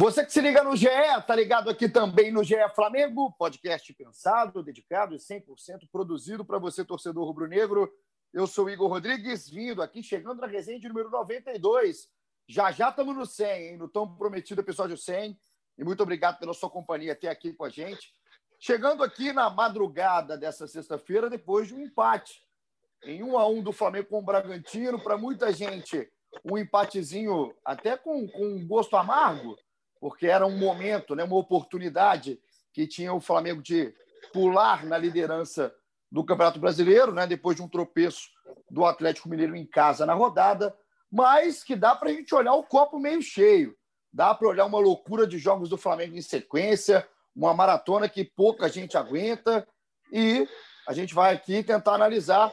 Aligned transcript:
Você 0.00 0.24
que 0.24 0.32
se 0.32 0.40
liga 0.40 0.64
no 0.64 0.74
GE, 0.74 0.88
tá 1.26 1.36
ligado 1.36 1.68
aqui 1.68 1.86
também 1.86 2.32
no 2.32 2.42
GE 2.42 2.56
Flamengo, 2.74 3.34
podcast 3.38 3.92
pensado, 3.92 4.62
dedicado 4.62 5.14
e 5.14 5.18
100% 5.18 5.90
produzido 5.92 6.42
para 6.42 6.58
você, 6.58 6.82
torcedor 6.82 7.26
rubro-negro. 7.26 7.86
Eu 8.32 8.46
sou 8.46 8.70
Igor 8.70 8.88
Rodrigues, 8.88 9.50
vindo 9.50 9.82
aqui, 9.82 10.02
chegando 10.02 10.40
na 10.40 10.46
resenha 10.46 10.80
de 10.80 10.88
número 10.88 11.10
92. 11.10 12.08
Já 12.48 12.72
já 12.72 12.88
estamos 12.88 13.14
no 13.14 13.26
100, 13.26 13.62
hein? 13.62 13.76
no 13.76 13.88
tão 13.90 14.16
prometido 14.16 14.62
episódio 14.62 14.96
100. 14.96 15.38
E 15.76 15.84
muito 15.84 16.02
obrigado 16.02 16.38
pela 16.38 16.54
sua 16.54 16.70
companhia 16.70 17.12
até 17.12 17.28
aqui 17.28 17.52
com 17.52 17.64
a 17.64 17.68
gente. 17.68 18.10
Chegando 18.58 19.04
aqui 19.04 19.34
na 19.34 19.50
madrugada 19.50 20.38
dessa 20.38 20.66
sexta-feira, 20.66 21.28
depois 21.28 21.68
de 21.68 21.74
um 21.74 21.80
empate 21.82 22.42
em 23.04 23.22
1 23.22 23.38
a 23.38 23.46
1 23.46 23.62
do 23.64 23.70
Flamengo 23.70 24.08
com 24.08 24.20
o 24.20 24.24
Bragantino, 24.24 24.98
para 24.98 25.18
muita 25.18 25.52
gente, 25.52 26.10
um 26.42 26.56
empatezinho 26.56 27.54
até 27.62 27.98
com, 27.98 28.26
com 28.28 28.46
um 28.46 28.66
gosto 28.66 28.96
amargo, 28.96 29.58
porque 30.00 30.26
era 30.26 30.46
um 30.46 30.56
momento, 30.56 31.14
né, 31.14 31.22
uma 31.22 31.36
oportunidade 31.36 32.40
que 32.72 32.86
tinha 32.86 33.12
o 33.12 33.20
Flamengo 33.20 33.60
de 33.60 33.94
pular 34.32 34.84
na 34.86 34.96
liderança 34.96 35.74
do 36.10 36.24
Campeonato 36.24 36.58
Brasileiro, 36.58 37.12
né, 37.12 37.26
depois 37.26 37.56
de 37.56 37.62
um 37.62 37.68
tropeço 37.68 38.28
do 38.70 38.84
Atlético 38.84 39.28
Mineiro 39.28 39.54
em 39.54 39.66
casa 39.66 40.06
na 40.06 40.14
rodada, 40.14 40.74
mas 41.12 41.62
que 41.62 41.76
dá 41.76 41.94
para 41.94 42.08
a 42.10 42.12
gente 42.12 42.34
olhar 42.34 42.54
o 42.54 42.64
copo 42.64 42.98
meio 42.98 43.20
cheio. 43.20 43.76
Dá 44.12 44.34
para 44.34 44.48
olhar 44.48 44.66
uma 44.66 44.78
loucura 44.78 45.26
de 45.26 45.38
jogos 45.38 45.68
do 45.68 45.76
Flamengo 45.76 46.16
em 46.16 46.22
sequência, 46.22 47.06
uma 47.34 47.54
maratona 47.54 48.08
que 48.08 48.24
pouca 48.24 48.68
gente 48.68 48.96
aguenta, 48.96 49.66
e 50.12 50.48
a 50.88 50.92
gente 50.92 51.14
vai 51.14 51.34
aqui 51.34 51.62
tentar 51.62 51.94
analisar 51.94 52.52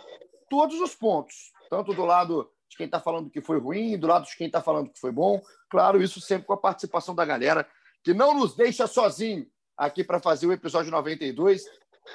todos 0.49 0.79
os 0.79 0.93
pontos, 0.93 1.51
tanto 1.69 1.93
do 1.93 2.05
lado 2.05 2.51
de 2.69 2.77
quem 2.77 2.85
está 2.85 2.99
falando 2.99 3.29
que 3.29 3.41
foi 3.41 3.59
ruim, 3.59 3.97
do 3.97 4.07
lado 4.07 4.25
de 4.25 4.35
quem 4.35 4.47
está 4.47 4.61
falando 4.61 4.89
que 4.89 4.99
foi 4.99 5.11
bom. 5.11 5.41
Claro, 5.69 6.01
isso 6.01 6.19
sempre 6.19 6.47
com 6.47 6.53
a 6.53 6.57
participação 6.57 7.15
da 7.15 7.25
galera, 7.25 7.67
que 8.03 8.13
não 8.13 8.33
nos 8.33 8.55
deixa 8.55 8.87
sozinho 8.87 9.47
aqui 9.77 10.03
para 10.03 10.19
fazer 10.19 10.47
o 10.47 10.53
episódio 10.53 10.91
92. 10.91 11.65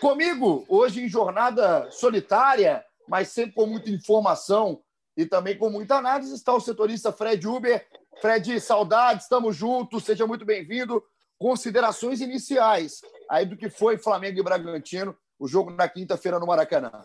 Comigo, 0.01 0.65
hoje 0.69 1.03
em 1.03 1.09
jornada 1.09 1.91
solitária, 1.91 2.85
mas 3.09 3.29
sempre 3.29 3.53
com 3.53 3.67
muita 3.67 3.91
informação 3.91 4.83
e 5.17 5.27
também 5.27 5.57
com 5.57 5.69
muita 5.69 5.97
análise, 5.97 6.35
está 6.35 6.55
o 6.55 6.61
setorista 6.61 7.13
Fred 7.13 7.47
Uber. 7.47 7.87
Fred, 8.21 8.61
saudades, 8.61 9.25
estamos 9.25 9.57
juntos, 9.57 10.05
seja 10.05 10.27
muito 10.27 10.45
bem-vindo. 10.45 11.03
Considerações 11.39 12.21
iniciais 12.21 13.01
aí 13.29 13.45
do 13.45 13.57
que 13.57 13.69
foi 13.69 13.99
Flamengo 13.99 14.39
e 14.39 14.43
Bragantino, 14.43 15.17
o 15.39 15.49
jogo 15.49 15.71
na 15.71 15.89
quinta-feira 15.89 16.39
no 16.39 16.47
Maracanã. 16.47 17.05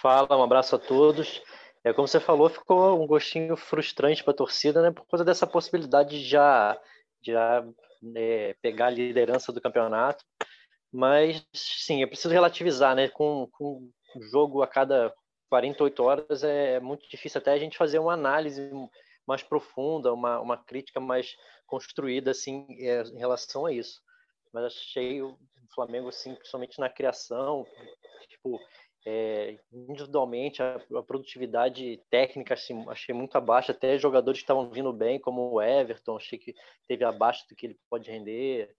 Fala, 0.00 0.36
um 0.36 0.42
abraço 0.42 0.76
a 0.76 0.78
todos. 0.78 1.42
É, 1.88 1.92
como 1.94 2.06
você 2.06 2.20
falou, 2.20 2.50
ficou 2.50 3.02
um 3.02 3.06
gostinho 3.06 3.56
frustrante 3.56 4.22
para 4.22 4.32
a 4.32 4.36
torcida, 4.36 4.82
né, 4.82 4.90
por 4.90 5.06
causa 5.06 5.24
dessa 5.24 5.46
possibilidade 5.46 6.10
de 6.10 6.28
já, 6.28 6.78
já 7.22 7.64
é, 8.14 8.54
pegar 8.60 8.88
a 8.88 8.90
liderança 8.90 9.50
do 9.52 9.60
campeonato. 9.60 10.22
Mas, 10.92 11.46
sim, 11.54 12.02
é 12.02 12.06
preciso 12.06 12.32
relativizar, 12.32 12.94
né? 12.94 13.08
Com, 13.08 13.48
com 13.52 13.90
um 14.16 14.22
jogo 14.22 14.62
a 14.62 14.66
cada 14.66 15.14
48 15.48 16.02
horas 16.02 16.44
é 16.44 16.78
muito 16.78 17.08
difícil 17.08 17.38
até 17.38 17.52
a 17.52 17.58
gente 17.58 17.78
fazer 17.78 17.98
uma 17.98 18.12
análise 18.12 18.70
mais 19.26 19.42
profunda, 19.42 20.12
uma, 20.12 20.40
uma 20.40 20.58
crítica 20.58 21.00
mais 21.00 21.36
construída, 21.66 22.32
assim, 22.32 22.66
é, 22.80 23.02
em 23.02 23.18
relação 23.18 23.64
a 23.64 23.72
isso. 23.72 24.02
Mas 24.52 24.64
achei 24.64 25.22
o 25.22 25.38
Flamengo, 25.74 26.08
assim, 26.08 26.34
principalmente 26.34 26.78
na 26.78 26.90
criação, 26.90 27.66
tipo, 28.28 28.58
é, 29.10 29.58
individualmente, 29.72 30.62
a, 30.62 30.78
a, 30.96 31.02
produtividade 31.02 31.98
técnica 32.10 32.52
assim, 32.52 32.84
achei 32.88 33.14
muito 33.14 33.36
abaixo. 33.36 33.70
Até 33.70 33.98
jogadores 33.98 34.40
que 34.40 34.44
estavam 34.44 34.68
vindo 34.68 34.92
bem, 34.92 35.18
como 35.18 35.50
o 35.50 35.62
Everton, 35.62 36.18
achei 36.18 36.38
que 36.38 36.54
teve 36.86 37.04
abaixo 37.04 37.48
do 37.48 37.56
que 37.56 37.66
ele 37.66 37.80
pode 37.88 38.10
render. 38.10 38.70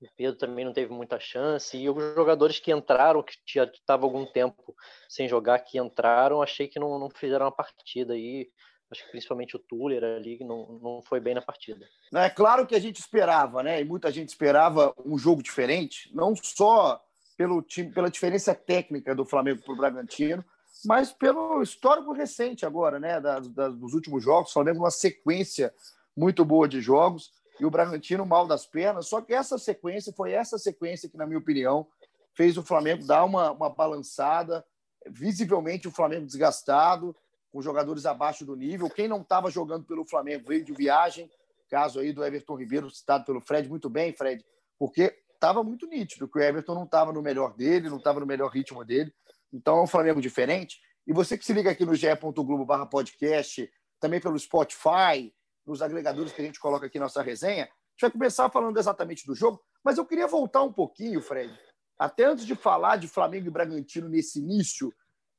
O 0.00 0.06
Pedro 0.16 0.38
também 0.38 0.64
não 0.64 0.72
teve 0.72 0.90
muita 0.90 1.20
chance. 1.20 1.76
E 1.76 1.88
os 1.90 2.14
jogadores 2.14 2.58
que 2.58 2.72
entraram, 2.72 3.22
que 3.22 3.34
já 3.46 3.64
estavam 3.64 4.08
algum 4.08 4.24
tempo 4.24 4.74
sem 5.06 5.28
jogar, 5.28 5.58
que 5.58 5.78
entraram, 5.78 6.40
achei 6.40 6.66
que 6.66 6.78
não, 6.78 6.98
não 6.98 7.10
fizeram 7.10 7.46
a 7.46 7.52
partida. 7.52 8.14
aí 8.14 8.48
acho 8.90 9.04
que 9.04 9.10
principalmente 9.10 9.54
o 9.56 9.58
Tuller 9.58 10.02
ali 10.02 10.38
não, 10.44 10.78
não 10.80 11.02
foi 11.02 11.20
bem 11.20 11.34
na 11.34 11.42
partida. 11.42 11.86
É 12.14 12.30
claro 12.30 12.66
que 12.66 12.74
a 12.74 12.80
gente 12.80 13.00
esperava, 13.00 13.62
né? 13.62 13.80
E 13.80 13.84
muita 13.84 14.10
gente 14.10 14.28
esperava 14.28 14.94
um 15.04 15.18
jogo 15.18 15.42
diferente, 15.42 16.08
não 16.14 16.34
só 16.36 17.02
pelo 17.36 17.62
time, 17.62 17.92
pela 17.92 18.10
diferença 18.10 18.54
técnica 18.54 19.14
do 19.14 19.24
Flamengo 19.24 19.62
para 19.62 19.74
o 19.74 19.76
Bragantino, 19.76 20.44
mas 20.84 21.12
pelo 21.12 21.62
histórico 21.62 22.12
recente 22.12 22.64
agora, 22.64 22.98
né? 22.98 23.20
Dos 23.20 23.94
últimos 23.94 24.22
jogos, 24.22 24.50
o 24.50 24.54
Flamengo 24.54 24.78
uma 24.78 24.90
sequência 24.90 25.72
muito 26.16 26.44
boa 26.44 26.68
de 26.68 26.80
jogos 26.80 27.30
e 27.60 27.64
o 27.64 27.70
Bragantino 27.70 28.24
mal 28.24 28.46
das 28.46 28.66
pernas. 28.66 29.08
Só 29.08 29.20
que 29.20 29.34
essa 29.34 29.58
sequência 29.58 30.12
foi 30.12 30.32
essa 30.32 30.58
sequência 30.58 31.08
que, 31.08 31.16
na 31.16 31.26
minha 31.26 31.38
opinião, 31.38 31.86
fez 32.34 32.56
o 32.56 32.62
Flamengo 32.62 33.06
dar 33.06 33.24
uma, 33.24 33.52
uma 33.52 33.70
balançada. 33.70 34.64
Visivelmente 35.08 35.88
o 35.88 35.92
Flamengo 35.92 36.26
desgastado, 36.26 37.16
com 37.52 37.62
jogadores 37.62 38.04
abaixo 38.06 38.44
do 38.44 38.56
nível. 38.56 38.90
Quem 38.90 39.08
não 39.08 39.20
estava 39.20 39.50
jogando 39.50 39.84
pelo 39.84 40.04
Flamengo 40.04 40.48
veio 40.48 40.64
de 40.64 40.72
viagem, 40.72 41.30
caso 41.70 42.00
aí 42.00 42.12
do 42.12 42.24
Everton 42.24 42.56
Ribeiro, 42.56 42.90
citado 42.90 43.24
pelo 43.24 43.40
Fred, 43.40 43.68
muito 43.68 43.88
bem, 43.88 44.12
Fred, 44.12 44.44
porque 44.78 45.16
estava 45.36 45.62
muito 45.62 45.86
nítido 45.86 46.28
que 46.28 46.38
o 46.38 46.42
Everton 46.42 46.74
não 46.74 46.84
estava 46.84 47.12
no 47.12 47.22
melhor 47.22 47.54
dele, 47.54 47.88
não 47.88 47.98
estava 47.98 48.20
no 48.20 48.26
melhor 48.26 48.50
ritmo 48.50 48.84
dele. 48.84 49.14
Então 49.52 49.78
é 49.78 49.82
um 49.82 49.86
Flamengo 49.86 50.20
diferente. 50.20 50.80
E 51.06 51.12
você 51.12 51.38
que 51.38 51.44
se 51.44 51.52
liga 51.52 51.70
aqui 51.70 51.84
no 51.84 51.94
ge.globo 51.94 52.66
podcast, 52.90 53.70
também 54.00 54.20
pelo 54.20 54.38
Spotify, 54.38 55.32
nos 55.64 55.80
agregadores 55.80 56.32
que 56.32 56.42
a 56.42 56.44
gente 56.44 56.58
coloca 56.58 56.86
aqui 56.86 56.98
nossa 56.98 57.22
resenha, 57.22 57.64
a 57.64 57.66
gente 57.66 58.00
vai 58.02 58.10
começar 58.10 58.50
falando 58.50 58.78
exatamente 58.78 59.26
do 59.26 59.34
jogo, 59.34 59.62
mas 59.84 59.98
eu 59.98 60.04
queria 60.04 60.26
voltar 60.26 60.62
um 60.62 60.72
pouquinho, 60.72 61.20
Fred, 61.20 61.56
até 61.98 62.24
antes 62.24 62.44
de 62.44 62.54
falar 62.54 62.96
de 62.96 63.08
Flamengo 63.08 63.46
e 63.46 63.50
Bragantino 63.50 64.08
nesse 64.08 64.38
início, 64.38 64.92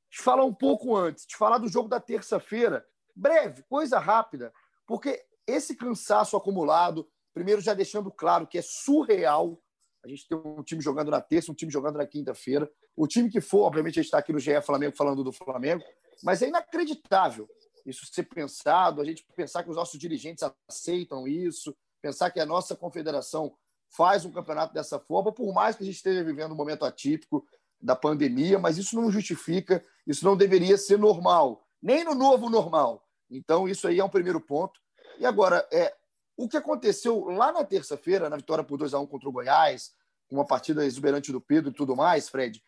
te 0.09 0.21
falar 0.21 0.45
um 0.45 0.53
pouco 0.53 0.95
antes, 0.95 1.25
te 1.25 1.37
falar 1.37 1.57
do 1.57 1.67
jogo 1.67 1.87
da 1.89 1.99
terça-feira, 1.99 2.85
breve, 3.15 3.63
coisa 3.69 3.99
rápida, 3.99 4.53
porque 4.85 5.21
esse 5.45 5.75
cansaço 5.75 6.35
acumulado, 6.35 7.07
primeiro 7.33 7.61
já 7.61 7.73
deixando 7.73 8.11
claro 8.11 8.47
que 8.47 8.57
é 8.57 8.61
surreal 8.61 9.61
a 10.07 10.09
gente 10.09 10.27
tem 10.27 10.37
um 10.37 10.63
time 10.63 10.81
jogando 10.81 11.11
na 11.11 11.19
terça, 11.19 11.51
um 11.51 11.55
time 11.55 11.71
jogando 11.71 11.97
na 11.97 12.07
quinta-feira. 12.07 12.69
O 12.95 13.05
time 13.05 13.29
que 13.29 13.41
for, 13.41 13.65
obviamente, 13.65 13.99
a 13.99 14.01
gente 14.01 14.07
está 14.07 14.19
aqui 14.19 14.31
no 14.31 14.39
GE 14.39 14.61
Flamengo 14.61 14.95
falando 14.95 15.23
do 15.23 15.33
Flamengo, 15.33 15.83
mas 16.23 16.41
é 16.41 16.47
inacreditável 16.47 17.47
isso 17.87 18.05
ser 18.05 18.23
pensado, 18.23 19.01
a 19.01 19.05
gente 19.05 19.25
pensar 19.35 19.63
que 19.63 19.69
os 19.69 19.75
nossos 19.75 19.97
dirigentes 19.97 20.43
aceitam 20.67 21.25
isso, 21.25 21.75
pensar 22.01 22.29
que 22.29 22.39
a 22.39 22.45
nossa 22.45 22.75
confederação 22.75 23.55
faz 23.89 24.25
um 24.25 24.31
campeonato 24.31 24.73
dessa 24.73 24.99
forma, 24.99 25.31
por 25.31 25.53
mais 25.53 25.75
que 25.75 25.83
a 25.83 25.85
gente 25.85 25.95
esteja 25.95 26.23
vivendo 26.23 26.51
um 26.51 26.55
momento 26.55 26.83
atípico 26.83 27.47
da 27.79 27.95
pandemia, 27.95 28.59
mas 28.59 28.77
isso 28.77 28.95
não 28.95 29.09
justifica, 29.09 29.83
isso 30.05 30.25
não 30.25 30.35
deveria 30.35 30.77
ser 30.77 30.99
normal, 30.99 31.65
nem 31.81 32.03
no 32.03 32.13
novo 32.13 32.49
normal. 32.49 33.07
Então, 33.31 33.69
isso 33.69 33.87
aí 33.87 33.99
é 33.99 34.03
um 34.03 34.09
primeiro 34.09 34.41
ponto. 34.41 34.79
E 35.17 35.25
agora, 35.25 35.65
é, 35.71 35.95
o 36.35 36.47
que 36.47 36.57
aconteceu 36.57 37.25
lá 37.29 37.51
na 37.51 37.63
terça-feira, 37.63 38.29
na 38.29 38.37
vitória 38.37 38.63
por 38.63 38.77
2 38.77 38.93
a 38.93 38.99
1 38.99 39.07
contra 39.07 39.29
o 39.29 39.31
Goiás, 39.31 39.93
uma 40.29 40.45
partida 40.45 40.85
exuberante 40.85 41.31
do 41.31 41.41
Pedro 41.41 41.71
e 41.71 41.73
tudo 41.73 41.95
mais, 41.95 42.29
Fred, 42.29 42.61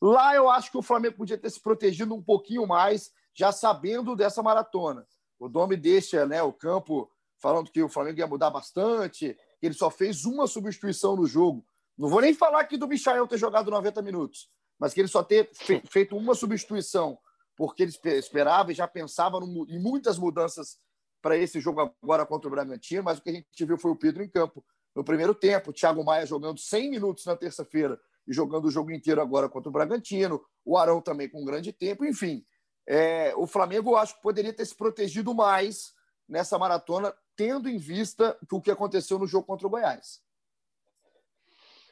lá 0.00 0.34
eu 0.34 0.48
acho 0.48 0.70
que 0.70 0.78
o 0.78 0.82
Flamengo 0.82 1.16
podia 1.16 1.38
ter 1.38 1.50
se 1.50 1.60
protegido 1.60 2.14
um 2.14 2.22
pouquinho 2.22 2.66
mais, 2.66 3.10
já 3.34 3.52
sabendo 3.52 4.16
dessa 4.16 4.42
maratona. 4.42 5.06
O 5.38 5.48
Domi 5.48 5.76
deixa 5.76 6.26
né, 6.26 6.42
o 6.42 6.52
campo 6.52 7.10
falando 7.38 7.70
que 7.70 7.82
o 7.82 7.88
Flamengo 7.88 8.18
ia 8.18 8.26
mudar 8.26 8.50
bastante, 8.50 9.36
que 9.58 9.66
ele 9.66 9.74
só 9.74 9.90
fez 9.90 10.24
uma 10.24 10.46
substituição 10.46 11.16
no 11.16 11.26
jogo. 11.26 11.66
Não 11.98 12.08
vou 12.08 12.20
nem 12.20 12.32
falar 12.32 12.60
aqui 12.60 12.76
do 12.76 12.88
Michael 12.88 13.26
ter 13.26 13.38
jogado 13.38 13.70
90 13.70 14.00
minutos, 14.02 14.48
mas 14.78 14.94
que 14.94 15.00
ele 15.00 15.08
só 15.08 15.22
ter 15.22 15.50
feito 15.90 16.16
uma 16.16 16.34
substituição, 16.34 17.18
porque 17.56 17.82
ele 17.82 17.92
esperava 18.16 18.70
e 18.72 18.74
já 18.74 18.86
pensava 18.86 19.38
em 19.38 19.78
muitas 19.78 20.18
mudanças 20.18 20.78
para 21.20 21.36
esse 21.36 21.60
jogo 21.60 21.92
agora 22.02 22.26
contra 22.26 22.48
o 22.48 22.50
Bragantino, 22.50 23.02
mas 23.02 23.18
o 23.18 23.22
que 23.22 23.30
a 23.30 23.32
gente 23.34 23.64
viu 23.64 23.78
foi 23.78 23.90
o 23.90 23.96
Pedro 23.96 24.22
em 24.22 24.28
campo 24.28 24.64
no 24.94 25.04
primeiro 25.04 25.34
tempo, 25.34 25.70
o 25.70 25.72
Thiago 25.72 26.04
Maia 26.04 26.26
jogando 26.26 26.58
100 26.58 26.90
minutos 26.90 27.24
na 27.24 27.36
terça-feira 27.36 27.98
e 28.26 28.32
jogando 28.32 28.66
o 28.66 28.70
jogo 28.70 28.92
inteiro 28.92 29.20
agora 29.20 29.48
contra 29.48 29.68
o 29.68 29.72
Bragantino, 29.72 30.44
o 30.64 30.76
Arão 30.76 31.00
também 31.00 31.28
com 31.28 31.40
um 31.40 31.44
grande 31.44 31.72
tempo, 31.72 32.04
enfim. 32.04 32.44
É, 32.86 33.32
o 33.36 33.46
Flamengo, 33.46 33.96
acho 33.96 34.16
que 34.16 34.22
poderia 34.22 34.52
ter 34.52 34.64
se 34.64 34.74
protegido 34.74 35.34
mais 35.34 35.92
nessa 36.28 36.58
maratona, 36.58 37.14
tendo 37.36 37.68
em 37.68 37.78
vista 37.78 38.36
o 38.50 38.60
que 38.60 38.70
aconteceu 38.70 39.18
no 39.18 39.26
jogo 39.26 39.46
contra 39.46 39.66
o 39.66 39.70
Goiás. 39.70 40.20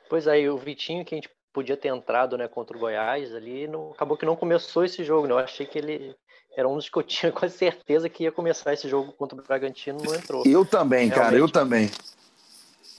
Pois 0.08 0.26
aí, 0.29 0.49
o 0.49 0.58
Vitinho, 0.58 1.05
que 1.05 1.14
a 1.14 1.19
gente 1.19 1.31
podia 1.52 1.76
ter 1.76 1.88
entrado 1.88 2.37
né, 2.37 2.49
contra 2.49 2.76
o 2.76 2.81
Goiás 2.81 3.35
ali, 3.35 3.67
não, 3.67 3.93
acabou 3.93 4.17
que 4.17 4.26
não 4.26 4.37
começou 4.37 4.85
esse 4.85 5.05
jogo. 5.05 5.26
Né? 5.26 5.32
Eu 5.32 5.38
achei 5.38 5.67
que 5.67 5.79
ele 5.79 6.17
era 6.56 6.69
um 6.69 6.76
dos 6.76 6.88
que 6.88 6.99
eu 6.99 7.02
tinha 7.05 7.32
quase 7.32 7.56
certeza 7.56 8.08
que 8.08 8.25
ia 8.25 8.32
começar 8.32 8.73
esse 8.73 8.88
jogo 8.88 9.12
contra 9.12 9.38
o 9.38 9.43
Bragantino, 9.43 10.02
não 10.02 10.14
entrou. 10.14 10.43
Eu 10.47 10.64
também, 10.64 11.08
realmente, 11.08 11.25
cara, 11.25 11.37
eu 11.37 11.50
também. 11.50 11.91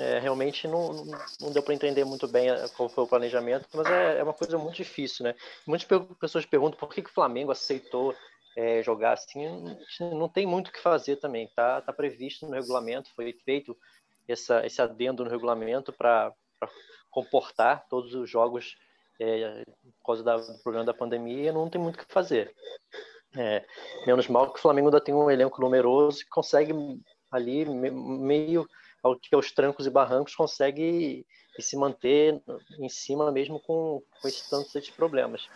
É, 0.01 0.17
realmente 0.17 0.67
não, 0.67 1.05
não 1.39 1.51
deu 1.51 1.61
para 1.61 1.75
entender 1.75 2.03
muito 2.03 2.27
bem 2.27 2.49
é, 2.49 2.67
qual 2.69 2.89
foi 2.89 3.03
o 3.03 3.07
planejamento, 3.07 3.67
mas 3.71 3.85
é, 3.85 4.17
é 4.17 4.23
uma 4.23 4.33
coisa 4.33 4.57
muito 4.57 4.77
difícil, 4.77 5.23
né? 5.23 5.35
Muitas 5.67 5.87
pessoas 6.19 6.43
perguntam 6.43 6.79
por 6.79 6.89
que, 6.89 7.03
que 7.03 7.09
o 7.11 7.13
Flamengo 7.13 7.51
aceitou 7.51 8.15
é, 8.57 8.81
jogar 8.81 9.13
assim, 9.13 9.45
não 9.99 10.27
tem 10.27 10.47
muito 10.47 10.69
o 10.69 10.71
que 10.71 10.79
fazer 10.79 11.17
também, 11.17 11.47
tá, 11.55 11.81
tá 11.81 11.93
previsto 11.93 12.47
no 12.47 12.53
regulamento, 12.53 13.13
foi 13.15 13.31
feito 13.45 13.77
essa, 14.27 14.65
esse 14.65 14.81
adendo 14.81 15.23
no 15.23 15.29
regulamento 15.29 15.93
para 15.93 16.33
comportar 17.11 17.85
todos 17.87 18.15
os 18.15 18.27
jogos 18.27 18.75
é, 19.19 19.63
por 19.99 20.07
causa 20.07 20.23
da, 20.23 20.37
do 20.37 20.63
problema 20.63 20.85
da 20.85 20.95
pandemia, 20.95 21.53
não 21.53 21.69
tem 21.69 21.79
muito 21.79 22.01
o 22.01 22.05
que 22.07 22.11
fazer. 22.11 22.55
É, 23.37 23.63
menos 24.07 24.27
mal 24.27 24.51
que 24.51 24.57
o 24.57 24.61
Flamengo 24.61 24.87
ainda 24.87 24.99
tem 24.99 25.13
um 25.13 25.29
elenco 25.29 25.61
numeroso 25.61 26.23
que 26.23 26.29
consegue 26.29 26.73
ali 27.31 27.65
meio 27.65 28.67
ao 29.01 29.15
que 29.17 29.33
aos 29.33 29.51
trancos 29.51 29.85
e 29.85 29.89
barrancos 29.89 30.35
consegue 30.35 31.25
se 31.59 31.75
manter 31.75 32.41
em 32.79 32.89
cima 32.89 33.31
mesmo 33.31 33.59
com, 33.59 34.01
com 34.21 34.27
esses 34.27 34.49
tantos 34.49 34.73
esses 34.75 34.89
problemas. 34.89 35.47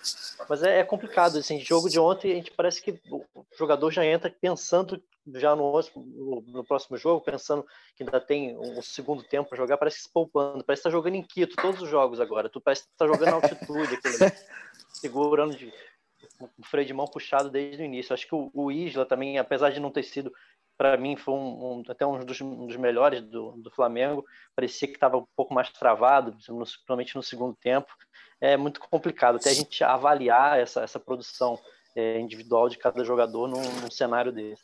Mas 0.47 0.61
é, 0.61 0.79
é, 0.79 0.83
complicado, 0.83 1.37
assim, 1.37 1.59
jogo 1.59 1.89
de 1.89 1.99
ontem 1.99 2.31
a 2.31 2.35
gente 2.35 2.51
parece 2.51 2.81
que 2.81 2.99
o 3.09 3.23
jogador 3.57 3.91
já 3.91 4.05
entra 4.05 4.29
pensando 4.29 5.01
já 5.33 5.55
no, 5.55 5.71
no, 5.95 6.41
no 6.47 6.63
próximo 6.63 6.97
jogo, 6.97 7.23
pensando 7.23 7.65
que 7.95 8.03
ainda 8.03 8.21
tem 8.21 8.55
um 8.57 8.81
segundo 8.81 9.23
tempo 9.23 9.49
para 9.49 9.57
jogar, 9.57 9.77
parece 9.77 9.97
que 9.97 10.03
se 10.03 10.13
poupando, 10.13 10.63
parece 10.63 10.83
que 10.83 10.87
está 10.87 10.89
jogando 10.89 11.15
em 11.15 11.23
Quito 11.23 11.55
todos 11.55 11.81
os 11.81 11.89
jogos 11.89 12.19
agora, 12.19 12.49
tu 12.49 12.61
parece 12.61 12.83
que 12.83 12.91
está 12.91 13.07
jogando 13.07 13.29
na 13.29 13.35
altitude, 13.35 13.95
aquele, 13.95 14.31
segurando 14.93 15.55
de, 15.55 15.73
o 16.39 16.63
freio 16.63 16.85
de 16.85 16.93
mão 16.93 17.07
puxado 17.07 17.49
desde 17.49 17.81
o 17.81 17.85
início. 17.85 18.13
Acho 18.13 18.27
que 18.27 18.35
o, 18.35 18.51
o 18.53 18.71
Isla 18.71 19.05
também, 19.05 19.39
apesar 19.39 19.71
de 19.71 19.79
não 19.79 19.89
ter 19.89 20.03
sido 20.03 20.31
para 20.77 20.97
mim 20.97 21.15
foi 21.15 21.33
um, 21.33 21.77
um, 21.79 21.83
até 21.87 22.05
um 22.05 22.19
dos, 22.19 22.41
um 22.41 22.67
dos 22.67 22.75
melhores 22.75 23.21
do, 23.21 23.51
do, 23.53 23.71
Flamengo. 23.71 24.25
Parecia 24.55 24.87
que 24.87 24.95
estava 24.95 25.17
um 25.17 25.25
pouco 25.35 25.53
mais 25.53 25.69
travado, 25.69 26.33
principalmente 26.33 27.15
no 27.15 27.23
segundo 27.23 27.55
tempo. 27.55 27.87
É 28.41 28.57
muito 28.57 28.79
complicado 28.79 29.35
até 29.37 29.49
a 29.49 29.53
gente 29.53 29.83
avaliar 29.83 30.59
essa, 30.59 30.81
essa 30.81 30.99
produção 30.99 31.57
é, 31.95 32.19
individual 32.19 32.67
de 32.67 32.77
cada 32.77 33.03
jogador 33.03 33.47
num, 33.47 33.61
num, 33.61 33.91
cenário 33.91 34.31
desse. 34.31 34.63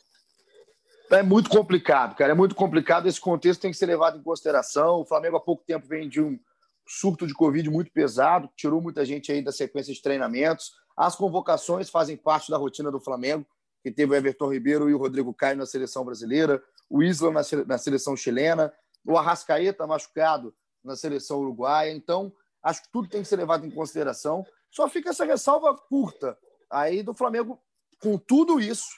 É 1.10 1.22
muito 1.22 1.48
complicado, 1.48 2.14
cara. 2.14 2.32
É 2.32 2.34
muito 2.34 2.54
complicado. 2.54 3.06
Esse 3.06 3.20
contexto 3.20 3.62
tem 3.62 3.70
que 3.70 3.76
ser 3.76 3.86
levado 3.86 4.18
em 4.18 4.22
consideração. 4.22 5.00
O 5.00 5.06
Flamengo 5.06 5.36
há 5.36 5.40
pouco 5.40 5.64
tempo 5.64 5.86
vem 5.86 6.08
de 6.08 6.20
um 6.20 6.38
surto 6.86 7.26
de 7.26 7.34
Covid 7.34 7.68
muito 7.70 7.90
pesado, 7.92 8.50
tirou 8.56 8.80
muita 8.80 9.04
gente 9.04 9.30
aí 9.30 9.42
da 9.42 9.52
sequência 9.52 9.94
de 9.94 10.02
treinamentos. 10.02 10.72
As 10.96 11.16
convocações 11.16 11.88
fazem 11.88 12.16
parte 12.16 12.50
da 12.50 12.58
rotina 12.58 12.90
do 12.90 13.00
Flamengo 13.00 13.46
que 13.82 13.90
teve 13.90 14.12
o 14.12 14.14
Everton 14.14 14.52
Ribeiro 14.52 14.88
e 14.88 14.94
o 14.94 14.98
Rodrigo 14.98 15.34
Caio 15.34 15.56
na 15.56 15.66
seleção 15.66 16.04
brasileira, 16.04 16.62
o 16.88 17.02
Isla 17.02 17.32
na 17.66 17.78
seleção 17.78 18.16
chilena, 18.16 18.72
o 19.04 19.18
Arrascaeta 19.18 19.86
machucado 19.86 20.54
na 20.84 20.94
seleção 20.94 21.40
uruguaia. 21.40 21.92
Então, 21.92 22.32
acho 22.62 22.82
que 22.82 22.92
tudo 22.92 23.08
tem 23.08 23.22
que 23.22 23.28
ser 23.28 23.36
levado 23.36 23.66
em 23.66 23.70
consideração. 23.70 24.44
Só 24.70 24.88
fica 24.88 25.10
essa 25.10 25.24
ressalva 25.24 25.76
curta 25.76 26.38
aí 26.70 27.02
do 27.02 27.14
Flamengo 27.14 27.60
com 28.00 28.16
tudo 28.16 28.60
isso, 28.60 28.90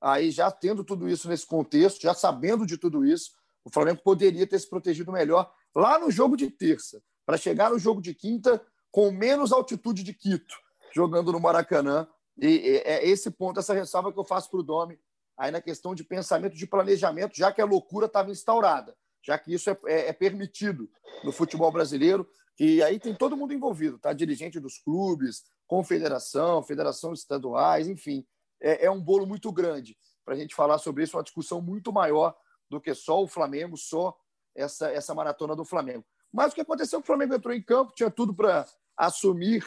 aí 0.00 0.30
já 0.30 0.50
tendo 0.50 0.84
tudo 0.84 1.08
isso 1.08 1.28
nesse 1.28 1.46
contexto, 1.46 2.02
já 2.02 2.14
sabendo 2.14 2.66
de 2.66 2.76
tudo 2.76 3.04
isso, 3.04 3.32
o 3.64 3.70
Flamengo 3.70 4.00
poderia 4.04 4.46
ter 4.46 4.58
se 4.58 4.68
protegido 4.68 5.10
melhor 5.10 5.52
lá 5.74 5.98
no 5.98 6.10
jogo 6.10 6.36
de 6.36 6.50
terça, 6.50 7.02
para 7.26 7.36
chegar 7.36 7.70
no 7.70 7.78
jogo 7.78 8.00
de 8.00 8.14
quinta 8.14 8.64
com 8.92 9.10
menos 9.10 9.50
altitude 9.50 10.04
de 10.04 10.14
Quito, 10.14 10.54
jogando 10.94 11.32
no 11.32 11.40
Maracanã 11.40 12.06
e 12.38 12.82
é 12.84 13.06
esse 13.06 13.30
ponto, 13.30 13.60
essa 13.60 13.74
ressalva 13.74 14.12
que 14.12 14.18
eu 14.18 14.24
faço 14.24 14.50
para 14.50 14.60
o 14.60 14.62
Domi, 14.62 14.98
aí 15.36 15.50
na 15.50 15.60
questão 15.60 15.94
de 15.94 16.04
pensamento 16.04 16.56
de 16.56 16.66
planejamento, 16.66 17.36
já 17.36 17.52
que 17.52 17.60
a 17.60 17.64
loucura 17.64 18.06
estava 18.06 18.30
instaurada, 18.30 18.96
já 19.22 19.38
que 19.38 19.52
isso 19.52 19.70
é, 19.70 19.78
é, 19.86 20.08
é, 20.08 20.12
permitido 20.12 20.90
no 21.22 21.32
futebol 21.32 21.70
brasileiro, 21.72 22.28
e 22.58 22.82
aí 22.82 23.00
tem 23.00 23.14
todo 23.14 23.36
mundo 23.36 23.52
envolvido, 23.52 23.98
tá? 23.98 24.12
Dirigente 24.12 24.60
dos 24.60 24.78
clubes, 24.78 25.44
confederação, 25.66 26.62
federação 26.62 27.12
estaduais, 27.12 27.88
enfim, 27.88 28.26
é, 28.60 28.86
é 28.86 28.90
um 28.90 29.00
bolo 29.00 29.26
muito 29.26 29.50
grande 29.50 29.96
para 30.24 30.34
a 30.34 30.36
gente 30.36 30.54
falar 30.54 30.78
sobre 30.78 31.02
isso, 31.02 31.16
uma 31.16 31.22
discussão 31.22 31.60
muito 31.60 31.92
maior 31.92 32.36
do 32.70 32.80
que 32.80 32.94
só 32.94 33.22
o 33.22 33.28
Flamengo, 33.28 33.76
só 33.76 34.16
essa, 34.54 34.90
essa 34.90 35.14
maratona 35.14 35.56
do 35.56 35.64
Flamengo. 35.64 36.04
Mas 36.32 36.52
o 36.52 36.54
que 36.54 36.60
aconteceu? 36.60 37.00
O 37.00 37.02
Flamengo 37.02 37.34
entrou 37.34 37.54
em 37.54 37.62
campo, 37.62 37.94
tinha 37.94 38.10
tudo 38.10 38.34
para 38.34 38.66
assumir 38.96 39.64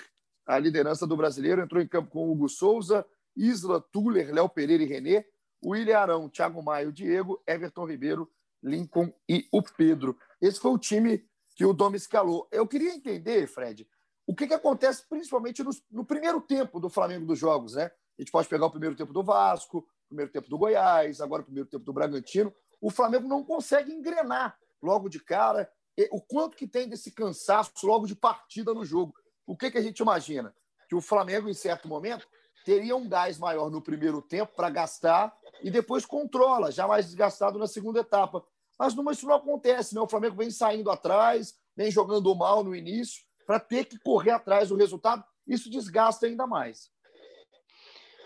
a 0.47 0.57
liderança 0.57 1.05
do 1.05 1.17
brasileiro, 1.17 1.61
entrou 1.61 1.81
em 1.81 1.88
campo 1.88 2.09
com 2.09 2.31
Hugo 2.31 2.47
Souza, 2.47 3.05
Isla, 3.35 3.81
Tuller, 3.81 4.33
Léo 4.33 4.47
Pereira 4.47 4.81
e 4.81 4.88
Renê, 4.88 5.25
William 5.63 5.99
Arão, 5.99 6.29
Thiago 6.29 6.63
Maio, 6.63 6.91
Diego, 6.91 7.44
Everton 7.45 7.85
Ribeiro, 7.85 8.31
Lincoln 8.63 9.11
e 9.27 9.45
o 9.51 9.61
Pedro. 9.61 10.17
Esse 10.41 10.59
foi 10.59 10.71
o 10.71 10.77
time 10.77 11.27
que 11.55 11.65
o 11.65 11.73
Domi 11.73 11.97
escalou. 11.97 12.47
Eu 12.51 12.65
queria 12.65 12.94
entender, 12.94 13.45
Fred, 13.47 13.88
o 14.25 14.33
que, 14.33 14.47
que 14.47 14.53
acontece 14.53 15.05
principalmente 15.09 15.61
no, 15.63 15.71
no, 15.91 16.05
primeiro 16.05 16.39
tempo 16.39 16.79
do 16.79 16.89
Flamengo 16.89 17.25
dos 17.25 17.38
jogos, 17.38 17.73
né? 17.75 17.91
A 18.17 18.21
gente 18.21 18.31
pode 18.31 18.47
pegar 18.47 18.65
o 18.65 18.71
primeiro 18.71 18.95
tempo 18.95 19.11
do 19.11 19.23
Vasco, 19.23 19.79
o 19.79 20.07
primeiro 20.07 20.31
tempo 20.31 20.50
do 20.50 20.57
Goiás, 20.57 21.19
agora 21.19 21.41
o 21.41 21.45
primeiro 21.45 21.69
tempo 21.69 21.83
do 21.83 21.93
Bragantino. 21.93 22.53
O 22.79 22.89
Flamengo 22.89 23.27
não 23.27 23.43
consegue 23.43 23.91
engrenar 23.91 24.57
logo 24.81 25.09
de 25.09 25.19
cara. 25.19 25.69
O 26.11 26.21
quanto 26.21 26.55
que 26.55 26.67
tem 26.67 26.88
desse 26.88 27.11
cansaço 27.11 27.71
logo 27.83 28.05
de 28.05 28.15
partida 28.15 28.73
no 28.73 28.85
jogo 28.85 29.13
o 29.47 29.55
que, 29.55 29.71
que 29.71 29.77
a 29.77 29.81
gente 29.81 29.99
imagina? 29.99 30.53
Que 30.89 30.95
o 30.95 31.01
Flamengo, 31.01 31.49
em 31.49 31.53
certo 31.53 31.88
momento, 31.88 32.27
teria 32.65 32.95
um 32.97 33.07
gás 33.07 33.39
maior 33.39 33.71
no 33.71 33.81
primeiro 33.81 34.21
tempo 34.21 34.53
para 34.53 34.69
gastar 34.69 35.33
e 35.63 35.71
depois 35.71 36.05
controla, 36.05 36.71
já 36.71 36.85
mais 36.85 37.05
desgastado 37.05 37.57
na 37.57 37.65
segunda 37.65 38.01
etapa. 38.01 38.44
Mas 38.77 38.94
não, 38.94 39.09
isso 39.09 39.25
não 39.25 39.35
acontece, 39.35 39.95
né? 39.95 40.01
O 40.01 40.07
Flamengo 40.07 40.35
vem 40.35 40.51
saindo 40.51 40.91
atrás, 40.91 41.55
vem 41.75 41.89
jogando 41.89 42.35
mal 42.35 42.63
no 42.63 42.75
início, 42.75 43.23
para 43.45 43.59
ter 43.59 43.85
que 43.85 43.97
correr 43.97 44.31
atrás 44.31 44.69
do 44.69 44.75
resultado. 44.75 45.23
Isso 45.47 45.69
desgasta 45.69 46.25
ainda 46.25 46.45
mais. 46.45 46.91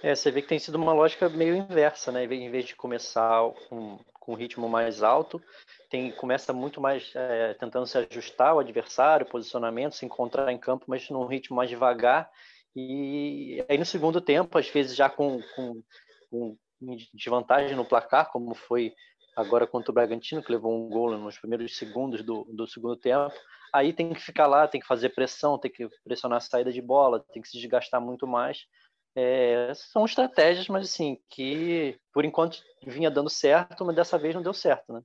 É, 0.01 0.15
você 0.15 0.31
vê 0.31 0.41
que 0.41 0.47
tem 0.47 0.57
sido 0.57 0.75
uma 0.75 0.93
lógica 0.93 1.29
meio 1.29 1.55
inversa, 1.55 2.11
né? 2.11 2.23
Em 2.25 2.49
vez 2.49 2.65
de 2.65 2.75
começar 2.75 3.39
com, 3.69 3.99
com 4.19 4.33
um 4.33 4.35
ritmo 4.35 4.67
mais 4.67 5.03
alto, 5.03 5.39
tem 5.91 6.09
começa 6.09 6.53
muito 6.53 6.79
mais 6.79 7.11
é, 7.13 7.53
tentando 7.55 7.85
se 7.85 7.97
ajustar 7.97 8.51
ao 8.51 8.59
adversário, 8.59 9.25
posicionamento, 9.25 9.93
se 9.93 10.05
encontrar 10.05 10.49
em 10.51 10.57
campo, 10.57 10.85
mas 10.87 11.07
num 11.09 11.25
ritmo 11.25 11.57
mais 11.57 11.69
devagar. 11.69 12.31
E 12.73 13.63
aí 13.67 13.77
no 13.77 13.85
segundo 13.85 14.21
tempo, 14.21 14.57
às 14.57 14.69
vezes 14.69 14.95
já 14.95 15.09
com, 15.09 15.41
com, 15.53 15.83
com 16.29 16.57
desvantagem 17.13 17.75
no 17.75 17.83
placar, 17.83 18.31
como 18.31 18.55
foi 18.55 18.93
agora 19.35 19.67
contra 19.67 19.91
o 19.91 19.93
Bragantino, 19.93 20.41
que 20.41 20.51
levou 20.51 20.73
um 20.73 20.89
gol 20.89 21.17
nos 21.17 21.37
primeiros 21.37 21.77
segundos 21.77 22.23
do, 22.23 22.45
do 22.45 22.65
segundo 22.65 22.95
tempo. 22.95 23.35
Aí 23.73 23.91
tem 23.91 24.13
que 24.13 24.21
ficar 24.21 24.47
lá, 24.47 24.67
tem 24.69 24.79
que 24.79 24.87
fazer 24.87 25.09
pressão, 25.09 25.59
tem 25.59 25.69
que 25.69 25.89
pressionar 26.05 26.37
a 26.37 26.41
saída 26.41 26.71
de 26.71 26.81
bola, 26.81 27.23
tem 27.33 27.41
que 27.41 27.49
se 27.49 27.57
desgastar 27.59 27.99
muito 27.99 28.25
mais. 28.25 28.65
É, 29.13 29.73
são 29.75 30.05
estratégias, 30.05 30.69
mas 30.69 30.85
assim, 30.85 31.17
que 31.29 31.99
por 32.13 32.23
enquanto 32.23 32.63
vinha 32.81 33.11
dando 33.11 33.29
certo, 33.29 33.83
mas 33.83 33.95
dessa 33.95 34.17
vez 34.17 34.33
não 34.33 34.41
deu 34.41 34.53
certo, 34.53 34.93
né? 34.93 35.01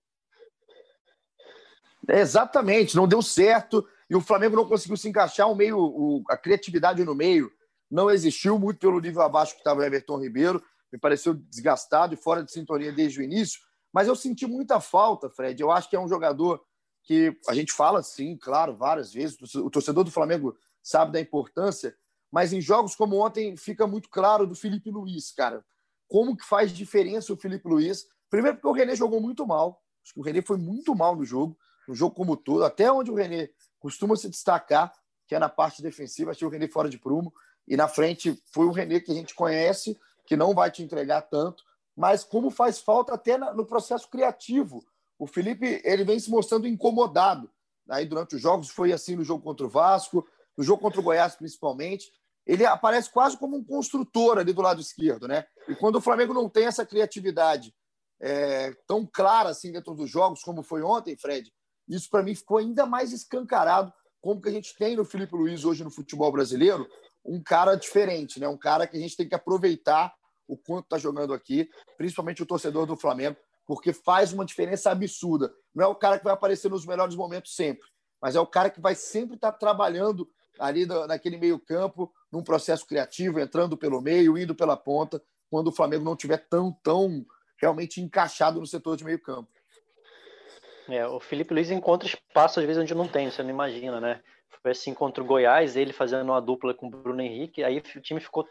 É, 2.08 2.20
exatamente, 2.20 2.94
não 2.94 3.08
deu 3.08 3.20
certo 3.20 3.86
e 4.08 4.14
o 4.14 4.20
Flamengo 4.20 4.56
não 4.56 4.68
conseguiu 4.68 4.96
se 4.96 5.08
encaixar, 5.08 5.50
o 5.50 5.56
meio, 5.56 5.78
o, 5.78 6.22
a 6.28 6.36
criatividade 6.36 7.04
no 7.04 7.14
meio 7.14 7.50
não 7.90 8.10
existiu, 8.10 8.58
muito 8.58 8.78
pelo 8.78 9.00
nível 9.00 9.22
abaixo 9.22 9.54
que 9.54 9.60
estava 9.60 9.80
o 9.80 9.84
Everton 9.84 10.20
Ribeiro, 10.20 10.62
me 10.92 10.98
pareceu 10.98 11.34
desgastado 11.34 12.14
e 12.14 12.16
fora 12.16 12.42
de 12.42 12.52
sintonia 12.52 12.92
desde 12.92 13.20
o 13.20 13.22
início, 13.22 13.60
mas 13.92 14.06
eu 14.06 14.14
senti 14.14 14.46
muita 14.46 14.80
falta, 14.80 15.28
Fred. 15.30 15.60
Eu 15.60 15.70
acho 15.70 15.88
que 15.88 15.96
é 15.96 16.00
um 16.00 16.08
jogador 16.08 16.62
que 17.02 17.36
a 17.48 17.54
gente 17.54 17.72
fala, 17.72 18.02
sim, 18.02 18.36
claro, 18.36 18.76
várias 18.76 19.12
vezes, 19.12 19.36
o 19.54 19.70
torcedor 19.70 20.04
do 20.04 20.10
Flamengo 20.10 20.56
sabe 20.82 21.12
da 21.12 21.20
importância, 21.20 21.96
mas 22.30 22.52
em 22.52 22.60
jogos 22.60 22.94
como 22.94 23.16
ontem 23.16 23.56
fica 23.56 23.86
muito 23.86 24.08
claro 24.08 24.46
do 24.46 24.54
Felipe 24.54 24.90
Luiz, 24.90 25.32
cara. 25.32 25.64
Como 26.08 26.36
que 26.36 26.44
faz 26.44 26.70
diferença 26.72 27.32
o 27.32 27.36
Felipe 27.36 27.68
Luiz? 27.68 28.06
Primeiro 28.28 28.56
porque 28.56 28.68
o 28.68 28.72
René 28.72 28.94
jogou 28.94 29.20
muito 29.20 29.46
mal, 29.46 29.82
acho 30.04 30.14
que 30.14 30.20
o 30.20 30.22
René 30.22 30.42
foi 30.42 30.56
muito 30.56 30.94
mal 30.94 31.16
no 31.16 31.24
jogo 31.24 31.56
no 31.88 31.94
jogo 31.94 32.14
como 32.14 32.36
todo, 32.36 32.64
até 32.64 32.90
onde 32.90 33.10
o 33.10 33.14
René 33.14 33.48
costuma 33.78 34.16
se 34.16 34.28
destacar, 34.28 34.92
que 35.26 35.34
é 35.34 35.38
na 35.38 35.48
parte 35.48 35.82
defensiva, 35.82 36.30
achei 36.30 36.46
o 36.46 36.50
René 36.50 36.68
fora 36.68 36.88
de 36.88 36.98
prumo, 36.98 37.32
e 37.66 37.76
na 37.76 37.88
frente 37.88 38.40
foi 38.52 38.66
o 38.66 38.70
René 38.70 39.00
que 39.00 39.10
a 39.10 39.14
gente 39.14 39.34
conhece, 39.34 39.98
que 40.26 40.36
não 40.36 40.54
vai 40.54 40.70
te 40.70 40.82
entregar 40.82 41.22
tanto, 41.22 41.62
mas 41.96 42.22
como 42.22 42.50
faz 42.50 42.78
falta 42.78 43.14
até 43.14 43.38
no 43.38 43.64
processo 43.64 44.08
criativo. 44.10 44.84
O 45.18 45.26
Felipe 45.26 45.80
ele 45.84 46.04
vem 46.04 46.20
se 46.20 46.30
mostrando 46.30 46.66
incomodado. 46.66 47.50
Aí 47.88 48.04
durante 48.04 48.36
os 48.36 48.42
jogos 48.42 48.68
foi 48.68 48.92
assim 48.92 49.16
no 49.16 49.24
jogo 49.24 49.42
contra 49.42 49.66
o 49.66 49.70
Vasco, 49.70 50.26
no 50.56 50.62
jogo 50.62 50.82
contra 50.82 51.00
o 51.00 51.02
Goiás 51.02 51.36
principalmente. 51.36 52.12
Ele 52.46 52.64
aparece 52.66 53.10
quase 53.10 53.36
como 53.36 53.56
um 53.56 53.64
construtor 53.64 54.38
ali 54.38 54.52
do 54.52 54.62
lado 54.62 54.80
esquerdo, 54.80 55.26
né? 55.26 55.46
E 55.68 55.74
quando 55.74 55.96
o 55.96 56.00
Flamengo 56.00 56.34
não 56.34 56.48
tem 56.48 56.66
essa 56.66 56.84
criatividade 56.84 57.74
é, 58.20 58.72
tão 58.86 59.06
clara 59.06 59.48
assim 59.48 59.72
dentro 59.72 59.94
dos 59.94 60.10
jogos 60.10 60.42
como 60.42 60.62
foi 60.62 60.82
ontem, 60.82 61.16
Fred, 61.16 61.52
isso 61.88 62.08
para 62.10 62.22
mim 62.22 62.34
ficou 62.34 62.58
ainda 62.58 62.86
mais 62.86 63.12
escancarado 63.12 63.92
como 64.20 64.40
que 64.40 64.48
a 64.48 64.52
gente 64.52 64.76
tem 64.76 64.96
no 64.96 65.04
Felipe 65.04 65.36
Luiz 65.36 65.64
hoje 65.64 65.84
no 65.84 65.90
futebol 65.90 66.32
brasileiro 66.32 66.88
um 67.24 67.40
cara 67.40 67.76
diferente, 67.76 68.40
né? 68.40 68.48
Um 68.48 68.56
cara 68.56 68.86
que 68.86 68.96
a 68.96 69.00
gente 69.00 69.16
tem 69.16 69.28
que 69.28 69.34
aproveitar 69.34 70.12
o 70.48 70.56
quanto 70.56 70.84
está 70.84 70.98
jogando 70.98 71.32
aqui, 71.32 71.68
principalmente 71.96 72.42
o 72.42 72.46
torcedor 72.46 72.86
do 72.86 72.96
Flamengo, 72.96 73.36
porque 73.66 73.92
faz 73.92 74.32
uma 74.32 74.44
diferença 74.44 74.90
absurda. 74.90 75.52
Não 75.74 75.84
é 75.84 75.86
o 75.88 75.94
cara 75.94 76.18
que 76.18 76.24
vai 76.24 76.32
aparecer 76.32 76.68
nos 76.68 76.86
melhores 76.86 77.14
momentos 77.14 77.54
sempre, 77.54 77.86
mas 78.20 78.36
é 78.36 78.40
o 78.40 78.46
cara 78.46 78.70
que 78.70 78.80
vai 78.80 78.94
sempre 78.94 79.36
estar 79.36 79.52
tá 79.52 79.58
trabalhando 79.58 80.28
ali 80.58 80.86
naquele 80.86 81.36
meio 81.36 81.58
campo, 81.58 82.12
num 82.32 82.42
processo 82.42 82.86
criativo, 82.86 83.38
entrando 83.38 83.76
pelo 83.76 84.00
meio, 84.00 84.38
indo 84.38 84.54
pela 84.54 84.76
ponta, 84.76 85.22
quando 85.50 85.68
o 85.68 85.72
Flamengo 85.72 86.04
não 86.04 86.16
tiver 86.16 86.48
tão, 86.48 86.72
tão 86.82 87.24
realmente 87.60 88.00
encaixado 88.00 88.58
no 88.58 88.66
setor 88.66 88.96
de 88.96 89.04
meio 89.04 89.20
campo. 89.20 89.50
É, 90.88 91.06
o 91.06 91.18
Felipe 91.18 91.52
Luiz 91.52 91.70
encontra 91.70 92.08
espaço 92.08 92.60
às 92.60 92.66
vezes 92.66 92.80
onde 92.80 92.94
não 92.94 93.08
tem, 93.08 93.30
você 93.30 93.42
não 93.42 93.50
imagina, 93.50 94.00
né? 94.00 94.20
Foi 94.62 94.70
assim 94.70 94.94
contra 94.94 95.22
o 95.22 95.26
Goiás, 95.26 95.76
ele 95.76 95.92
fazendo 95.92 96.24
uma 96.24 96.40
dupla 96.40 96.74
com 96.74 96.86
o 96.86 96.90
Bruno 96.90 97.20
Henrique, 97.20 97.62
aí 97.62 97.78
o 97.78 98.00
time 98.00 98.20
ficou, 98.20 98.48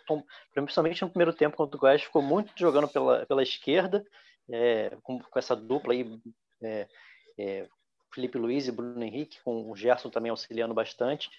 principalmente 0.53 1.01
no 1.01 1.09
primeiro 1.09 1.33
tempo 1.33 1.57
contra 1.57 1.75
o 1.75 1.79
Goiás, 1.79 2.03
ficou 2.03 2.21
muito 2.21 2.51
jogando 2.55 2.87
pela, 2.87 3.25
pela 3.25 3.43
esquerda, 3.43 4.05
é, 4.49 4.95
com, 5.03 5.19
com, 5.19 5.39
essa 5.39 5.55
dupla 5.55 5.93
aí, 5.93 6.19
é, 6.61 6.87
é, 7.37 7.67
Felipe 8.13 8.37
Luiz 8.37 8.67
e 8.67 8.71
Bruno 8.71 9.03
Henrique, 9.03 9.41
com 9.43 9.69
o 9.69 9.75
Gerson 9.75 10.09
também 10.09 10.29
auxiliando 10.29 10.73
bastante. 10.73 11.29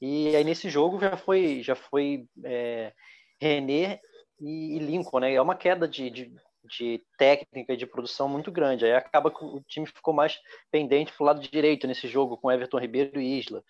E 0.00 0.34
aí 0.36 0.44
nesse 0.44 0.68
jogo 0.68 1.00
já 1.00 1.16
foi, 1.16 1.62
já 1.62 1.74
foi 1.74 2.26
é, 2.44 2.92
René 3.40 4.00
e, 4.40 4.76
e, 4.76 4.78
Lincoln, 4.78 5.20
né? 5.20 5.32
É 5.32 5.40
uma 5.40 5.56
queda 5.56 5.88
de, 5.88 6.10
de, 6.10 6.36
de, 6.66 7.02
técnica 7.18 7.72
e 7.72 7.76
de 7.76 7.86
produção 7.86 8.28
muito 8.28 8.50
grande. 8.50 8.84
Aí 8.84 8.92
acaba 8.92 9.30
que 9.30 9.44
o 9.44 9.60
time 9.66 9.86
ficou 9.86 10.12
mais 10.12 10.40
pendente 10.70 11.12
para 11.12 11.22
o 11.22 11.26
lado 11.26 11.40
direito 11.40 11.86
nesse 11.86 12.08
jogo 12.08 12.36
com 12.36 12.50
Everton 12.50 12.78
Ribeiro 12.78 13.20
e 13.20 13.38
Isla. 13.38 13.62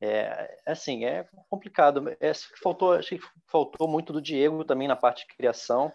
É, 0.00 0.58
assim, 0.66 1.04
é 1.04 1.26
complicado. 1.48 2.16
É, 2.20 2.32
faltou, 2.62 2.92
acho 2.92 3.16
que 3.16 3.26
faltou 3.46 3.88
muito 3.88 4.12
do 4.12 4.20
Diego 4.20 4.64
também 4.64 4.88
na 4.88 4.96
parte 4.96 5.26
de 5.26 5.34
criação 5.34 5.92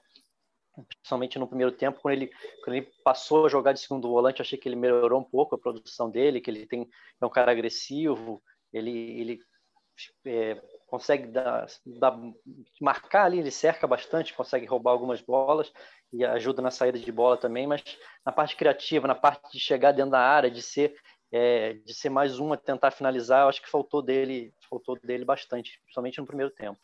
principalmente 0.85 1.39
no 1.39 1.47
primeiro 1.47 1.71
tempo, 1.71 1.99
quando 2.01 2.13
ele, 2.13 2.31
quando 2.63 2.75
ele 2.75 2.89
passou 3.03 3.45
a 3.45 3.49
jogar 3.49 3.73
de 3.73 3.79
segundo 3.79 4.09
volante, 4.09 4.41
achei 4.41 4.57
que 4.57 4.67
ele 4.67 4.75
melhorou 4.75 5.19
um 5.19 5.23
pouco 5.23 5.55
a 5.55 5.57
produção 5.57 6.09
dele, 6.09 6.41
que 6.41 6.49
ele 6.49 6.67
tem, 6.67 6.87
é 7.19 7.25
um 7.25 7.29
cara 7.29 7.51
agressivo, 7.51 8.41
ele, 8.71 8.91
ele 8.91 9.39
é, 10.25 10.61
consegue 10.87 11.27
dar, 11.27 11.67
dar, 11.85 12.17
marcar 12.81 13.25
ali, 13.25 13.39
ele 13.39 13.51
cerca 13.51 13.85
bastante, 13.85 14.33
consegue 14.33 14.65
roubar 14.65 14.91
algumas 14.91 15.21
bolas 15.21 15.71
e 16.11 16.25
ajuda 16.25 16.61
na 16.61 16.71
saída 16.71 16.97
de 16.97 17.11
bola 17.11 17.37
também, 17.37 17.67
mas 17.67 17.83
na 18.25 18.31
parte 18.31 18.55
criativa, 18.55 19.07
na 19.07 19.15
parte 19.15 19.51
de 19.51 19.59
chegar 19.59 19.91
dentro 19.91 20.11
da 20.11 20.21
área, 20.21 20.49
de 20.49 20.61
ser 20.61 20.95
é, 21.31 21.73
de 21.73 21.93
ser 21.93 22.09
mais 22.09 22.39
um 22.39 22.53
a 22.53 22.57
tentar 22.57 22.89
finalizar, 22.91 23.43
eu 23.43 23.49
acho 23.49 23.61
que 23.61 23.69
faltou 23.69 24.01
dele, 24.01 24.53
faltou 24.69 24.97
dele 24.97 25.25
bastante, 25.25 25.79
principalmente 25.83 26.19
no 26.19 26.25
primeiro 26.25 26.51
tempo. 26.51 26.79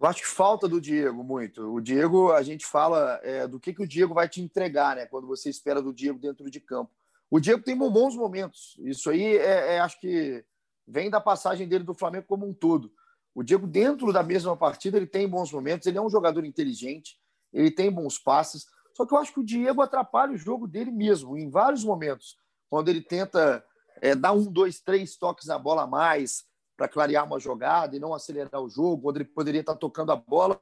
Eu 0.00 0.06
acho 0.06 0.22
que 0.22 0.28
falta 0.28 0.68
do 0.68 0.80
Diego 0.80 1.24
muito. 1.24 1.74
O 1.74 1.80
Diego, 1.80 2.32
a 2.32 2.42
gente 2.42 2.64
fala 2.64 3.20
é, 3.22 3.46
do 3.46 3.58
que, 3.58 3.74
que 3.74 3.82
o 3.82 3.86
Diego 3.86 4.14
vai 4.14 4.28
te 4.28 4.40
entregar, 4.40 4.96
né? 4.96 5.06
Quando 5.06 5.26
você 5.26 5.50
espera 5.50 5.82
do 5.82 5.92
Diego 5.92 6.18
dentro 6.18 6.48
de 6.50 6.60
campo. 6.60 6.92
O 7.30 7.40
Diego 7.40 7.62
tem 7.62 7.76
bons 7.76 8.14
momentos. 8.14 8.76
Isso 8.78 9.10
aí 9.10 9.36
é, 9.36 9.74
é, 9.74 9.80
acho 9.80 10.00
que 10.00 10.44
vem 10.86 11.10
da 11.10 11.20
passagem 11.20 11.68
dele 11.68 11.84
do 11.84 11.94
Flamengo 11.94 12.26
como 12.26 12.48
um 12.48 12.54
todo. 12.54 12.92
O 13.38 13.44
Diego, 13.44 13.68
dentro 13.68 14.12
da 14.12 14.20
mesma 14.20 14.56
partida, 14.56 14.96
ele 14.96 15.06
tem 15.06 15.28
bons 15.28 15.52
momentos. 15.52 15.86
Ele 15.86 15.96
é 15.96 16.02
um 16.02 16.10
jogador 16.10 16.44
inteligente, 16.44 17.16
ele 17.52 17.70
tem 17.70 17.88
bons 17.88 18.18
passes. 18.18 18.66
Só 18.92 19.06
que 19.06 19.14
eu 19.14 19.18
acho 19.18 19.32
que 19.32 19.38
o 19.38 19.44
Diego 19.44 19.80
atrapalha 19.80 20.32
o 20.32 20.36
jogo 20.36 20.66
dele 20.66 20.90
mesmo, 20.90 21.38
em 21.38 21.48
vários 21.48 21.84
momentos. 21.84 22.36
Quando 22.68 22.88
ele 22.88 23.00
tenta 23.00 23.64
é, 24.02 24.16
dar 24.16 24.32
um, 24.32 24.42
dois, 24.50 24.80
três 24.80 25.16
toques 25.16 25.46
na 25.46 25.56
bola 25.56 25.84
a 25.84 25.86
mais, 25.86 26.46
para 26.76 26.88
clarear 26.88 27.24
uma 27.24 27.38
jogada 27.38 27.94
e 27.94 28.00
não 28.00 28.12
acelerar 28.12 28.60
o 28.60 28.68
jogo, 28.68 29.08
onde 29.08 29.18
ele 29.18 29.28
poderia 29.28 29.60
estar 29.60 29.76
tocando 29.76 30.10
a 30.10 30.16
bola, 30.16 30.60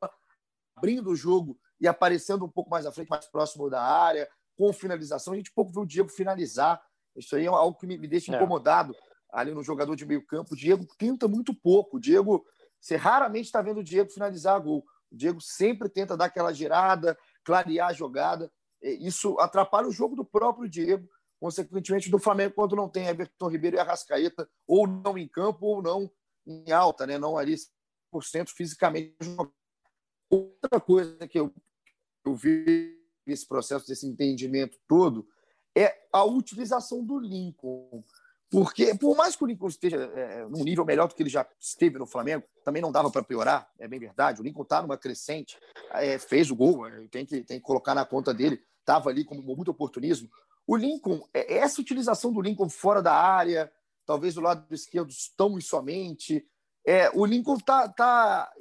abrindo 0.77 1.09
o 1.09 1.17
jogo 1.17 1.59
e 1.81 1.89
aparecendo 1.89 2.45
um 2.45 2.51
pouco 2.51 2.69
mais 2.69 2.85
à 2.85 2.93
frente, 2.93 3.09
mais 3.09 3.25
próximo 3.25 3.71
da 3.71 3.83
área, 3.83 4.29
com 4.55 4.71
finalização. 4.71 5.33
A 5.33 5.37
gente 5.37 5.51
pouco 5.51 5.73
viu 5.73 5.81
o 5.81 5.87
Diego 5.87 6.11
finalizar. 6.11 6.79
Isso 7.17 7.37
aí 7.37 7.47
é 7.47 7.49
algo 7.49 7.79
que 7.79 7.87
me, 7.87 7.97
deixa 8.07 8.35
é. 8.35 8.37
incomodado 8.37 8.95
ali 9.33 9.55
no 9.55 9.63
jogador 9.63 9.97
de 9.97 10.05
meio 10.05 10.27
campo. 10.27 10.53
O 10.53 10.57
Diego 10.57 10.87
tenta 10.99 11.27
muito 11.27 11.55
pouco. 11.55 11.97
O 11.97 12.01
Diego, 12.01 12.45
você 12.87 12.95
raramente 12.95 13.47
está 13.47 13.61
vendo 13.61 13.81
o 13.81 13.85
Diego 13.85 14.13
finalizar 14.13 14.61
gol. 14.61 14.87
O 15.11 15.17
Diego 15.17 15.41
sempre 15.41 15.89
tenta 15.89 16.17
dar 16.17 16.27
aquela 16.27 16.53
girada, 16.53 17.19
clarear 17.43 17.89
a 17.89 17.93
jogada. 17.93 18.53
Isso 18.81 19.37
atrapalha 19.41 19.89
o 19.89 19.93
jogo 19.93 20.15
do 20.15 20.25
próprio 20.25 20.69
Diego 20.69 21.09
consequentemente, 21.41 22.11
do 22.11 22.19
Flamengo 22.19 22.55
quando 22.55 22.77
não 22.77 22.89
tem 22.89 23.09
Everton 23.09 23.49
Ribeiro 23.49 23.77
e 23.77 23.81
Arrascaeta, 23.81 24.49
ou 24.67 24.87
não 24.87 25.19
em 25.19 25.29
campo, 25.29 25.67
ou 25.67 25.83
não 25.83 26.11
em 26.47 26.73
alta, 26.73 27.07
né? 27.07 27.19
não 27.19 27.37
ali 27.37 27.57
100% 28.15 28.49
fisicamente. 28.49 29.17
Outra 30.31 30.81
coisa 30.81 31.27
que 31.29 31.39
eu, 31.39 31.53
eu 32.25 32.35
vi 32.35 32.99
nesse 33.27 33.47
processo, 33.47 33.87
desse 33.87 34.07
entendimento 34.07 34.79
todo, 34.89 35.29
é 35.77 36.07
a 36.13 36.25
utilização 36.25 37.05
do 37.05 37.19
Lincoln. 37.19 38.03
Porque, 38.51 38.95
por 38.95 39.17
mais 39.17 39.35
que 39.35 39.43
o 39.43 39.47
Lincoln 39.47 39.67
esteja 39.67 39.97
é, 39.97 40.47
num 40.47 40.63
nível 40.63 40.85
melhor 40.85 41.09
do 41.09 41.15
que 41.15 41.23
ele 41.23 41.31
já 41.31 41.47
esteve 41.59 41.99
no 41.99 42.07
Flamengo, 42.07 42.45
também 42.65 42.81
não 42.81 42.93
dava 42.93 43.11
para 43.11 43.23
piorar, 43.23 43.69
é 43.79 43.89
bem 43.89 43.99
verdade. 43.99 44.41
O 44.41 44.45
Lincoln 44.45 44.63
está 44.63 44.81
numa 44.81 44.97
crescente, 44.97 45.59
é, 45.93 46.19
fez 46.19 46.51
o 46.51 46.57
gol, 46.57 46.87
é, 46.87 47.09
tem 47.09 47.27
que, 47.27 47.43
tem 47.43 47.59
que 47.59 47.65
colocar 47.65 47.95
na 47.95 48.05
conta 48.05 48.33
dele, 48.33 48.63
estava 48.81 49.11
ali 49.11 49.25
com 49.25 49.35
muito 49.35 49.71
oportunismo. 49.71 50.31
O 50.65 50.77
Lincoln, 50.77 51.27
é, 51.35 51.59
essa 51.59 51.81
utilização 51.81 52.33
do 52.33 52.41
Lincoln 52.41 52.69
fora 52.69 53.03
da 53.03 53.15
área, 53.15 53.71
talvez 54.07 54.35
do 54.35 54.41
lado 54.41 54.65
esquerdo 54.73 55.13
tão 55.37 55.59
e 55.59 55.63
somente. 55.63 56.47
É, 56.87 57.11
o 57.11 57.27
Lincoln 57.27 57.59
tá, 57.59 57.89
tá, 57.89 58.53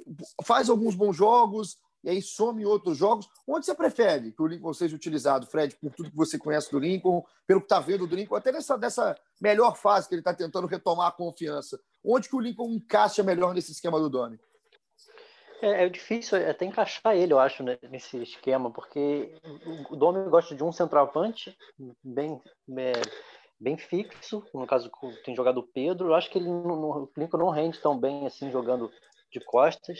faz 0.42 0.68
alguns 0.68 0.96
bons 0.96 1.16
jogos 1.16 1.78
e 2.02 2.10
aí 2.10 2.20
some 2.20 2.64
outros 2.66 2.98
jogos. 2.98 3.28
Onde 3.46 3.66
você 3.66 3.74
prefere 3.74 4.32
que 4.32 4.42
o 4.42 4.46
Lincoln 4.46 4.74
seja 4.74 4.96
utilizado, 4.96 5.46
Fred, 5.46 5.76
por 5.76 5.92
tudo 5.92 6.10
que 6.10 6.16
você 6.16 6.36
conhece 6.36 6.70
do 6.70 6.78
Lincoln, 6.78 7.24
pelo 7.46 7.60
que 7.60 7.66
está 7.66 7.78
vendo 7.78 8.06
do 8.06 8.16
Lincoln, 8.16 8.36
até 8.36 8.50
nessa 8.50 8.76
dessa 8.76 9.16
melhor 9.40 9.76
fase 9.76 10.08
que 10.08 10.14
ele 10.14 10.20
está 10.20 10.34
tentando 10.34 10.66
retomar 10.66 11.08
a 11.08 11.12
confiança? 11.12 11.80
Onde 12.04 12.28
que 12.28 12.36
o 12.36 12.40
Lincoln 12.40 12.72
encaixa 12.72 13.22
melhor 13.22 13.54
nesse 13.54 13.72
esquema 13.72 13.98
do 13.98 14.08
Domi? 14.08 14.38
É, 15.62 15.84
é, 15.84 15.88
difícil 15.88 16.38
até 16.48 16.64
encaixar 16.66 17.16
ele, 17.16 17.32
eu 17.32 17.38
acho, 17.38 17.62
né, 17.62 17.78
nesse 17.90 18.22
esquema, 18.22 18.70
porque 18.70 19.34
o 19.88 19.96
Domi 19.96 20.28
gosta 20.28 20.54
de 20.54 20.62
um 20.62 20.70
centroavante 20.70 21.56
bem, 22.04 22.40
é, 22.78 22.92
bem 23.58 23.78
fixo, 23.78 24.44
no 24.52 24.66
caso 24.66 24.90
tem 25.24 25.34
jogado 25.34 25.58
o 25.58 25.66
Pedro, 25.66 26.08
eu 26.08 26.14
acho 26.14 26.30
que 26.30 26.38
ele 26.38 26.48
no, 26.48 27.10
Lincoln 27.16 27.38
não 27.38 27.50
rende 27.50 27.80
tão 27.80 27.98
bem 27.98 28.26
assim 28.26 28.50
jogando 28.50 28.92
de 29.32 29.40
costas, 29.40 29.98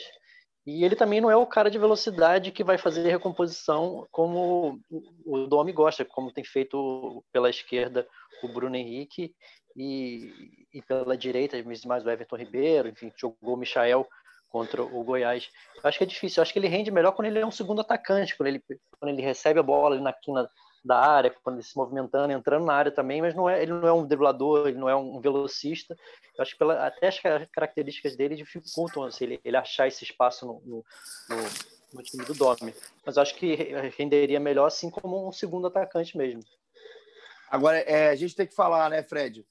e 0.66 0.84
ele 0.84 0.96
também 0.96 1.20
não 1.20 1.30
é 1.30 1.36
o 1.36 1.46
cara 1.46 1.70
de 1.70 1.78
velocidade 1.78 2.50
que 2.50 2.64
vai 2.64 2.76
fazer 2.76 3.08
recomposição 3.08 4.06
como 4.10 4.80
o 5.24 5.46
Domi 5.46 5.72
gosta, 5.72 6.04
como 6.04 6.32
tem 6.32 6.44
feito 6.44 7.24
pela 7.32 7.48
esquerda 7.48 8.06
o 8.42 8.48
Bruno 8.48 8.76
Henrique 8.76 9.34
e, 9.76 10.66
e 10.72 10.82
pela 10.82 11.16
direita, 11.16 11.56
mais 11.86 12.04
o 12.04 12.10
Everton 12.10 12.36
Ribeiro, 12.36 12.88
enfim, 12.88 13.12
jogou 13.16 13.54
o 13.54 13.56
Michael 13.56 14.06
contra 14.48 14.82
o 14.82 15.04
Goiás. 15.04 15.50
Eu 15.76 15.88
acho 15.88 15.98
que 15.98 16.04
é 16.04 16.06
difícil. 16.06 16.40
Eu 16.40 16.42
acho 16.42 16.52
que 16.52 16.58
ele 16.58 16.68
rende 16.68 16.90
melhor 16.90 17.12
quando 17.12 17.26
ele 17.26 17.38
é 17.38 17.46
um 17.46 17.50
segundo 17.50 17.80
atacante, 17.80 18.36
quando 18.36 18.48
ele, 18.48 18.62
quando 18.98 19.12
ele 19.12 19.22
recebe 19.22 19.60
a 19.60 19.62
bola 19.62 19.94
ali 19.94 20.02
na 20.02 20.12
quina 20.12 20.48
da 20.84 20.98
área, 20.98 21.34
quando 21.42 21.56
ele 21.56 21.64
se 21.64 21.76
movimentando, 21.76 22.32
entrando 22.32 22.64
na 22.64 22.72
área 22.72 22.92
também, 22.92 23.20
mas 23.20 23.34
não 23.34 23.50
é, 23.50 23.60
ele 23.60 23.72
não 23.72 23.86
é 23.86 23.92
um 23.92 24.06
driblador, 24.06 24.68
ele 24.68 24.78
não 24.78 24.88
é 24.88 24.94
um 24.94 25.20
velocista. 25.20 25.96
Eu 26.38 26.42
acho 26.42 26.52
que 26.52 26.58
pela, 26.58 26.86
até 26.86 27.08
as 27.08 27.18
características 27.52 28.16
dele 28.16 28.36
dificultam 28.36 29.02
assim, 29.02 29.24
ele, 29.24 29.40
ele 29.44 29.56
achar 29.56 29.88
esse 29.88 30.04
espaço 30.04 30.46
no, 30.46 30.62
no, 30.64 30.84
no, 31.28 31.42
no 31.94 32.02
time 32.02 32.24
do 32.24 32.34
Domi. 32.34 32.72
Mas 33.04 33.18
acho 33.18 33.34
que 33.34 33.56
renderia 33.98 34.38
melhor 34.38 34.66
assim 34.66 34.88
como 34.88 35.28
um 35.28 35.32
segundo 35.32 35.66
atacante 35.66 36.16
mesmo. 36.16 36.40
Agora, 37.50 37.78
é, 37.78 38.10
a 38.10 38.16
gente 38.16 38.34
tem 38.34 38.46
que 38.46 38.54
falar, 38.54 38.90
né, 38.90 39.02
Fred? 39.02 39.46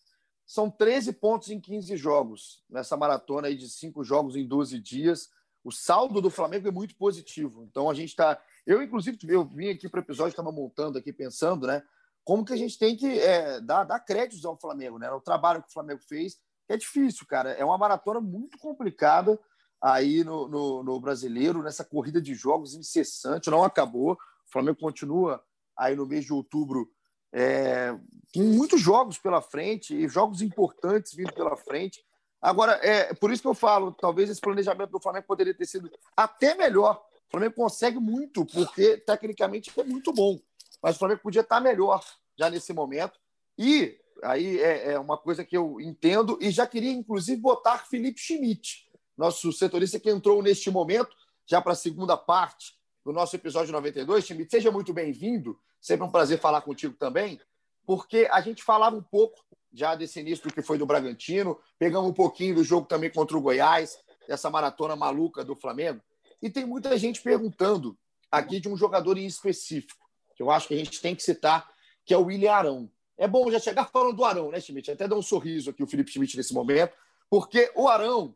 São 0.45 0.69
13 0.69 1.13
pontos 1.13 1.49
em 1.49 1.59
15 1.59 1.97
jogos, 1.97 2.63
nessa 2.69 2.95
maratona 2.95 3.47
aí 3.47 3.55
de 3.55 3.67
cinco 3.67 4.03
jogos 4.03 4.35
em 4.35 4.47
12 4.47 4.79
dias. 4.79 5.29
O 5.63 5.71
saldo 5.71 6.21
do 6.21 6.29
Flamengo 6.29 6.67
é 6.67 6.71
muito 6.71 6.95
positivo. 6.95 7.63
Então 7.63 7.89
a 7.89 7.93
gente 7.95 8.09
está. 8.09 8.39
Eu, 8.65 8.83
inclusive, 8.83 9.17
eu 9.27 9.43
vim 9.43 9.69
aqui 9.69 9.89
para 9.89 9.99
o 9.99 10.03
episódio, 10.03 10.29
estava 10.29 10.51
montando 10.51 10.99
aqui, 10.99 11.11
pensando, 11.11 11.65
né? 11.65 11.81
Como 12.23 12.45
que 12.45 12.53
a 12.53 12.57
gente 12.57 12.77
tem 12.77 12.95
que 12.95 13.19
é, 13.19 13.59
dar, 13.59 13.83
dar 13.83 13.99
créditos 13.99 14.45
ao 14.45 14.59
Flamengo, 14.59 14.99
né? 14.99 15.09
O 15.11 15.21
trabalho 15.21 15.63
que 15.63 15.69
o 15.69 15.73
Flamengo 15.73 16.01
fez 16.07 16.37
é 16.69 16.77
difícil, 16.77 17.25
cara. 17.25 17.51
É 17.51 17.65
uma 17.65 17.77
maratona 17.77 18.19
muito 18.19 18.57
complicada 18.59 19.39
aí 19.81 20.23
no, 20.23 20.47
no, 20.47 20.83
no 20.83 20.99
brasileiro, 20.99 21.63
nessa 21.63 21.83
corrida 21.83 22.21
de 22.21 22.33
jogos 22.33 22.75
incessante, 22.75 23.49
não 23.49 23.63
acabou. 23.63 24.13
O 24.13 24.51
Flamengo 24.51 24.77
continua 24.79 25.43
aí 25.77 25.95
no 25.95 26.05
mês 26.05 26.25
de 26.25 26.33
outubro 26.33 26.91
é, 27.37 27.93
muitos 28.33 28.79
jogos 28.79 29.17
pela 29.17 29.41
frente 29.41 29.93
e 29.93 30.07
jogos 30.07 30.41
importantes 30.41 31.13
vindo 31.13 31.33
pela 31.33 31.57
frente. 31.57 32.01
Agora, 32.41 32.79
é 32.81 33.13
por 33.13 33.29
isso 33.29 33.41
que 33.41 33.47
eu 33.47 33.53
falo, 33.53 33.91
talvez 33.91 34.29
esse 34.29 34.39
planejamento 34.39 34.91
do 34.91 35.01
Flamengo 35.01 35.27
poderia 35.27 35.53
ter 35.53 35.65
sido 35.65 35.91
até 36.15 36.55
melhor. 36.55 37.03
O 37.27 37.31
Flamengo 37.31 37.55
consegue 37.55 37.99
muito, 37.99 38.45
porque 38.45 38.97
tecnicamente 38.97 39.69
é 39.77 39.83
muito 39.83 40.13
bom. 40.13 40.39
Mas 40.81 40.95
o 40.95 40.99
Flamengo 40.99 41.21
podia 41.21 41.41
estar 41.41 41.59
melhor 41.59 42.05
já 42.37 42.49
nesse 42.49 42.71
momento. 42.71 43.19
E 43.57 43.99
aí 44.23 44.59
é, 44.61 44.93
é, 44.93 44.99
uma 44.99 45.17
coisa 45.17 45.43
que 45.43 45.57
eu 45.57 45.81
entendo 45.81 46.37
e 46.39 46.51
já 46.51 46.65
queria, 46.65 46.91
inclusive, 46.91 47.41
botar 47.41 47.79
Felipe 47.79 48.19
Schmidt, 48.19 48.87
nosso 49.17 49.51
setorista 49.51 49.99
que 49.99 50.09
entrou 50.09 50.41
neste 50.41 50.71
momento, 50.71 51.13
já 51.45 51.61
para 51.61 51.73
a 51.73 51.75
segunda 51.75 52.15
parte 52.15 52.75
do 53.03 53.11
nosso 53.11 53.35
episódio 53.35 53.73
92. 53.73 54.25
Schmidt, 54.25 54.49
seja 54.49 54.71
muito 54.71 54.93
bem-vindo, 54.93 55.59
sempre 55.85 56.03
um 56.03 56.09
prazer 56.09 56.39
falar 56.39 56.61
contigo 56.61 56.95
também, 56.95 57.39
porque 57.85 58.27
a 58.31 58.41
gente 58.41 58.63
falava 58.63 58.95
um 58.95 59.03
pouco 59.03 59.45
já 59.71 59.93
desse 59.93 60.19
início 60.19 60.47
do 60.47 60.51
que 60.51 60.63
foi 60.63 60.79
do 60.79 60.85
Bragantino, 60.85 61.59
pegamos 61.77 62.09
um 62.09 62.13
pouquinho 62.13 62.55
do 62.55 62.63
jogo 62.63 62.87
também 62.87 63.11
contra 63.11 63.37
o 63.37 63.41
Goiás, 63.41 63.99
dessa 64.27 64.49
maratona 64.49 64.95
maluca 64.95 65.45
do 65.45 65.55
Flamengo, 65.55 66.01
e 66.41 66.49
tem 66.49 66.65
muita 66.65 66.97
gente 66.97 67.21
perguntando 67.21 67.95
aqui 68.31 68.59
de 68.59 68.67
um 68.67 68.75
jogador 68.75 69.15
em 69.15 69.27
específico, 69.27 70.09
que 70.35 70.41
eu 70.41 70.49
acho 70.49 70.67
que 70.67 70.73
a 70.73 70.77
gente 70.77 70.99
tem 70.99 71.15
que 71.15 71.21
citar, 71.21 71.69
que 72.03 72.15
é 72.15 72.17
o 72.17 72.25
William 72.25 72.51
Arão. 72.51 72.91
É 73.15 73.27
bom 73.27 73.51
já 73.51 73.59
chegar 73.59 73.85
falando 73.85 74.15
do 74.15 74.25
Arão, 74.25 74.49
né, 74.49 74.59
Schmidt? 74.59 74.89
Até 74.89 75.07
dar 75.07 75.15
um 75.15 75.21
sorriso 75.21 75.69
aqui 75.69 75.83
o 75.83 75.87
Felipe 75.87 76.09
Schmidt 76.11 76.35
nesse 76.35 76.53
momento, 76.53 76.95
porque 77.29 77.71
o 77.75 77.87
Arão 77.87 78.35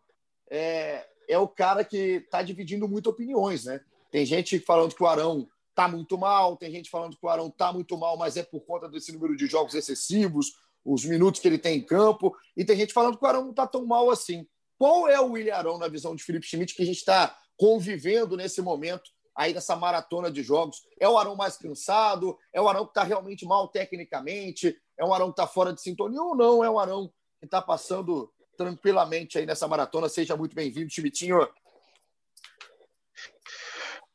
é, 0.51 1.03
é 1.27 1.39
o 1.39 1.47
cara 1.47 1.83
que 1.83 1.97
está 1.97 2.43
dividindo 2.43 2.87
muito 2.87 3.09
opiniões, 3.09 3.65
né? 3.65 3.81
Tem 4.11 4.23
gente 4.23 4.59
falando 4.59 4.93
que 4.93 5.01
o 5.01 5.07
Arão 5.07 5.49
está 5.79 5.87
muito 5.87 6.17
mal, 6.17 6.57
tem 6.57 6.69
gente 6.69 6.89
falando 6.89 7.15
que 7.15 7.25
o 7.25 7.29
Arão 7.29 7.47
está 7.47 7.71
muito 7.71 7.97
mal, 7.97 8.17
mas 8.17 8.35
é 8.35 8.43
por 8.43 8.59
conta 8.65 8.89
desse 8.89 9.13
número 9.13 9.37
de 9.37 9.47
jogos 9.47 9.73
excessivos, 9.73 10.51
os 10.83 11.05
minutos 11.05 11.39
que 11.39 11.47
ele 11.47 11.57
tem 11.57 11.77
em 11.77 11.85
campo, 11.85 12.35
e 12.57 12.65
tem 12.65 12.75
gente 12.75 12.91
falando 12.91 13.17
que 13.17 13.23
o 13.23 13.27
Arão 13.27 13.43
não 13.43 13.51
está 13.51 13.65
tão 13.65 13.85
mal 13.85 14.09
assim. 14.09 14.45
Qual 14.77 15.07
é 15.07 15.19
o 15.21 15.31
William 15.31 15.55
Arão 15.55 15.77
na 15.77 15.87
visão 15.87 16.13
de 16.15 16.23
Felipe 16.23 16.45
Schmidt 16.45 16.75
que 16.75 16.81
a 16.81 16.85
gente 16.85 16.97
está 16.97 17.37
convivendo 17.57 18.35
nesse 18.35 18.61
momento 18.61 19.09
aí 19.33 19.53
nessa 19.53 19.73
maratona 19.75 20.29
de 20.29 20.43
jogos? 20.43 20.81
É 20.99 21.07
o 21.07 21.17
Arão 21.17 21.35
mais 21.35 21.55
cansado? 21.55 22.37
É 22.53 22.59
o 22.61 22.67
Arão 22.67 22.83
que 22.83 22.91
está 22.91 23.03
realmente 23.03 23.45
mal 23.45 23.69
tecnicamente? 23.69 24.75
É 24.97 25.05
um 25.05 25.13
Arão 25.13 25.27
que 25.27 25.41
está 25.41 25.47
fora 25.47 25.71
de 25.71 25.81
sintonia 25.81 26.21
ou 26.21 26.35
não? 26.35 26.61
É 26.61 26.69
um 26.69 26.77
Arão 26.79 27.07
que 27.39 27.45
está 27.45 27.61
passando 27.61 28.29
tranquilamente 28.57 29.37
aí 29.37 29.45
nessa 29.45 29.67
maratona? 29.67 30.09
Seja 30.09 30.35
muito 30.35 30.55
bem-vindo, 30.55 30.89
Schmidtinho. 30.89 31.47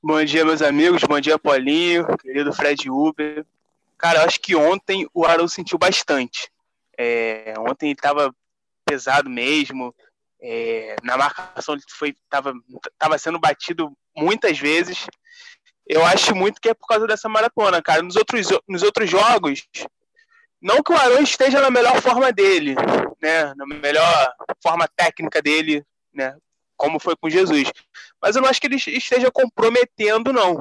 Bom 0.06 0.22
dia, 0.22 0.44
meus 0.44 0.60
amigos. 0.60 1.02
Bom 1.02 1.18
dia, 1.18 1.38
Paulinho, 1.38 2.06
querido 2.18 2.52
Fred 2.52 2.90
Uber. 2.90 3.42
Cara, 3.96 4.22
acho 4.26 4.38
que 4.38 4.54
ontem 4.54 5.08
o 5.14 5.24
Arão 5.24 5.48
sentiu 5.48 5.78
bastante. 5.78 6.52
É, 6.94 7.54
ontem 7.58 7.86
ele 7.86 7.94
estava 7.94 8.30
pesado 8.84 9.30
mesmo. 9.30 9.94
É, 10.42 10.94
na 11.02 11.16
marcação 11.16 11.74
ele 11.74 11.82
foi 11.88 12.14
tava 12.28 13.16
sendo 13.18 13.38
batido 13.38 13.96
muitas 14.14 14.58
vezes. 14.58 15.06
Eu 15.86 16.04
acho 16.04 16.34
muito 16.34 16.60
que 16.60 16.68
é 16.68 16.74
por 16.74 16.86
causa 16.86 17.06
dessa 17.06 17.26
maratona, 17.26 17.80
cara. 17.80 18.02
Nos 18.02 18.16
outros, 18.16 18.48
nos 18.68 18.82
outros 18.82 19.08
jogos, 19.08 19.66
não 20.60 20.82
que 20.82 20.92
o 20.92 20.96
Arão 20.98 21.22
esteja 21.22 21.62
na 21.62 21.70
melhor 21.70 21.98
forma 22.02 22.30
dele, 22.30 22.74
né? 23.22 23.54
Na 23.54 23.64
melhor 23.64 24.34
forma 24.62 24.86
técnica 24.86 25.40
dele, 25.40 25.82
né? 26.12 26.36
Como 26.76 27.00
foi 27.00 27.16
com 27.16 27.30
Jesus. 27.30 27.72
Mas 28.24 28.36
eu 28.36 28.40
não 28.40 28.48
acho 28.48 28.58
que 28.58 28.66
ele 28.66 28.76
esteja 28.76 29.30
comprometendo, 29.30 30.32
não. 30.32 30.58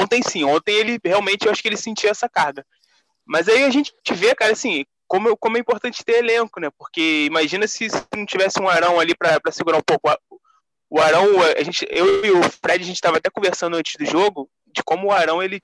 Ontem 0.00 0.22
sim, 0.22 0.44
ontem 0.44 0.72
ele 0.76 0.96
realmente 1.04 1.44
eu 1.44 1.50
acho 1.50 1.60
que 1.60 1.66
ele 1.66 1.76
sentiu 1.76 2.08
essa 2.08 2.28
carga. 2.28 2.64
Mas 3.26 3.48
aí 3.48 3.64
a 3.64 3.70
gente 3.70 3.92
vê, 4.12 4.32
cara, 4.32 4.52
assim, 4.52 4.84
como, 5.08 5.36
como 5.36 5.56
é 5.56 5.60
importante 5.60 6.04
ter 6.04 6.18
elenco, 6.18 6.60
né? 6.60 6.70
Porque 6.78 7.24
imagina 7.24 7.66
se, 7.66 7.90
se 7.90 8.06
não 8.14 8.24
tivesse 8.24 8.62
um 8.62 8.68
Arão 8.68 9.00
ali 9.00 9.12
para 9.12 9.40
segurar 9.50 9.76
um 9.78 9.82
pouco. 9.82 10.08
O 10.88 11.00
Arão, 11.00 11.42
a 11.42 11.62
gente, 11.64 11.84
eu 11.90 12.24
e 12.24 12.30
o 12.30 12.44
Fred, 12.44 12.84
a 12.84 12.86
gente 12.86 12.94
estava 12.94 13.16
até 13.16 13.28
conversando 13.28 13.76
antes 13.76 13.96
do 13.98 14.06
jogo 14.06 14.48
de 14.68 14.84
como 14.84 15.08
o 15.08 15.12
Arão 15.12 15.42
ele 15.42 15.60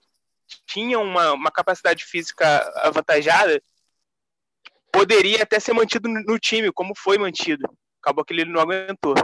tinha 0.67 0.99
uma, 0.99 1.33
uma 1.33 1.51
capacidade 1.53 2.05
física 2.05 2.45
avantajada, 2.83 3.63
poderia 4.93 5.45
até 5.45 5.61
ser 5.61 5.75
mantido 5.75 6.09
no 6.09 6.41
time, 6.41 6.73
como 6.73 6.93
foi 6.97 7.19
mantido. 7.19 7.71
Acabou 8.03 8.25
que 8.25 8.33
ele 8.33 8.47
não 8.47 8.61
aguentou. 8.61 9.15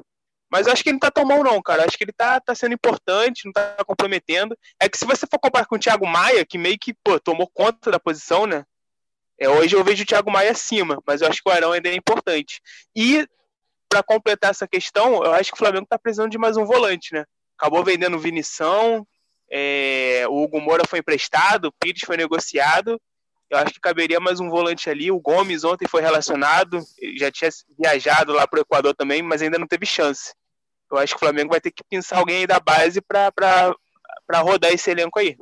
Mas 0.50 0.66
eu 0.66 0.72
acho 0.72 0.82
que 0.82 0.90
ele 0.90 0.94
não 0.94 1.00
tá 1.00 1.10
tão 1.10 1.24
mal, 1.24 1.42
não, 1.42 1.60
cara. 1.60 1.84
acho 1.84 1.98
que 1.98 2.04
ele 2.04 2.12
tá, 2.12 2.40
tá 2.40 2.54
sendo 2.54 2.74
importante, 2.74 3.44
não 3.44 3.52
tá 3.52 3.76
comprometendo. 3.84 4.56
É 4.80 4.88
que 4.88 4.96
se 4.96 5.04
você 5.04 5.26
for 5.26 5.38
comparar 5.38 5.66
com 5.66 5.76
o 5.76 5.78
Thiago 5.78 6.06
Maia, 6.06 6.44
que 6.46 6.56
meio 6.56 6.78
que, 6.78 6.94
pô, 6.94 7.18
tomou 7.18 7.48
conta 7.48 7.90
da 7.90 7.98
posição, 7.98 8.46
né? 8.46 8.64
É, 9.38 9.48
hoje 9.48 9.76
eu 9.76 9.84
vejo 9.84 10.02
o 10.02 10.06
Thiago 10.06 10.30
Maia 10.30 10.52
acima, 10.52 11.02
mas 11.06 11.20
eu 11.20 11.28
acho 11.28 11.42
que 11.42 11.48
o 11.48 11.52
Arão 11.52 11.72
ainda 11.72 11.88
é 11.88 11.94
importante. 11.94 12.60
E, 12.94 13.26
para 13.88 14.02
completar 14.02 14.50
essa 14.50 14.66
questão, 14.66 15.22
eu 15.24 15.32
acho 15.32 15.50
que 15.50 15.56
o 15.56 15.58
Flamengo 15.58 15.86
tá 15.88 15.98
precisando 15.98 16.30
de 16.30 16.38
mais 16.38 16.56
um 16.56 16.64
volante, 16.64 17.12
né? 17.12 17.24
Acabou 17.58 17.84
vendendo 17.84 18.16
o 18.16 18.20
Vinição, 18.20 19.06
é, 19.50 20.24
o 20.28 20.42
Hugo 20.42 20.60
Moura 20.60 20.84
foi 20.88 21.00
emprestado, 21.00 21.66
o 21.66 21.72
Pires 21.72 22.02
foi 22.04 22.16
negociado. 22.16 23.00
Eu 23.48 23.58
acho 23.58 23.74
que 23.74 23.80
caberia 23.80 24.18
mais 24.18 24.40
um 24.40 24.50
volante 24.50 24.90
ali. 24.90 25.10
O 25.10 25.20
Gomes 25.20 25.62
ontem 25.62 25.86
foi 25.86 26.02
relacionado, 26.02 26.80
já 27.16 27.30
tinha 27.30 27.50
viajado 27.78 28.32
lá 28.32 28.46
para 28.46 28.58
o 28.58 28.62
Equador 28.62 28.94
também, 28.94 29.22
mas 29.22 29.40
ainda 29.40 29.58
não 29.58 29.66
teve 29.66 29.86
chance. 29.86 30.34
Eu 30.90 30.98
acho 30.98 31.12
que 31.14 31.16
o 31.16 31.20
Flamengo 31.20 31.50
vai 31.50 31.60
ter 31.60 31.70
que 31.70 31.84
pensar 31.88 32.18
alguém 32.18 32.38
aí 32.38 32.46
da 32.46 32.58
base 32.58 33.00
para 33.00 33.74
rodar 34.40 34.72
esse 34.72 34.90
elenco 34.90 35.18
aí. 35.18 35.36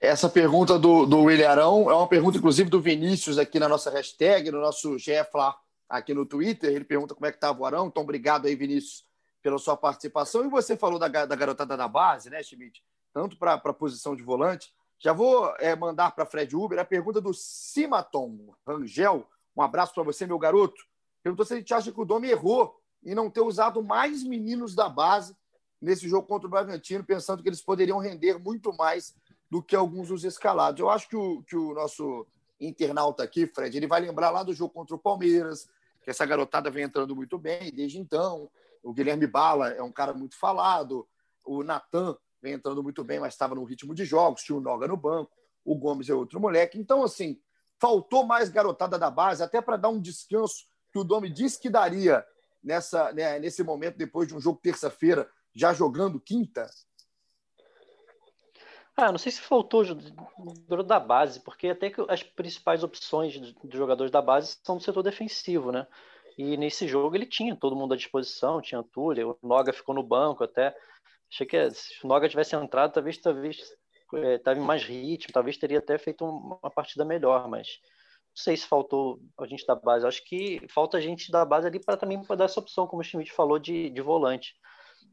Essa 0.00 0.28
pergunta 0.28 0.78
do, 0.78 1.06
do 1.06 1.22
William 1.22 1.50
Arão 1.50 1.90
é 1.90 1.94
uma 1.94 2.06
pergunta, 2.06 2.38
inclusive, 2.38 2.68
do 2.68 2.80
Vinícius 2.80 3.38
aqui 3.38 3.58
na 3.58 3.68
nossa 3.68 3.90
hashtag, 3.90 4.50
no 4.50 4.60
nosso 4.60 4.96
GFLA 4.96 5.56
aqui 5.88 6.12
no 6.12 6.26
Twitter. 6.26 6.70
Ele 6.70 6.84
pergunta 6.84 7.14
como 7.14 7.26
é 7.26 7.30
que 7.30 7.38
estava 7.38 7.60
o 7.60 7.64
Arão. 7.64 7.86
Então, 7.86 8.02
obrigado 8.02 8.46
aí, 8.46 8.54
Vinícius, 8.54 9.04
pela 9.42 9.58
sua 9.58 9.76
participação. 9.76 10.44
E 10.44 10.48
você 10.48 10.76
falou 10.76 10.98
da, 10.98 11.08
da 11.08 11.34
garotada 11.34 11.76
da 11.76 11.88
base, 11.88 12.28
né, 12.30 12.42
Schmidt? 12.42 12.84
Tanto 13.12 13.36
para 13.38 13.54
a 13.54 13.72
posição 13.72 14.14
de 14.14 14.22
volante. 14.22 14.72
Já 14.98 15.12
vou 15.12 15.54
é, 15.58 15.76
mandar 15.76 16.12
para 16.12 16.26
Fred 16.26 16.56
Uber 16.56 16.78
a 16.78 16.84
pergunta 16.84 17.20
do 17.20 17.34
Simaton 17.34 18.54
Rangel. 18.66 19.26
Um 19.56 19.62
abraço 19.62 19.94
para 19.94 20.02
você, 20.02 20.26
meu 20.26 20.38
garoto. 20.38 20.82
Perguntou 21.22 21.44
se 21.44 21.54
a 21.54 21.56
gente 21.56 21.74
acha 21.74 21.92
que 21.92 22.00
o 22.00 22.04
Domi 22.04 22.28
errou 22.28 22.80
em 23.04 23.14
não 23.14 23.30
ter 23.30 23.40
usado 23.40 23.82
mais 23.82 24.22
meninos 24.22 24.74
da 24.74 24.88
base 24.88 25.36
nesse 25.80 26.08
jogo 26.08 26.26
contra 26.26 26.46
o 26.46 26.50
Bragantino, 26.50 27.04
pensando 27.04 27.42
que 27.42 27.48
eles 27.48 27.62
poderiam 27.62 27.98
render 27.98 28.38
muito 28.38 28.72
mais 28.72 29.14
do 29.50 29.62
que 29.62 29.76
alguns 29.76 30.08
dos 30.08 30.24
escalados. 30.24 30.80
Eu 30.80 30.90
acho 30.90 31.08
que 31.08 31.16
o, 31.16 31.42
que 31.42 31.56
o 31.56 31.74
nosso 31.74 32.26
internauta 32.58 33.22
aqui, 33.22 33.46
Fred, 33.46 33.76
ele 33.76 33.86
vai 33.86 34.00
lembrar 34.00 34.30
lá 34.30 34.42
do 34.42 34.54
jogo 34.54 34.72
contra 34.72 34.96
o 34.96 34.98
Palmeiras, 34.98 35.68
que 36.02 36.10
essa 36.10 36.24
garotada 36.24 36.70
vem 36.70 36.84
entrando 36.84 37.14
muito 37.14 37.38
bem 37.38 37.70
desde 37.72 37.98
então. 37.98 38.50
O 38.82 38.92
Guilherme 38.92 39.26
Bala 39.26 39.70
é 39.70 39.82
um 39.82 39.92
cara 39.92 40.14
muito 40.14 40.38
falado. 40.38 41.06
O 41.44 41.62
Natan 41.62 42.16
vem 42.42 42.54
entrando 42.54 42.82
muito 42.82 43.02
bem, 43.02 43.20
mas 43.20 43.34
estava 43.34 43.54
no 43.54 43.64
ritmo 43.64 43.94
de 43.94 44.04
jogos. 44.04 44.42
Tinha 44.42 44.56
o 44.56 44.60
Noga 44.60 44.86
no 44.86 44.96
banco. 44.96 45.30
O 45.64 45.74
Gomes 45.74 46.08
é 46.08 46.14
outro 46.14 46.40
moleque. 46.40 46.78
Então, 46.78 47.02
assim, 47.02 47.40
faltou 47.78 48.24
mais 48.24 48.48
garotada 48.48 48.98
da 48.98 49.10
base, 49.10 49.42
até 49.42 49.60
para 49.60 49.76
dar 49.76 49.88
um 49.88 50.00
descanso 50.00 50.64
que 50.92 50.98
o 50.98 51.04
Domi 51.04 51.28
disse 51.28 51.60
que 51.60 51.68
daria 51.68 52.24
nessa, 52.62 53.12
né, 53.12 53.38
nesse 53.38 53.62
momento, 53.62 53.96
depois 53.96 54.26
de 54.26 54.34
um 54.34 54.40
jogo 54.40 54.60
terça-feira, 54.62 55.30
já 55.54 55.72
jogando 55.72 56.20
quinta. 56.20 56.68
Ah, 58.96 59.12
não 59.12 59.18
sei 59.18 59.30
se 59.30 59.42
faltou 59.42 59.84
da 60.86 60.98
base, 60.98 61.40
porque 61.40 61.68
até 61.68 61.90
que 61.90 62.00
as 62.08 62.22
principais 62.22 62.82
opções 62.82 63.34
de 63.34 63.76
jogadores 63.76 64.10
da 64.10 64.22
base 64.22 64.56
são 64.64 64.78
do 64.78 64.82
setor 64.82 65.02
defensivo, 65.02 65.70
né? 65.70 65.86
E 66.38 66.56
nesse 66.56 66.88
jogo 66.88 67.14
ele 67.14 67.26
tinha 67.26 67.54
todo 67.54 67.76
mundo 67.76 67.92
à 67.92 67.96
disposição, 67.96 68.60
tinha 68.60 68.82
Túlio, 68.82 69.38
o 69.42 69.46
Noga 69.46 69.72
ficou 69.72 69.94
no 69.94 70.02
banco 70.02 70.44
até. 70.44 70.74
Achei 71.32 71.46
que 71.46 71.70
se 71.70 72.04
o 72.04 72.08
Noga 72.08 72.28
tivesse 72.28 72.54
entrado, 72.54 72.92
talvez 72.92 73.18
talvez 73.18 73.58
é, 74.14 74.52
em 74.52 74.60
mais 74.60 74.82
ritmo, 74.84 75.32
talvez 75.32 75.56
teria 75.56 75.78
até 75.78 75.98
feito 75.98 76.24
uma 76.24 76.70
partida 76.70 77.04
melhor, 77.04 77.48
mas 77.48 77.66
não 78.36 78.42
sei 78.42 78.56
se 78.56 78.66
faltou 78.66 79.20
a 79.38 79.46
gente 79.46 79.66
da 79.66 79.74
base. 79.74 80.06
Acho 80.06 80.24
que 80.24 80.60
falta 80.68 80.98
a 80.98 81.00
gente 81.00 81.30
da 81.30 81.44
base 81.44 81.66
ali 81.66 81.80
para 81.80 81.96
também 81.96 82.22
dar 82.22 82.44
essa 82.44 82.60
opção, 82.60 82.86
como 82.86 83.02
o 83.02 83.04
Schmidt 83.04 83.32
falou, 83.32 83.58
de, 83.58 83.90
de 83.90 84.00
volante 84.00 84.54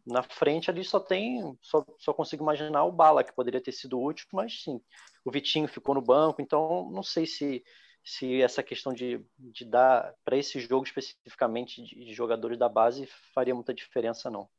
na 0.05 0.21
frente 0.21 0.69
ali 0.69 0.83
só 0.83 0.99
tem, 0.99 1.57
só, 1.61 1.85
só 1.97 2.13
consigo 2.13 2.43
imaginar 2.43 2.83
o 2.83 2.91
Bala, 2.91 3.23
que 3.23 3.33
poderia 3.33 3.61
ter 3.61 3.71
sido 3.71 4.01
útil, 4.01 4.27
mas 4.33 4.61
sim, 4.63 4.81
o 5.23 5.31
Vitinho 5.31 5.67
ficou 5.67 5.95
no 5.95 6.01
banco, 6.01 6.41
então 6.41 6.89
não 6.91 7.03
sei 7.03 7.25
se, 7.25 7.63
se 8.03 8.41
essa 8.41 8.61
questão 8.61 8.93
de, 8.93 9.23
de 9.37 9.65
dar 9.65 10.13
para 10.25 10.37
esse 10.37 10.59
jogo 10.59 10.85
especificamente 10.85 11.81
de, 11.81 12.05
de, 12.05 12.13
jogadores 12.13 12.57
da 12.57 12.67
base 12.67 13.07
faria 13.33 13.55
muita 13.55 13.73
diferença, 13.73 14.29
não. 14.29 14.49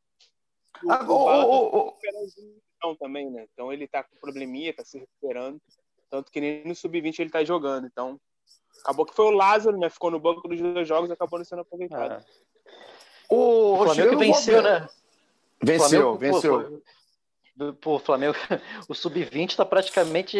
Ah, 0.88 1.04
oh, 1.08 1.94
oh, 1.94 1.94
oh, 2.82 2.96
também, 2.96 3.30
né? 3.30 3.46
Então 3.52 3.72
ele 3.72 3.86
tá 3.86 4.02
com 4.02 4.16
probleminha, 4.16 4.74
tá 4.74 4.84
se 4.84 4.98
recuperando, 4.98 5.60
tanto 6.10 6.30
que 6.30 6.40
nem 6.40 6.64
no 6.64 6.74
sub-20 6.74 7.18
ele 7.20 7.30
tá 7.30 7.44
jogando, 7.44 7.86
então 7.86 8.20
acabou 8.80 9.06
que 9.06 9.14
foi 9.14 9.26
o 9.26 9.30
Lázaro, 9.30 9.78
né? 9.78 9.88
Ficou 9.88 10.10
no 10.10 10.20
banco 10.20 10.46
dos 10.46 10.60
dois 10.60 10.86
jogos, 10.86 11.10
acabou 11.10 11.38
não 11.38 11.44
sendo 11.46 11.62
aproveitado. 11.62 12.12
É. 12.12 12.24
O, 13.30 13.74
o 13.74 13.84
Flamengo 13.84 14.18
venceu, 14.18 14.62
né? 14.62 14.88
Venceu, 15.62 15.88
Flamengo, 15.88 16.18
venceu. 16.18 16.82
Pô, 17.56 17.72
pô, 17.72 17.98
Flamengo, 17.98 18.34
o 18.88 18.94
sub-20 18.94 19.50
está 19.50 19.64
praticamente 19.64 20.36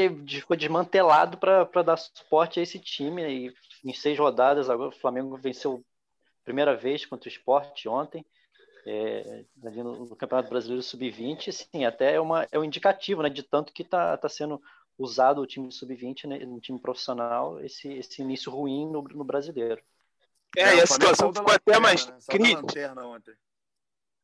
foi 0.47 0.57
desmantelado 0.57 1.38
para 1.38 1.83
dar 1.83 1.97
suporte 1.97 2.61
a 2.61 2.62
esse 2.62 2.79
time. 2.79 3.23
E 3.23 3.55
em 3.85 3.92
seis 3.92 4.18
rodadas, 4.18 4.68
agora 4.68 4.88
o 4.90 4.99
Flamengo 4.99 5.37
venceu 5.37 5.83
a 6.42 6.44
primeira 6.44 6.77
vez 6.77 7.07
contra 7.07 7.29
o 7.29 7.33
esporte 7.33 7.88
ontem, 7.88 8.25
é, 8.87 9.44
no, 9.57 10.07
no, 10.07 10.16
Campeonato 10.16 10.51
Brasileiro 10.51 10.83
Sub-20. 10.83 11.53
Sim, 11.53 11.85
até 11.85 12.14
é, 12.14 12.20
uma, 12.20 12.47
é 12.51 12.59
um 12.59 12.64
indicativo 12.64 13.23
né, 13.23 13.29
de 13.29 13.42
tanto 13.42 13.73
que 13.73 13.83
está 13.83 14.16
tá 14.16 14.29
sendo 14.29 14.61
usado 14.99 15.40
o 15.40 15.47
time 15.47 15.73
sub-20 15.73 16.27
né, 16.27 16.38
no 16.44 16.61
time 16.61 16.79
profissional 16.79 17.61
esse, 17.61 17.88
esse 17.88 18.23
início 18.23 18.51
ruim 18.53 18.87
no, 18.87 19.03
no 19.03 19.25
brasileiro. 19.25 19.83
É, 20.57 20.62
é 20.62 20.77
e 20.77 20.81
a 20.81 20.87
situação 20.87 21.33
ficou 21.33 21.53
até 21.53 21.79
mais 21.79 22.07
né? 22.07 22.16
crítica. 22.29 22.94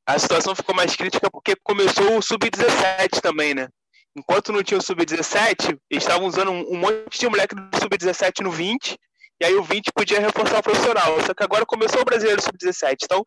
A 0.07 0.19
situação 0.19 0.55
ficou 0.55 0.75
mais 0.75 0.95
crítica 0.97 1.31
porque 1.31 1.55
começou 1.63 2.17
o 2.17 2.23
sub-17 2.23 3.21
também, 3.21 3.55
né? 3.55 3.69
Enquanto 4.17 4.53
não 4.53 4.63
tinha 4.63 4.79
o 4.79 4.83
sub-17, 4.83 5.79
eles 5.89 6.03
estavam 6.03 6.27
usando 6.27 6.51
um, 6.51 6.73
um, 6.73 6.77
monte 6.77 7.19
de 7.19 7.29
moleque 7.29 7.55
do 7.55 7.79
sub-17 7.79 8.43
no 8.43 8.51
20, 8.51 8.99
e 9.41 9.45
aí 9.45 9.55
o 9.55 9.63
20 9.63 9.93
podia 9.95 10.21
reforçar 10.21 10.59
o 10.59 10.63
profissional. 10.63 11.21
Só 11.25 11.33
que 11.33 11.45
agora 11.45 11.65
começou 11.65 12.01
o 12.01 12.05
brasileiro 12.05 12.43
sub-17. 12.43 13.05
Então, 13.05 13.25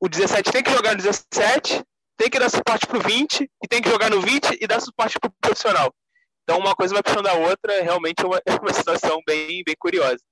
o 0.00 0.08
17 0.08 0.52
tem 0.52 0.62
que 0.62 0.70
jogar 0.70 0.92
no 0.92 1.02
17, 1.02 1.84
tem 2.16 2.30
que 2.30 2.38
dar 2.38 2.50
suporte 2.50 2.86
pro 2.86 3.00
20, 3.00 3.50
e 3.62 3.68
tem 3.68 3.82
que 3.82 3.88
jogar 3.88 4.10
no 4.10 4.20
20 4.20 4.58
e 4.60 4.66
dar 4.66 4.80
suporte 4.80 5.18
pro 5.18 5.30
profissional. 5.40 5.92
Então, 6.42 6.58
uma 6.58 6.74
coisa 6.74 6.92
vai 6.92 7.02
puxando 7.02 7.26
a 7.26 7.34
outra, 7.34 7.72
é 7.72 7.80
realmente 7.82 8.24
uma, 8.24 8.40
é 8.44 8.54
uma 8.60 8.72
situação 8.72 9.20
bem, 9.26 9.62
bem 9.64 9.74
curiosa. 9.78 10.22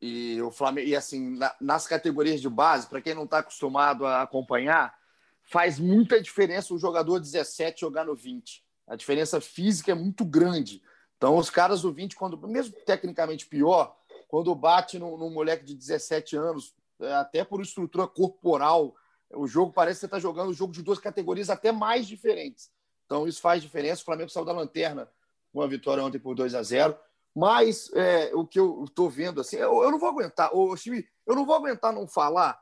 E 0.00 0.40
o 0.42 0.50
Flamengo, 0.50 0.88
e 0.88 0.94
assim, 0.94 1.36
na, 1.36 1.54
nas 1.60 1.86
categorias 1.86 2.40
de 2.40 2.48
base, 2.48 2.86
para 2.86 3.00
quem 3.00 3.14
não 3.14 3.24
está 3.24 3.38
acostumado 3.38 4.06
a 4.06 4.22
acompanhar, 4.22 4.94
faz 5.42 5.78
muita 5.78 6.20
diferença 6.20 6.74
o 6.74 6.78
jogador 6.78 7.18
17 7.18 7.80
jogar 7.80 8.04
no 8.04 8.14
20. 8.14 8.64
A 8.86 8.94
diferença 8.94 9.40
física 9.40 9.92
é 9.92 9.94
muito 9.94 10.24
grande. 10.24 10.82
Então, 11.16 11.36
os 11.36 11.50
caras 11.50 11.82
do 11.82 11.92
20, 11.92 12.14
quando, 12.14 12.38
mesmo 12.46 12.74
tecnicamente 12.84 13.46
pior, 13.46 13.96
quando 14.28 14.54
bate 14.54 14.98
num, 14.98 15.30
moleque 15.30 15.64
de 15.64 15.74
17 15.74 16.36
anos, 16.36 16.74
até 17.18 17.44
por 17.44 17.60
estrutura 17.60 18.06
corporal, 18.06 18.94
o 19.30 19.46
jogo 19.46 19.72
parece 19.72 19.96
que 19.96 20.00
você 20.00 20.06
está 20.06 20.18
jogando 20.18 20.50
um 20.50 20.54
jogo 20.54 20.72
de 20.72 20.82
duas 20.82 20.98
categorias 20.98 21.50
até 21.50 21.72
mais 21.72 22.06
diferentes. 22.06 22.70
Então, 23.04 23.26
isso 23.26 23.40
faz 23.40 23.62
diferença. 23.62 24.02
O 24.02 24.04
Flamengo 24.04 24.30
saiu 24.30 24.44
da 24.44 24.52
lanterna 24.52 25.08
com 25.52 25.62
a 25.62 25.66
vitória 25.66 26.02
ontem 26.02 26.18
por 26.18 26.34
2 26.34 26.54
a 26.54 26.62
0 26.62 26.96
mas 27.34 27.92
é, 27.92 28.34
o 28.34 28.46
que 28.46 28.58
eu 28.58 28.84
estou 28.84 29.10
vendo, 29.10 29.42
assim, 29.42 29.56
eu, 29.56 29.82
eu, 29.82 29.90
não 29.90 29.98
vou 29.98 30.08
aguentar, 30.08 30.56
ô, 30.56 30.74
Chimi, 30.74 31.06
eu 31.26 31.34
não 31.36 31.44
vou 31.44 31.54
aguentar 31.54 31.92
não 31.92 32.08
falar 32.08 32.58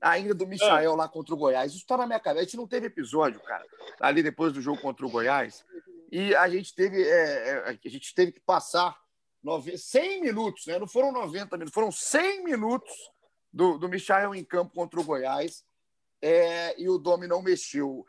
ainda 0.00 0.34
do 0.34 0.48
Michael 0.48 0.92
é. 0.92 0.96
lá 0.96 1.08
contra 1.08 1.32
o 1.32 1.36
Goiás. 1.36 1.70
Isso 1.70 1.82
está 1.82 1.96
na 1.96 2.08
minha 2.08 2.18
cabeça. 2.18 2.40
A 2.40 2.44
gente 2.44 2.56
não 2.56 2.66
teve 2.66 2.88
episódio, 2.88 3.38
cara, 3.40 3.64
ali 4.00 4.24
depois 4.24 4.52
do 4.52 4.60
jogo 4.60 4.80
contra 4.82 5.06
o 5.06 5.10
Goiás. 5.10 5.64
E 6.10 6.34
a 6.34 6.48
gente 6.48 6.74
teve, 6.74 7.02
é, 7.02 7.68
é 7.68 7.78
a 7.84 7.88
gente 7.88 8.12
teve 8.16 8.32
que 8.32 8.40
passar 8.40 8.98
100 9.76 10.22
minutos, 10.22 10.66
né? 10.66 10.76
Não 10.76 10.88
foram 10.88 11.12
90 11.12 11.56
minutos, 11.56 11.74
foram 11.74 11.92
100 11.92 12.42
minutos 12.44 12.92
do, 13.56 13.78
do 13.78 13.88
Michael 13.88 14.34
em 14.34 14.44
campo 14.44 14.74
contra 14.74 15.00
o 15.00 15.04
Goiás. 15.04 15.64
É, 16.20 16.78
e 16.80 16.88
o 16.90 16.98
Domi 16.98 17.26
não 17.26 17.40
mexeu. 17.40 18.04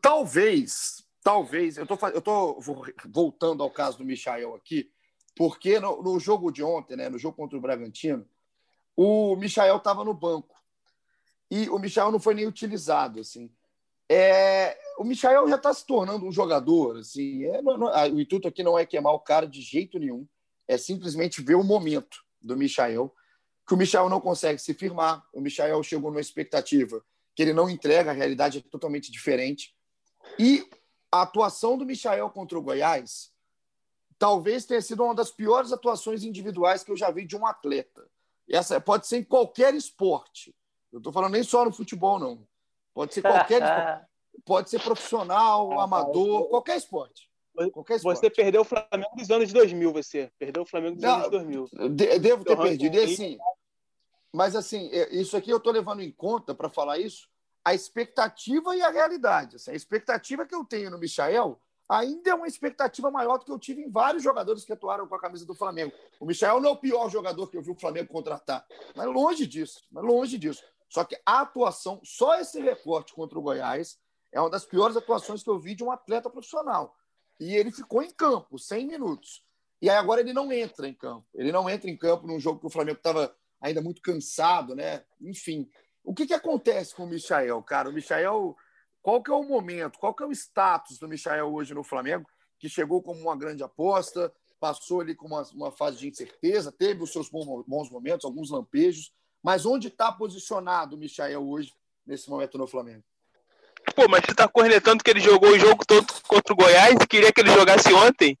Talvez, 0.00 1.04
talvez, 1.22 1.76
eu 1.76 1.86
tô, 1.86 1.94
eu 2.08 2.22
tô 2.22 2.58
voltando 3.06 3.62
ao 3.62 3.70
caso 3.70 3.98
do 3.98 4.04
Michael 4.04 4.54
aqui, 4.54 4.90
porque 5.36 5.78
no, 5.78 6.02
no, 6.02 6.18
jogo 6.18 6.50
de 6.50 6.62
ontem, 6.62 6.96
né, 6.96 7.08
no 7.08 7.18
jogo 7.18 7.36
contra 7.36 7.56
o 7.56 7.60
Bragantino, 7.60 8.26
o 8.96 9.36
Michael 9.36 9.76
estava 9.76 10.04
no 10.04 10.14
banco 10.14 10.56
e 11.50 11.68
o 11.68 11.78
Michael 11.78 12.10
não 12.10 12.18
foi 12.18 12.34
nem 12.34 12.46
utilizado, 12.46 13.20
assim. 13.20 13.50
É, 14.10 14.78
o 14.98 15.04
Michael 15.04 15.48
já 15.48 15.56
está 15.56 15.72
se 15.72 15.86
tornando 15.86 16.26
um 16.26 16.32
jogador, 16.32 16.98
assim. 16.98 17.44
É, 17.44 17.60
não, 17.60 17.76
não, 17.76 18.14
o 18.14 18.20
intuito 18.20 18.48
aqui 18.48 18.62
não 18.62 18.78
é 18.78 18.86
queimar 18.86 19.12
o 19.12 19.20
cara 19.20 19.46
de 19.46 19.60
jeito 19.60 19.98
nenhum, 19.98 20.26
é 20.66 20.78
simplesmente 20.78 21.42
ver 21.42 21.56
o 21.56 21.64
momento 21.64 22.18
do 22.40 22.56
Michael, 22.56 23.12
que 23.68 23.74
o 23.74 23.76
Michael 23.76 24.08
não 24.08 24.20
consegue 24.20 24.58
se 24.58 24.72
firmar. 24.72 25.22
O 25.30 25.42
Michael 25.42 25.82
chegou 25.82 26.10
numa 26.10 26.22
expectativa 26.22 27.04
que 27.34 27.42
ele 27.42 27.52
não 27.52 27.68
entrega, 27.68 28.10
a 28.10 28.14
realidade 28.14 28.58
é 28.58 28.62
totalmente 28.62 29.12
diferente. 29.12 29.76
E 30.38 30.66
a 31.12 31.22
atuação 31.22 31.76
do 31.76 31.84
Michael 31.84 32.30
contra 32.30 32.58
o 32.58 32.62
Goiás 32.62 33.30
talvez 34.18 34.64
tenha 34.64 34.80
sido 34.80 35.04
uma 35.04 35.14
das 35.14 35.30
piores 35.30 35.70
atuações 35.70 36.24
individuais 36.24 36.82
que 36.82 36.90
eu 36.90 36.96
já 36.96 37.10
vi 37.10 37.26
de 37.26 37.36
um 37.36 37.46
atleta. 37.46 38.08
Essa 38.50 38.80
pode 38.80 39.06
ser 39.06 39.18
em 39.18 39.24
qualquer 39.24 39.74
esporte. 39.74 40.56
Eu 40.90 40.98
estou 40.98 41.12
falando 41.12 41.32
nem 41.32 41.42
só 41.42 41.64
no 41.64 41.70
futebol, 41.70 42.18
não. 42.18 42.48
Pode 42.94 43.12
ser 43.14 43.22
qualquer 43.22 43.62
esporte. 43.62 44.08
Pode 44.44 44.70
ser 44.70 44.80
profissional, 44.80 45.80
amador, 45.80 46.48
qualquer 46.48 46.76
esporte. 46.76 47.28
Qualquer 47.72 47.96
esporte. 47.96 48.20
Você 48.20 48.30
perdeu 48.30 48.60
o 48.60 48.64
Flamengo 48.64 49.16
dos 49.16 49.28
anos 49.30 49.52
2000, 49.52 49.92
você. 49.92 50.30
Perdeu 50.38 50.62
o 50.62 50.66
Flamengo 50.66 50.94
dos 50.94 51.02
não, 51.02 51.14
anos 51.16 51.30
2000. 51.30 51.68
De, 51.90 52.18
devo 52.20 52.44
ter 52.44 52.56
perdido. 52.56 52.96
E 52.96 53.00
assim, 53.00 53.38
mas 54.38 54.54
assim, 54.54 54.88
é, 54.92 55.12
isso 55.12 55.36
aqui 55.36 55.50
eu 55.50 55.56
estou 55.56 55.72
levando 55.72 56.00
em 56.00 56.12
conta 56.12 56.54
para 56.54 56.68
falar 56.68 56.96
isso, 56.98 57.28
a 57.64 57.74
expectativa 57.74 58.76
e 58.76 58.80
a 58.80 58.88
realidade. 58.88 59.56
Assim, 59.56 59.72
a 59.72 59.74
expectativa 59.74 60.46
que 60.46 60.54
eu 60.54 60.64
tenho 60.64 60.92
no 60.92 60.98
Michael 60.98 61.60
ainda 61.88 62.30
é 62.30 62.34
uma 62.34 62.46
expectativa 62.46 63.10
maior 63.10 63.38
do 63.38 63.44
que 63.44 63.50
eu 63.50 63.58
tive 63.58 63.82
em 63.82 63.90
vários 63.90 64.22
jogadores 64.22 64.64
que 64.64 64.72
atuaram 64.72 65.08
com 65.08 65.14
a 65.16 65.20
camisa 65.20 65.44
do 65.44 65.56
Flamengo. 65.56 65.92
O 66.20 66.24
Michel 66.24 66.60
não 66.60 66.70
é 66.70 66.72
o 66.72 66.76
pior 66.76 67.10
jogador 67.10 67.48
que 67.48 67.56
eu 67.56 67.62
vi 67.62 67.72
o 67.72 67.74
Flamengo 67.74 68.12
contratar, 68.12 68.64
mas 68.94 69.06
longe 69.08 69.44
disso, 69.44 69.82
mas 69.90 70.04
longe 70.04 70.38
disso. 70.38 70.62
Só 70.88 71.02
que 71.02 71.20
a 71.26 71.40
atuação, 71.40 72.00
só 72.04 72.38
esse 72.38 72.60
recorte 72.60 73.14
contra 73.14 73.36
o 73.36 73.42
Goiás, 73.42 73.98
é 74.30 74.40
uma 74.40 74.50
das 74.50 74.64
piores 74.64 74.96
atuações 74.96 75.42
que 75.42 75.50
eu 75.50 75.58
vi 75.58 75.74
de 75.74 75.82
um 75.82 75.90
atleta 75.90 76.30
profissional. 76.30 76.96
E 77.40 77.56
ele 77.56 77.72
ficou 77.72 78.04
em 78.04 78.10
campo, 78.12 78.56
100 78.56 78.86
minutos. 78.86 79.42
E 79.82 79.90
aí 79.90 79.96
agora 79.96 80.20
ele 80.20 80.32
não 80.32 80.52
entra 80.52 80.86
em 80.86 80.94
campo. 80.94 81.26
Ele 81.34 81.50
não 81.50 81.68
entra 81.68 81.90
em 81.90 81.96
campo 81.96 82.24
num 82.24 82.38
jogo 82.38 82.60
que 82.60 82.66
o 82.66 82.70
Flamengo 82.70 82.98
estava 82.98 83.36
ainda 83.60 83.80
muito 83.80 84.00
cansado, 84.02 84.74
né? 84.74 85.04
Enfim. 85.20 85.68
O 86.04 86.14
que, 86.14 86.26
que 86.26 86.34
acontece 86.34 86.94
com 86.94 87.04
o 87.04 87.08
Michael, 87.08 87.62
cara? 87.62 87.90
O 87.90 87.92
Michael 87.92 88.56
qual 89.08 89.22
que 89.22 89.30
é 89.30 89.34
o 89.34 89.42
momento, 89.42 89.98
qual 89.98 90.14
que 90.14 90.22
é 90.22 90.26
o 90.26 90.32
status 90.32 90.98
do 90.98 91.08
Michael 91.08 91.52
hoje 91.52 91.72
no 91.72 91.84
Flamengo, 91.84 92.28
que 92.58 92.68
chegou 92.68 93.02
como 93.02 93.20
uma 93.20 93.36
grande 93.36 93.62
aposta, 93.62 94.32
passou 94.60 95.00
ali 95.00 95.14
com 95.14 95.26
uma, 95.26 95.42
uma 95.54 95.70
fase 95.70 95.98
de 95.98 96.08
incerteza, 96.08 96.72
teve 96.72 97.02
os 97.02 97.12
seus 97.12 97.30
bons 97.30 97.90
momentos, 97.90 98.24
alguns 98.24 98.50
lampejos, 98.50 99.12
mas 99.42 99.64
onde 99.64 99.88
está 99.88 100.10
posicionado 100.10 100.96
o 100.96 100.98
Michael 100.98 101.48
hoje, 101.48 101.72
nesse 102.04 102.28
momento 102.28 102.58
no 102.58 102.66
Flamengo? 102.66 103.04
Pô, 103.94 104.06
mas 104.08 104.22
você 104.24 104.32
está 104.32 104.48
cornetando 104.48 105.02
que 105.02 105.10
ele 105.10 105.20
jogou 105.20 105.52
o 105.52 105.58
jogo 105.58 105.86
todo 105.86 106.06
contra 106.26 106.52
o 106.52 106.56
Goiás 106.56 106.96
e 107.00 107.06
queria 107.06 107.32
que 107.32 107.40
ele 107.40 107.52
jogasse 107.52 107.92
ontem? 107.94 108.36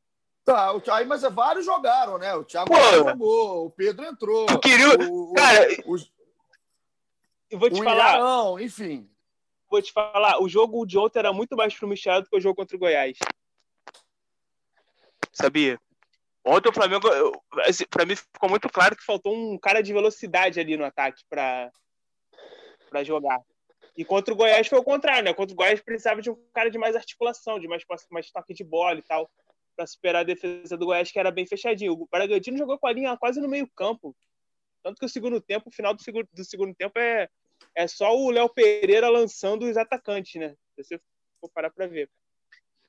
Tá, 0.48 0.72
o 0.72 0.80
Thiago, 0.80 1.08
mas 1.08 1.22
vários 1.22 1.66
jogaram, 1.66 2.16
né? 2.16 2.34
O 2.34 2.44
Thiago 2.44 2.72
jogou, 2.74 3.66
o 3.66 3.70
Pedro 3.70 4.04
entrou. 4.04 4.46
Eu 4.48 4.58
queria... 4.58 4.88
O, 5.10 5.34
Cara, 5.34 5.68
o, 5.84 5.94
o, 5.94 5.98
eu 7.50 7.58
vou 7.58 7.68
te 7.68 7.82
falar. 7.82 8.18
Não, 8.18 8.58
enfim 8.58 9.08
vou 9.70 9.82
te 9.82 9.92
falar, 9.92 10.42
o 10.42 10.48
jogo 10.48 10.84
de 10.86 10.98
ontem 10.98 11.18
era 11.18 11.32
muito 11.32 11.56
mais 11.56 11.74
pro 11.74 11.88
Michel 11.88 12.22
do 12.22 12.28
que 12.28 12.36
o 12.36 12.40
jogo 12.40 12.56
contra 12.56 12.76
o 12.76 12.80
Goiás. 12.80 13.18
Sabia? 15.32 15.78
Ontem 16.44 16.70
o 16.70 16.72
Flamengo, 16.72 17.06
assim, 17.66 17.84
para 17.88 18.06
mim 18.06 18.16
ficou 18.16 18.48
muito 18.48 18.68
claro 18.70 18.96
que 18.96 19.04
faltou 19.04 19.34
um 19.34 19.58
cara 19.58 19.82
de 19.82 19.92
velocidade 19.92 20.58
ali 20.58 20.76
no 20.76 20.84
ataque 20.84 21.22
para 21.28 21.70
jogar. 23.04 23.40
E 23.96 24.04
contra 24.04 24.32
o 24.32 24.36
Goiás 24.36 24.66
foi 24.66 24.78
o 24.78 24.84
contrário, 24.84 25.24
né? 25.24 25.34
Contra 25.34 25.52
o 25.52 25.56
Goiás 25.56 25.80
precisava 25.80 26.22
de 26.22 26.30
um 26.30 26.36
cara 26.54 26.70
de 26.70 26.78
mais 26.78 26.96
articulação, 26.96 27.60
de 27.60 27.68
mais, 27.68 27.82
mais 28.10 28.30
toque 28.30 28.54
de 28.54 28.64
bola 28.64 28.98
e 28.98 29.02
tal, 29.02 29.30
para 29.78 29.86
superar 29.86 30.22
a 30.22 30.26
defesa 30.26 30.76
do 30.76 30.86
Goiás, 30.86 31.12
que 31.12 31.20
era 31.20 31.30
bem 31.30 31.46
fechadinho. 31.46 31.92
O 31.92 32.08
Bragantino 32.10 32.58
jogou 32.58 32.76
com 32.76 32.88
a 32.88 32.92
linha 32.92 33.16
quase 33.16 33.40
no 33.40 33.48
meio-campo. 33.48 34.14
Tanto 34.82 34.98
que 34.98 35.06
o 35.06 35.08
segundo 35.08 35.40
tempo, 35.40 35.68
o 35.68 35.72
final 35.72 35.94
do 35.94 36.02
segundo, 36.02 36.28
do 36.32 36.44
segundo 36.44 36.74
tempo 36.74 36.98
é 36.98 37.28
é 37.74 37.86
só 37.86 38.16
o 38.16 38.30
Léo 38.30 38.48
Pereira 38.48 39.08
lançando 39.08 39.68
os 39.68 39.76
atacantes, 39.76 40.40
né? 40.40 40.54
Se 40.74 40.84
você 40.84 41.00
for 41.40 41.50
parar 41.50 41.70
para 41.70 41.86
ver. 41.86 42.10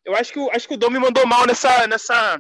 Eu 0.04 0.16
acho 0.16 0.34
que, 0.34 0.40
acho 0.52 0.68
que 0.68 0.74
o 0.74 0.78
Dom 0.78 0.90
me 0.90 1.00
mandou 1.00 1.26
mal 1.28 1.46
nessa, 1.46 1.86
nessa, 1.88 2.40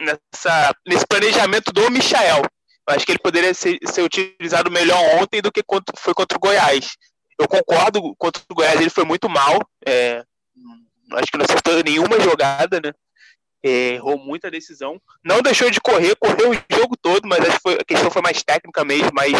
nessa, 0.00 0.74
nesse 0.86 1.06
planejamento 1.06 1.72
do 1.72 1.90
Michael. 1.90 2.42
Eu 2.88 2.94
acho 2.94 3.06
que 3.06 3.12
ele 3.12 3.18
poderia 3.18 3.54
ser, 3.54 3.78
ser 3.86 4.02
utilizado 4.02 4.70
melhor 4.70 4.98
ontem 5.22 5.40
do 5.40 5.52
que 5.52 5.62
contra, 5.62 5.94
foi 5.98 6.14
contra 6.14 6.36
o 6.36 6.40
Goiás. 6.40 6.96
Eu 7.38 7.46
concordo, 7.46 8.14
contra 8.16 8.42
o 8.50 8.54
Goiás 8.54 8.80
ele 8.80 8.90
foi 8.90 9.04
muito 9.04 9.28
mal. 9.28 9.58
É, 9.86 10.24
acho 11.12 11.30
que 11.30 11.38
não 11.38 11.44
acertou 11.44 11.82
nenhuma 11.82 12.20
jogada, 12.20 12.80
né? 12.80 12.92
É, 13.62 13.94
errou 13.94 14.18
muita 14.18 14.50
decisão. 14.50 15.00
Não 15.24 15.42
deixou 15.42 15.70
de 15.70 15.80
correr, 15.80 16.14
correu 16.16 16.50
o 16.50 16.74
jogo 16.76 16.96
todo, 16.96 17.26
mas 17.26 17.40
acho 17.40 17.56
que 17.56 17.62
foi, 17.62 17.74
a 17.74 17.84
questão 17.84 18.10
foi 18.10 18.22
mais 18.22 18.42
técnica 18.42 18.84
mesmo, 18.84 19.10
mais 19.12 19.32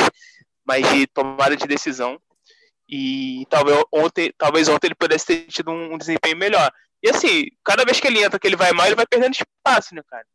mas 0.69 0.87
de 0.93 1.07
tomada 1.07 1.57
de 1.57 1.67
decisão. 1.67 2.21
E 2.87 3.47
talvez 3.49 3.83
ontem, 3.93 4.33
talvez 4.37 4.69
ontem 4.69 4.89
ele 4.89 4.95
pudesse 4.95 5.27
ter 5.27 5.47
tido 5.47 5.71
um, 5.71 5.97
desempenho 5.97 6.37
melhor. 6.37 6.71
E 7.03 7.09
assim, 7.09 7.47
cada 7.65 7.85
vez 7.85 7.99
que 7.99 8.07
ele 8.07 8.23
entra, 8.23 8.39
que 8.39 8.47
ele 8.47 8.57
vai 8.57 8.73
mal, 8.73 8.87
ele 8.87 8.95
vai 8.95 9.07
perdendo 9.07 9.35
espaço, 9.35 9.95
né, 9.95 10.03
cara? 10.07 10.27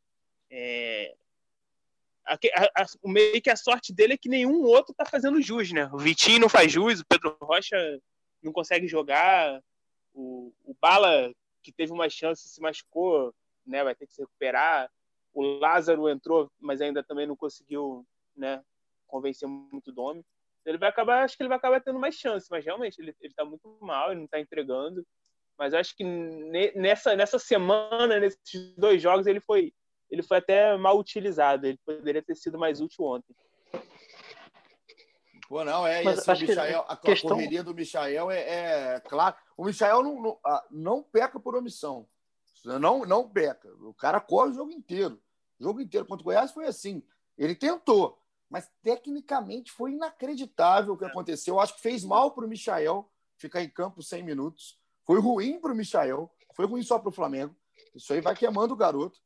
É... 0.52 1.14
A, 2.26 2.34
a, 2.34 2.84
a, 2.84 2.86
meio 3.04 3.42
que 3.42 3.50
a 3.50 3.56
sorte 3.56 3.94
dele 3.94 4.14
é 4.14 4.18
que 4.18 4.30
nenhum 4.30 4.64
outro 4.64 4.94
tá 4.94 5.06
fazendo 5.06 5.42
jus, 5.42 5.72
né? 5.72 5.90
O 5.92 5.98
Vitinho 5.98 6.40
não 6.40 6.50
faz 6.50 6.72
jus, 6.72 7.02
o 7.02 7.06
Pedro 7.06 7.38
Rocha 7.42 7.76
não 8.42 8.52
consegue 8.52 8.88
jogar, 8.88 9.62
o, 10.14 10.54
o 10.64 10.76
Bala, 10.80 11.34
que 11.62 11.72
teve 11.72 11.92
uma 11.92 12.10
chance, 12.10 12.48
se 12.48 12.62
machucou, 12.62 13.34
né? 13.66 13.84
Vai 13.84 13.96
ter 13.96 14.08
que 14.08 14.14
se 14.14 14.22
recuperar. 14.22 14.92
O 15.34 15.42
Lázaro 15.42 16.10
entrou, 16.10 16.52
mas 16.60 16.82
ainda 16.82 17.04
também 17.04 17.26
não 17.26 17.36
conseguiu, 17.36 18.06
né? 18.36 18.64
convencer 19.14 19.48
muito 19.48 19.92
o 19.92 19.94
Domi, 19.94 20.26
ele 20.66 20.78
vai 20.78 20.90
acabar, 20.90 21.24
acho 21.24 21.38
que 21.38 21.44
ele 21.44 21.50
vai 21.50 21.58
acabar 21.58 21.80
tendo 21.80 22.00
mais 22.00 22.16
chance, 22.16 22.48
mas 22.50 22.66
realmente 22.66 23.00
ele, 23.00 23.16
ele 23.22 23.34
tá 23.34 23.46
muito 23.46 23.78
mal, 23.80 24.12
ele 24.12 24.22
não 24.22 24.28
tá 24.28 24.40
entregando. 24.40 25.06
Mas 25.58 25.74
acho 25.74 25.96
que 25.96 26.04
nessa, 26.04 27.16
nessa 27.16 27.38
semana, 27.38 28.20
nesses 28.20 28.74
dois 28.76 29.00
jogos, 29.00 29.28
ele 29.28 29.40
foi, 29.40 29.72
ele 30.10 30.24
foi 30.24 30.38
até 30.38 30.76
mal 30.78 30.98
utilizado. 30.98 31.68
Ele 31.68 31.78
poderia 31.86 32.24
ter 32.24 32.36
sido 32.36 32.58
mais 32.58 32.82
útil 32.82 33.06
ontem. 33.06 33.36
Pô, 35.48 35.64
não, 35.64 35.86
é. 35.86 36.04
Mas, 36.04 36.28
assim, 36.28 36.46
Michael, 36.46 36.86
a, 36.88 36.96
questão... 36.96 37.32
correria 37.32 37.64
do 37.64 37.74
Michael 37.74 38.32
é, 38.32 38.96
é, 38.96 39.00
claro. 39.02 39.36
O 39.58 39.66
Michael 39.66 40.04
não, 40.04 40.22
não, 40.22 40.40
não, 40.72 41.04
peca 41.04 41.40
por 41.40 41.56
omissão. 41.56 42.08
Não, 42.64 43.06
não 43.06 43.30
peca. 43.30 43.70
O 43.82 43.94
cara 43.94 44.20
corre 44.22 44.52
o 44.52 44.54
jogo 44.54 44.72
inteiro. 44.72 45.22
O 45.60 45.64
jogo 45.64 45.82
inteiro 45.82 46.06
contra 46.06 46.22
o 46.22 46.26
Goiás 46.26 46.52
foi 46.52 46.66
assim. 46.66 47.04
Ele 47.38 47.56
tentou, 47.56 48.18
mas 48.50 48.70
tecnicamente 48.82 49.72
foi 49.72 49.92
inacreditável 49.92 50.94
o 50.94 50.98
que 50.98 51.06
aconteceu. 51.06 51.56
Eu 51.56 51.60
acho 51.60 51.76
que 51.76 51.82
fez 51.82 52.04
mal 52.04 52.32
para 52.32 52.46
o 52.46 52.48
Michael 52.48 53.10
ficar 53.38 53.62
em 53.62 53.70
campo 53.70 54.02
100 54.02 54.24
minutos. 54.24 54.80
Foi 55.04 55.20
ruim 55.20 55.60
para 55.60 55.74
o 55.74 55.76
Michael. 55.76 56.32
Foi 56.54 56.66
ruim 56.66 56.84
só 56.84 56.98
para 56.98 57.10
o 57.10 57.14
Flamengo. 57.14 57.56
Isso 57.94 58.14
aí 58.14 58.22
vai 58.22 58.36
queimando 58.36 58.74
o 58.74 58.78
garoto. 58.78 59.20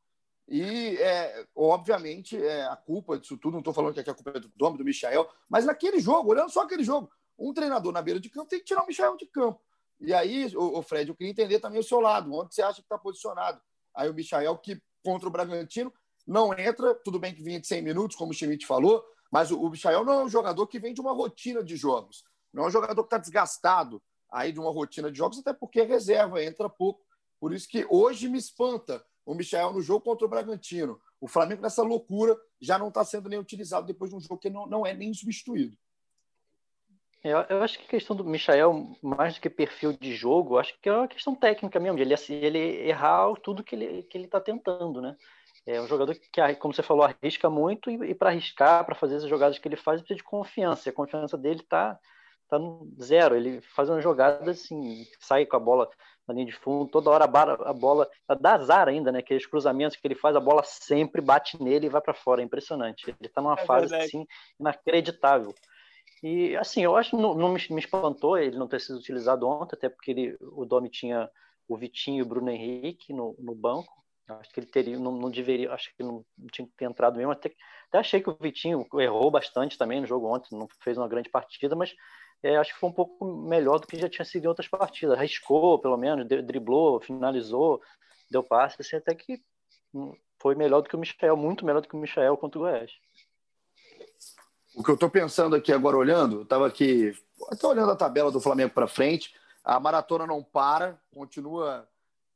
E, 0.48 0.96
é, 0.98 1.46
obviamente, 1.56 2.42
é, 2.42 2.66
a 2.68 2.76
culpa 2.76 3.18
disso 3.20 3.38
tudo, 3.38 3.54
não 3.54 3.60
estou 3.60 3.74
falando 3.74 3.94
que 3.94 4.10
a 4.10 4.14
culpa 4.14 4.32
é 4.36 4.40
do 4.40 4.52
Dom, 4.56 4.76
do 4.76 4.84
Michael, 4.84 5.30
mas 5.50 5.66
naquele 5.66 6.00
jogo, 6.00 6.32
olhando 6.32 6.50
só 6.50 6.62
aquele 6.62 6.84
jogo, 6.84 7.12
um 7.38 7.54
treinador 7.54 7.92
na 7.92 8.02
beira 8.02 8.20
de 8.20 8.30
campo 8.30 8.50
tem 8.50 8.60
que 8.60 8.66
tirar 8.66 8.84
o 8.84 8.88
Michael 8.88 9.18
de 9.18 9.26
campo. 9.26 9.62
E 10.00 10.14
aí, 10.14 10.56
o, 10.56 10.80
o 10.80 10.82
Fred, 10.82 11.10
eu 11.10 11.16
queria 11.16 11.32
entender 11.32 11.60
também 11.60 11.80
o 11.80 11.84
seu 11.84 12.00
lado, 12.00 12.34
onde 12.34 12.56
você 12.56 12.62
acha 12.62 12.76
que 12.76 12.86
está 12.86 12.98
posicionado. 12.98 13.60
Aí 13.94 14.10
o 14.10 14.14
Michael, 14.14 14.58
que 14.60 14.82
contra 15.04 15.28
o 15.28 15.32
Bragantino, 15.32 15.92
não 16.26 16.58
entra, 16.58 16.96
tudo 16.96 17.20
bem 17.20 17.34
que 17.34 17.42
vinha 17.42 17.60
de 17.60 17.68
100 17.68 17.82
minutos, 17.82 18.16
como 18.16 18.32
o 18.32 18.34
Schmidt 18.34 18.66
falou, 18.66 19.04
mas 19.32 19.52
o, 19.52 19.60
o 19.60 19.70
Michael 19.70 20.06
não 20.06 20.14
é 20.14 20.24
um 20.26 20.30
jogador 20.30 20.66
que 20.68 20.80
vem 20.80 20.94
de 20.94 21.02
uma 21.02 21.14
rotina 21.14 21.64
de 21.64 21.76
jogos. 21.76 22.24
Não 22.54 22.64
é 22.64 22.68
um 22.68 22.72
jogador 22.72 23.02
que 23.04 23.08
está 23.08 23.18
desgastado 23.18 24.02
aí 24.32 24.52
de 24.52 24.60
uma 24.60 24.72
rotina 24.72 25.12
de 25.12 25.18
jogos, 25.18 25.40
até 25.40 25.54
porque 25.54 25.82
é 25.82 25.84
reserva, 25.84 26.44
entra 26.44 26.70
pouco. 26.70 27.02
Por 27.39 27.54
isso 27.54 27.67
que 27.67 27.86
hoje 27.89 28.28
me 28.28 28.38
espanta 28.38 29.04
o 29.26 29.34
Michel 29.34 29.73
no 29.73 29.82
jogo 29.82 30.02
contra 30.02 30.26
o 30.26 30.30
Bragantino. 30.30 31.00
O 31.19 31.28
Flamengo, 31.28 31.62
nessa 31.62 31.84
loucura, 31.84 32.38
já 32.62 32.78
não 32.78 32.88
está 32.88 33.04
sendo 33.04 33.30
nem 33.30 33.39
utilizado 33.39 33.86
depois 33.86 34.10
de 34.10 34.15
um 34.15 34.21
jogo 34.21 34.38
que 34.38 34.50
não, 34.50 34.65
não 34.67 34.86
é 34.86 34.93
nem 34.93 35.13
substituído. 35.13 35.78
É, 37.23 37.32
eu, 37.32 37.39
eu 37.50 37.63
acho 37.63 37.78
que 37.80 37.86
a 37.86 37.89
questão 37.89 38.15
do 38.15 38.23
Michael, 38.23 38.95
mais 39.02 39.36
do 39.36 39.41
que 39.41 39.50
perfil 39.50 39.93
de 39.93 40.15
jogo, 40.15 40.58
acho 40.58 40.80
que 40.80 40.88
é 40.88 40.93
uma 40.93 41.08
questão 41.08 41.36
técnica 41.36 41.80
mesmo, 41.80 41.97
de 41.97 42.04
ele, 42.04 42.15
ele 42.30 42.88
errar 42.88 43.34
tudo 43.43 43.63
que 43.63 43.76
ele 43.76 44.04
que 44.04 44.17
ele 44.17 44.26
está 44.26 44.39
tentando, 44.39 45.02
né? 45.02 45.15
É 45.65 45.82
um 45.82 45.88
jogador 45.88 46.15
que, 46.15 46.56
como 46.56 46.73
você 46.73 46.82
falou, 46.82 47.04
arrisca 47.04 47.50
muito 47.50 47.91
e, 47.91 48.12
e 48.12 48.15
para 48.15 48.30
arriscar, 48.30 48.86
para 48.86 48.95
fazer 48.95 49.17
as 49.17 49.28
jogadas 49.28 49.60
que 49.60 49.67
ele 49.67 49.76
faz, 49.76 50.00
precisa 50.00 50.17
de 50.17 50.23
confiança. 50.23 50.88
E 50.88 50.91
a 50.91 50.93
confiança 50.93 51.38
dele 51.38 51.60
está 51.60 52.00
tá 52.47 52.58
no 52.58 52.89
zero. 53.02 53.36
Ele 53.36 53.60
faz 53.76 53.89
uma 53.89 54.00
jogada 54.00 54.50
assim, 54.50 55.06
sai 55.19 55.45
com 55.45 55.58
a 55.58 55.60
bola 55.60 55.89
na 56.28 56.34
linha 56.34 56.46
de 56.46 56.52
fundo, 56.52 56.90
toda 56.92 57.10
hora 57.10 57.24
a 57.24 57.74
bola 57.74 58.10
dá 58.40 58.56
azar 58.56 58.88
ainda, 58.88 59.12
né? 59.12 59.20
Aqueles 59.20 59.46
cruzamentos 59.46 59.96
que 59.96 60.06
ele 60.06 60.16
faz, 60.16 60.36
a 60.36 60.40
bola 60.40 60.62
sempre 60.63 61.22
bate 61.22 61.62
nele 61.62 61.86
e 61.86 61.90
vai 61.90 62.02
para 62.02 62.13
fora. 62.13 62.42
É 62.42 62.46
impressionante. 62.46 63.10
Ele 63.10 63.18
está 63.22 63.42
numa 63.42 63.54
é 63.54 63.66
fase 63.66 63.96
assim 63.96 64.26
inacreditável. 64.60 65.54
E 66.22 66.56
assim, 66.58 66.84
eu 66.84 66.96
acho 66.98 67.12
que 67.12 67.16
não, 67.16 67.34
não 67.34 67.50
me, 67.50 67.62
me, 67.70 67.80
espantou 67.80 68.38
ele 68.38 68.58
não 68.58 68.68
ter 68.68 68.82
sido 68.82 68.98
utilizado 68.98 69.48
ontem, 69.48 69.76
até 69.76 69.88
porque 69.88 70.12
ele, 70.12 70.38
o 70.42 70.66
Domi 70.66 70.90
tinha 70.90 71.30
o 71.68 71.78
Vitinho 71.78 72.20
e 72.20 72.22
o 72.22 72.26
Bruno 72.26 72.50
Henrique 72.50 73.13
no, 73.13 73.36
no 73.40 73.56
banco. 73.56 73.94
Acho 74.28 74.52
que 74.52 74.60
ele 74.60 74.68
teria, 74.68 75.00
não, 75.00 75.13
não 75.13 75.30
deveria, 75.30 75.72
acho 75.72 75.96
que 75.96 76.04
não 76.04 76.26
tinha 76.52 76.68
que 76.68 76.74
ter 76.76 76.86
entrado 76.86 77.16
mesmo. 77.16 77.32
Até, 77.32 77.54
até 77.88 78.00
achei 78.00 78.20
que 78.20 78.30
o 78.30 78.38
Vitinho 78.40 78.86
errou 78.96 79.32
bastante 79.32 79.78
também 79.78 80.02
no 80.02 80.08
jogo 80.08 80.28
ontem, 80.28 80.58
não 80.58 80.68
fez 80.82 80.98
uma 80.98 81.08
grande 81.08 81.30
partida, 81.30 81.76
mas 81.76 81.94
é, 82.43 82.56
acho 82.58 82.73
que 82.73 82.80
foi 82.80 82.89
um 82.89 82.93
pouco 82.93 83.26
melhor 83.26 83.80
do 83.80 83.88
que 83.88 84.00
já 84.00 84.10
tinha 84.10 84.26
sido 84.26 84.45
em 84.45 84.47
outras 84.47 84.67
partidas. 84.67 85.17
Arriscou, 85.17 85.80
pelo 85.80 85.97
menos, 85.97 86.28
driblou, 86.28 87.00
finalizou, 87.00 87.82
deu 88.30 88.43
passe, 88.43 88.78
assim, 88.80 88.95
até 88.95 89.15
que 89.15 89.41
foi 90.39 90.56
melhor 90.56 90.82
do 90.82 90.89
que 90.89 90.95
o 90.95 91.00
Michel, 91.00 91.36
muito 91.36 91.65
melhor 91.65 91.82
do 91.82 91.88
que 91.88 91.95
o 91.95 92.00
Michel 92.00 92.38
contra 92.38 92.60
o 92.60 92.62
Goiás. 92.63 92.91
O 94.76 94.84
que 94.84 94.91
eu 94.91 94.95
estou 94.95 95.10
pensando 95.10 95.56
aqui 95.56 95.73
agora, 95.73 95.97
olhando, 95.97 96.43
estava 96.43 96.67
aqui, 96.67 97.12
estou 97.52 97.71
olhando 97.71 97.91
a 97.91 97.95
tabela 97.95 98.32
do 98.32 98.39
Flamengo 98.39 98.73
para 98.73 98.88
frente, 98.88 99.34
a 99.63 99.80
maratona 99.80 100.28
não 100.28 100.43
para, 100.43 101.02
continua 101.12 101.88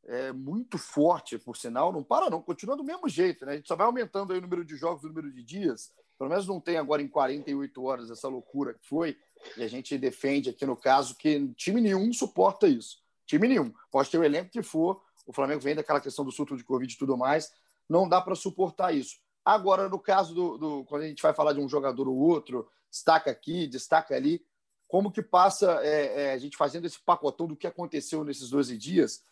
é, 0.06 0.32
muito 0.32 0.78
forte, 0.80 1.38
por 1.38 1.56
sinal, 1.56 1.94
não 1.94 2.04
para 2.04 2.30
não, 2.30 2.42
continua 2.42 2.76
do 2.76 2.84
mesmo 2.84 3.08
jeito, 3.08 3.46
né? 3.46 3.54
A 3.54 3.56
gente 3.56 3.68
só 3.68 3.76
vai 3.76 3.86
aumentando 3.86 4.34
aí 4.34 4.40
o 4.40 4.42
número 4.42 4.66
de 4.66 4.76
jogos, 4.76 5.04
o 5.04 5.08
número 5.08 5.32
de 5.32 5.44
dias, 5.44 5.94
pelo 6.22 6.30
menos 6.30 6.46
não 6.46 6.60
tem 6.60 6.78
agora 6.78 7.02
em 7.02 7.08
48 7.08 7.84
horas 7.84 8.12
essa 8.12 8.28
loucura 8.28 8.76
que 8.76 8.88
foi, 8.88 9.18
e 9.58 9.64
a 9.64 9.68
gente 9.68 9.98
defende 9.98 10.52
aqui 10.52 10.68
no 10.68 10.78
caso 10.78 11.16
que 11.16 11.52
time 11.56 11.82
nenhum 11.82 12.14
suporta 12.14 12.68
isso. 12.68 13.00
Time 13.26 13.48
nenhum. 13.48 13.74
Pode 13.90 14.12
ter 14.12 14.20
o 14.20 14.24
elenco 14.24 14.52
que 14.52 14.62
for, 14.62 15.02
o 15.26 15.34
Flamengo 15.34 15.62
vem 15.62 15.74
daquela 15.74 16.00
questão 16.00 16.24
do 16.24 16.32
surto 16.32 16.56
de 16.56 16.64
Covid 16.64 16.94
e 16.94 16.96
tudo 16.96 17.18
mais, 17.18 17.52
não 17.90 18.08
dá 18.08 18.22
para 18.22 18.36
suportar 18.36 18.94
isso. 18.94 19.16
Agora, 19.44 19.90
no 19.90 19.98
caso 19.98 20.36
do, 20.36 20.58
do, 20.60 20.86
Quando 20.86 21.02
a 21.02 21.08
gente 21.08 21.24
vai 21.24 21.34
falar 21.34 21.54
de 21.54 21.60
um 21.60 21.68
jogador 21.68 22.08
ou 22.08 22.16
outro, 22.16 22.70
destaca 22.88 23.32
aqui, 23.32 23.66
destaca 23.66 24.16
ali, 24.16 24.46
como 24.88 25.12
que 25.12 25.24
passa 25.24 25.80
é, 25.82 26.26
é, 26.26 26.34
a 26.34 26.38
gente 26.38 26.56
fazendo 26.56 26.86
esse 26.86 27.04
pacotão 27.04 27.48
do 27.48 27.58
que 27.58 27.66
aconteceu 27.66 28.24
nesses 28.24 28.52
12 28.52 28.78
dias, 28.78 29.24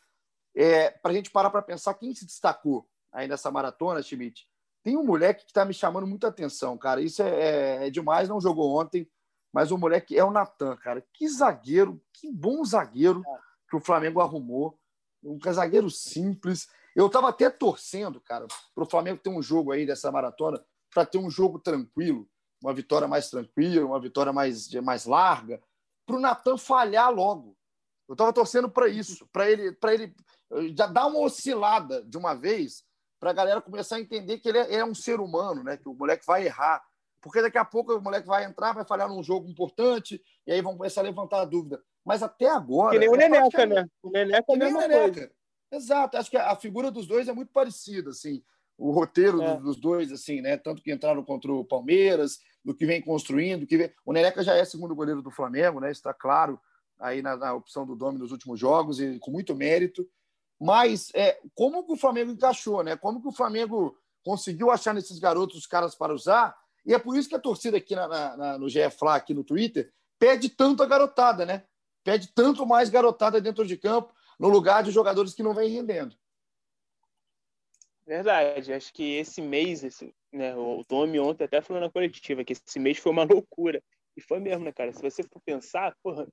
é, 0.56 0.90
para 0.90 1.12
a 1.12 1.14
gente 1.14 1.30
parar 1.30 1.52
para 1.52 1.62
pensar 1.62 1.94
quem 1.94 2.16
se 2.16 2.26
destacou 2.26 2.90
aí 3.12 3.28
nessa 3.28 3.52
maratona, 3.52 4.02
Schmidt. 4.02 4.50
Tem 4.84 4.98
um 4.98 5.04
moleque 5.04 5.44
que 5.44 5.52
está 5.52 5.66
me 5.66 5.74
chamando 5.74 6.08
muita 6.08 6.28
atenção, 6.28 6.78
cara. 6.78 7.02
Isso 7.02 7.22
é, 7.22 7.30
é, 7.30 7.88
é 7.88 7.90
demais, 7.90 8.30
não 8.30 8.40
jogou 8.40 8.80
ontem 8.80 9.10
mas 9.52 9.72
o 9.72 9.78
moleque 9.78 10.18
é 10.18 10.24
o 10.24 10.32
Natan, 10.32 10.76
cara. 10.78 11.04
Que 11.14 11.28
zagueiro, 11.28 12.02
que 12.14 12.32
bom 12.32 12.64
zagueiro 12.64 13.24
que 13.70 13.76
o 13.76 13.80
Flamengo 13.80 14.22
arrumou. 14.22 14.80
Um 15.24 15.40
zagueiro 15.52 15.90
simples. 15.90 16.68
Eu 16.96 17.08
estava 17.08 17.30
até 17.30 17.50
torcendo, 17.50 18.22
cara, 18.22 18.48
para 18.74 18.84
o 18.84 18.90
Flamengo 18.90 19.20
ter 19.22 19.30
um 19.30 19.42
jogo 19.42 19.72
aí 19.72 19.86
dessa 19.86 20.12
maratona, 20.12 20.64
para 20.94 21.06
ter 21.06 21.18
um 21.18 21.30
jogo 21.30 21.60
tranquilo, 21.60 22.28
uma 22.62 22.74
vitória 22.74 23.08
mais 23.08 23.30
tranquila, 23.30 23.86
uma 23.86 24.00
vitória 24.00 24.34
mais, 24.34 24.72
mais 24.82 25.06
larga, 25.06 25.62
para 26.06 26.16
o 26.16 26.20
Natan 26.20 26.58
falhar 26.58 27.12
logo. 27.12 27.56
Eu 28.08 28.14
estava 28.14 28.34
torcendo 28.34 28.70
para 28.70 28.88
isso, 28.88 29.28
para 29.32 29.50
ele, 29.50 29.72
para 29.74 29.94
ele 29.94 30.16
eh, 30.52 30.74
já 30.76 30.88
dar 30.88 31.06
uma 31.06 31.20
oscilada 31.20 32.04
de 32.04 32.18
uma 32.18 32.34
vez, 32.34 32.84
para 33.20 33.32
a 33.32 33.34
galera 33.34 33.62
começar 33.62 33.98
a 33.98 34.00
entender 34.00 34.40
que 34.40 34.50
ele 34.50 34.60
é, 34.60 34.76
é, 34.76 34.86
um 34.86 34.96
ser 34.96 35.20
humano, 35.20 35.64
né? 35.64 35.78
Que 35.78 35.90
o 35.90 35.94
moleque 35.94 36.26
vai 36.26 36.46
errar, 36.46 36.82
porque 37.22 37.42
daqui 37.42 37.58
a 37.58 37.66
pouco 37.66 37.94
o 37.94 38.02
moleque 38.02 38.28
vai 38.28 38.46
entrar, 38.46 38.74
vai 38.74 38.86
falhar 38.86 39.10
num 39.10 39.22
jogo 39.22 39.48
importante, 39.50 40.22
e 40.48 40.52
aí 40.52 40.62
vão 40.62 40.78
começar 40.78 41.02
a 41.02 41.04
levantar 41.04 41.42
a 41.42 41.46
dúvida. 41.46 41.82
Mas 42.06 42.24
até 42.24 42.50
agora. 42.50 42.94
Que 42.94 43.00
nem 43.00 43.10
o 43.10 43.16
é 43.16 43.18
Neneca, 43.18 43.66
né? 43.66 43.86
O 44.02 44.10
Neneca 44.10 44.46
é 44.48 44.56
a 44.56 44.58
mesma 44.58 44.88
Neneca. 44.88 45.12
coisa. 45.12 45.32
Exato, 45.72 46.18
acho 46.18 46.32
que 46.32 46.38
a 46.38 46.56
figura 46.56 46.90
dos 46.90 47.06
dois 47.06 47.28
é 47.28 47.34
muito 47.34 47.52
parecida, 47.52 48.10
assim. 48.10 48.42
O 48.78 48.92
roteiro 48.92 49.42
é. 49.42 49.58
dos 49.58 49.76
dois, 49.76 50.12
assim, 50.12 50.42
né? 50.42 50.58
Tanto 50.58 50.82
que 50.82 50.92
entraram 50.92 51.24
contra 51.24 51.52
o 51.52 51.66
Palmeiras, 51.66 52.40
do 52.64 52.74
que 52.74 52.86
vem 52.86 53.02
construindo, 53.02 53.68
que 53.68 53.78
vem... 53.78 53.94
o 54.06 54.14
Neneca 54.14 54.42
já 54.42 54.56
é 54.56 54.66
segundo 54.66 54.96
goleiro 54.96 55.22
do 55.22 55.30
Flamengo, 55.30 55.80
né? 55.80 55.92
Está 55.92 56.14
claro 56.14 56.60
aí 57.00 57.22
na, 57.22 57.36
na 57.36 57.54
opção 57.54 57.86
do 57.86 57.96
Domi 57.96 58.18
nos 58.18 58.32
últimos 58.32 58.60
jogos 58.60 59.00
e 59.00 59.20
com 59.20 59.32
muito 59.32 59.56
mérito. 59.56 60.08
Mas 60.60 61.10
é, 61.14 61.40
como 61.56 61.86
que 61.86 61.94
o 61.94 61.98
Flamengo 61.98 62.32
encaixou, 62.32 62.84
né? 62.84 62.98
Como 62.98 63.22
que 63.22 63.28
o 63.28 63.32
Flamengo 63.32 63.98
conseguiu 64.24 64.70
achar 64.70 64.94
nesses 64.94 65.20
garotos 65.20 65.58
os 65.58 65.68
caras 65.68 65.96
para 65.96 66.14
usar 66.14 66.56
e 66.86 66.94
é 66.94 67.00
por 67.00 67.16
isso 67.16 67.30
que 67.30 67.36
a 67.36 67.40
torcida 67.40 67.78
aqui 67.78 67.96
na, 67.96 68.08
na, 68.36 68.58
no 68.58 68.68
Fla, 68.92 69.16
aqui 69.16 69.34
no 69.34 69.44
Twitter, 69.44 69.94
pede 70.18 70.50
tanto 70.50 70.82
a 70.82 70.86
garotada, 70.86 71.46
né? 71.46 71.64
Pede 72.04 72.32
tanto 72.34 72.66
mais 72.66 72.90
garotada 72.90 73.40
dentro 73.42 73.66
de 73.66 73.78
campo, 73.78 74.14
no 74.40 74.48
lugar 74.48 74.84
de 74.84 74.92
jogadores 74.92 75.34
que 75.34 75.44
não 75.44 75.54
vêm 75.54 75.70
rendendo. 75.70 76.16
Verdade, 78.06 78.74
acho 78.74 78.92
que 78.92 79.18
esse 79.18 79.40
mês, 79.40 79.84
esse, 79.84 80.16
né, 80.34 80.56
o 80.56 80.84
Tommy 80.84 81.20
ontem 81.20 81.44
até 81.44 81.62
falou 81.62 81.80
na 81.80 81.92
coletiva 81.92 82.44
que 82.44 82.54
esse 82.54 82.80
mês 82.80 82.98
foi 82.98 83.12
uma 83.12 83.24
loucura. 83.32 83.84
E 84.18 84.22
foi 84.22 84.40
mesmo, 84.40 84.66
né, 84.66 84.72
cara? 84.72 84.92
Se 84.92 85.02
você 85.02 85.22
for 85.22 85.40
pensar, 85.46 85.96
porra, 86.02 86.28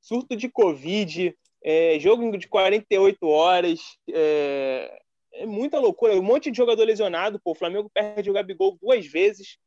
surto 0.00 0.34
de 0.34 0.48
Covid, 0.48 1.38
é, 1.62 1.98
jogo 1.98 2.36
de 2.36 2.48
48 2.48 3.26
horas, 3.26 3.80
é, 4.08 5.00
é, 5.34 5.46
muita 5.46 5.78
loucura. 5.78 6.14
Um 6.14 6.22
monte 6.22 6.50
de 6.50 6.56
jogador 6.56 6.84
lesionado, 6.84 7.40
pô, 7.42 7.52
o 7.52 7.54
Flamengo 7.54 7.90
perde 7.92 8.30
o 8.30 8.32
Gabigol 8.32 8.78
duas 8.80 9.06
vezes, 9.06 9.58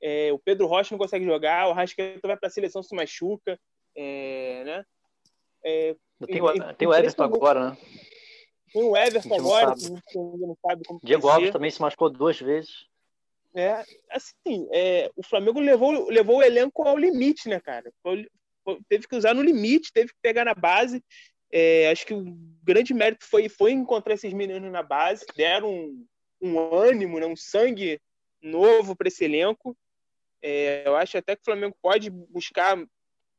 é, 0.00 0.32
o 0.32 0.38
Pedro 0.38 0.66
Rocha 0.66 0.94
não 0.94 0.98
consegue 0.98 1.24
jogar, 1.24 1.68
o 1.68 1.72
Rascaeta 1.72 2.26
vai 2.26 2.36
para 2.36 2.48
a 2.48 2.50
seleção 2.50 2.82
se 2.82 2.94
machuca, 2.94 3.58
é, 3.96 4.62
né? 4.64 4.84
É, 5.64 5.96
tem, 6.26 6.40
o, 6.40 6.74
tem 6.74 6.88
o 6.88 6.94
Everton 6.94 7.22
agora, 7.22 7.70
né? 7.70 7.78
Tem 8.72 8.82
o 8.82 8.96
Everton 8.96 9.34
agora, 9.34 9.74
que 9.74 9.86
a 9.86 9.88
gente 9.88 10.14
não 10.14 10.56
sabe 10.64 10.84
como 10.84 11.00
Diego 11.02 11.28
Alves 11.28 11.50
também 11.50 11.70
se 11.70 11.80
machucou 11.80 12.10
duas 12.10 12.38
vezes. 12.38 12.86
É, 13.54 13.82
assim, 14.10 14.68
é, 14.72 15.10
o 15.16 15.22
Flamengo 15.22 15.58
levou, 15.58 16.08
levou 16.10 16.38
o 16.38 16.42
elenco 16.42 16.82
ao 16.82 16.96
limite, 16.96 17.48
né, 17.48 17.58
cara? 17.58 17.90
Teve 18.88 19.08
que 19.08 19.16
usar 19.16 19.34
no 19.34 19.42
limite, 19.42 19.92
teve 19.92 20.10
que 20.10 20.18
pegar 20.22 20.44
na 20.44 20.54
base. 20.54 21.02
É, 21.50 21.90
acho 21.90 22.06
que 22.06 22.14
o 22.14 22.24
grande 22.62 22.92
mérito 22.92 23.24
foi, 23.24 23.48
foi 23.48 23.72
encontrar 23.72 24.14
esses 24.14 24.32
meninos 24.32 24.70
na 24.70 24.82
base, 24.82 25.24
deram 25.34 25.70
um, 25.70 26.06
um 26.40 26.74
ânimo, 26.74 27.18
né, 27.18 27.26
um 27.26 27.36
sangue 27.36 28.00
novo 28.40 28.94
para 28.94 29.08
esse 29.08 29.24
elenco. 29.24 29.76
É, 30.42 30.82
eu 30.86 30.94
acho 30.94 31.16
até 31.18 31.34
que 31.34 31.42
o 31.42 31.44
Flamengo 31.44 31.76
pode 31.80 32.10
buscar 32.10 32.78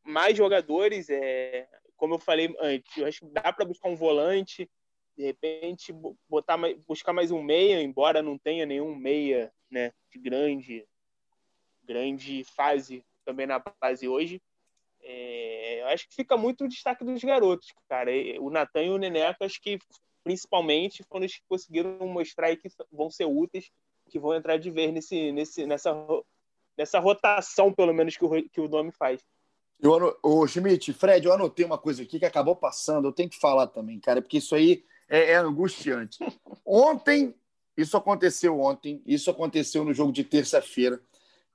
mais 0.04 0.36
jogadores, 0.36 1.10
é, 1.10 1.68
como 1.96 2.16
eu 2.16 2.20
falei 2.20 2.54
antes, 2.60 2.98
eu 2.98 3.06
acho 3.06 3.20
que 3.20 3.28
dá 3.28 3.54
para 3.54 3.66
buscar 3.66 3.90
um 3.90 3.96
volante, 3.96 4.70
de 5.16 5.24
repente 5.26 5.94
botar 6.28 6.58
mais, 6.58 6.78
buscar 6.88 7.14
mais 7.14 7.30
um 7.30 7.44
meia, 7.44 7.82
embora 7.82 8.22
não 8.22 8.38
tenha 8.38 8.66
nenhum 8.66 8.96
meia 8.96 9.52
né, 9.70 9.92
de 10.10 10.18
grande, 10.18 10.88
grande 11.84 12.44
fase 12.44 13.04
também 13.26 13.46
na 13.46 13.60
base 13.60 14.08
hoje. 14.08 14.42
É, 15.02 15.82
eu 15.82 15.88
acho 15.88 16.08
que 16.08 16.16
fica 16.16 16.38
muito 16.38 16.66
o 16.66 16.68
destaque 16.68 17.04
dos 17.04 17.24
garotos, 17.24 17.74
cara. 17.88 18.12
O 18.40 18.50
Natan 18.50 18.84
e 18.84 18.90
o 18.90 18.98
Neneca, 18.98 19.46
acho 19.46 19.62
que 19.62 19.80
principalmente 20.24 21.04
foram 21.10 21.26
os 21.26 21.34
que 21.34 21.44
conseguiram 21.48 21.98
mostrar 22.08 22.56
que 22.56 22.70
vão 22.92 23.10
ser 23.10 23.26
úteis, 23.26 23.72
que 24.10 24.20
vão 24.20 24.36
entrar 24.36 24.58
de 24.58 24.70
vez 24.70 24.94
nesse, 24.94 25.32
nesse, 25.32 25.66
nessa, 25.66 25.92
nessa 26.78 27.00
rotação, 27.00 27.74
pelo 27.74 27.94
menos, 27.94 28.18
que 28.18 28.26
o, 28.26 28.50
que 28.50 28.62
o 28.62 28.68
nome 28.68 28.92
faz. 28.92 29.22
Eu, 29.80 30.18
o 30.22 30.46
Schmidt, 30.46 30.92
Fred, 30.94 31.26
eu 31.26 31.34
anotei 31.34 31.66
uma 31.66 31.78
coisa 31.78 32.04
aqui 32.04 32.20
que 32.20 32.26
acabou 32.26 32.56
passando, 32.56 33.08
eu 33.08 33.14
tenho 33.14 33.30
que 33.30 33.40
falar 33.40 33.68
também, 33.68 34.00
cara, 34.00 34.22
porque 34.22 34.38
isso 34.38 34.54
aí 34.54 34.84
é, 35.08 35.32
é 35.32 35.36
angustiante. 35.36 36.20
Ontem, 36.66 37.34
isso 37.78 37.96
aconteceu 37.96 38.60
ontem, 38.60 39.02
isso 39.06 39.32
aconteceu 39.32 39.86
no 39.86 39.94
jogo 39.94 40.12
de 40.12 40.24
terça-feira, 40.24 41.02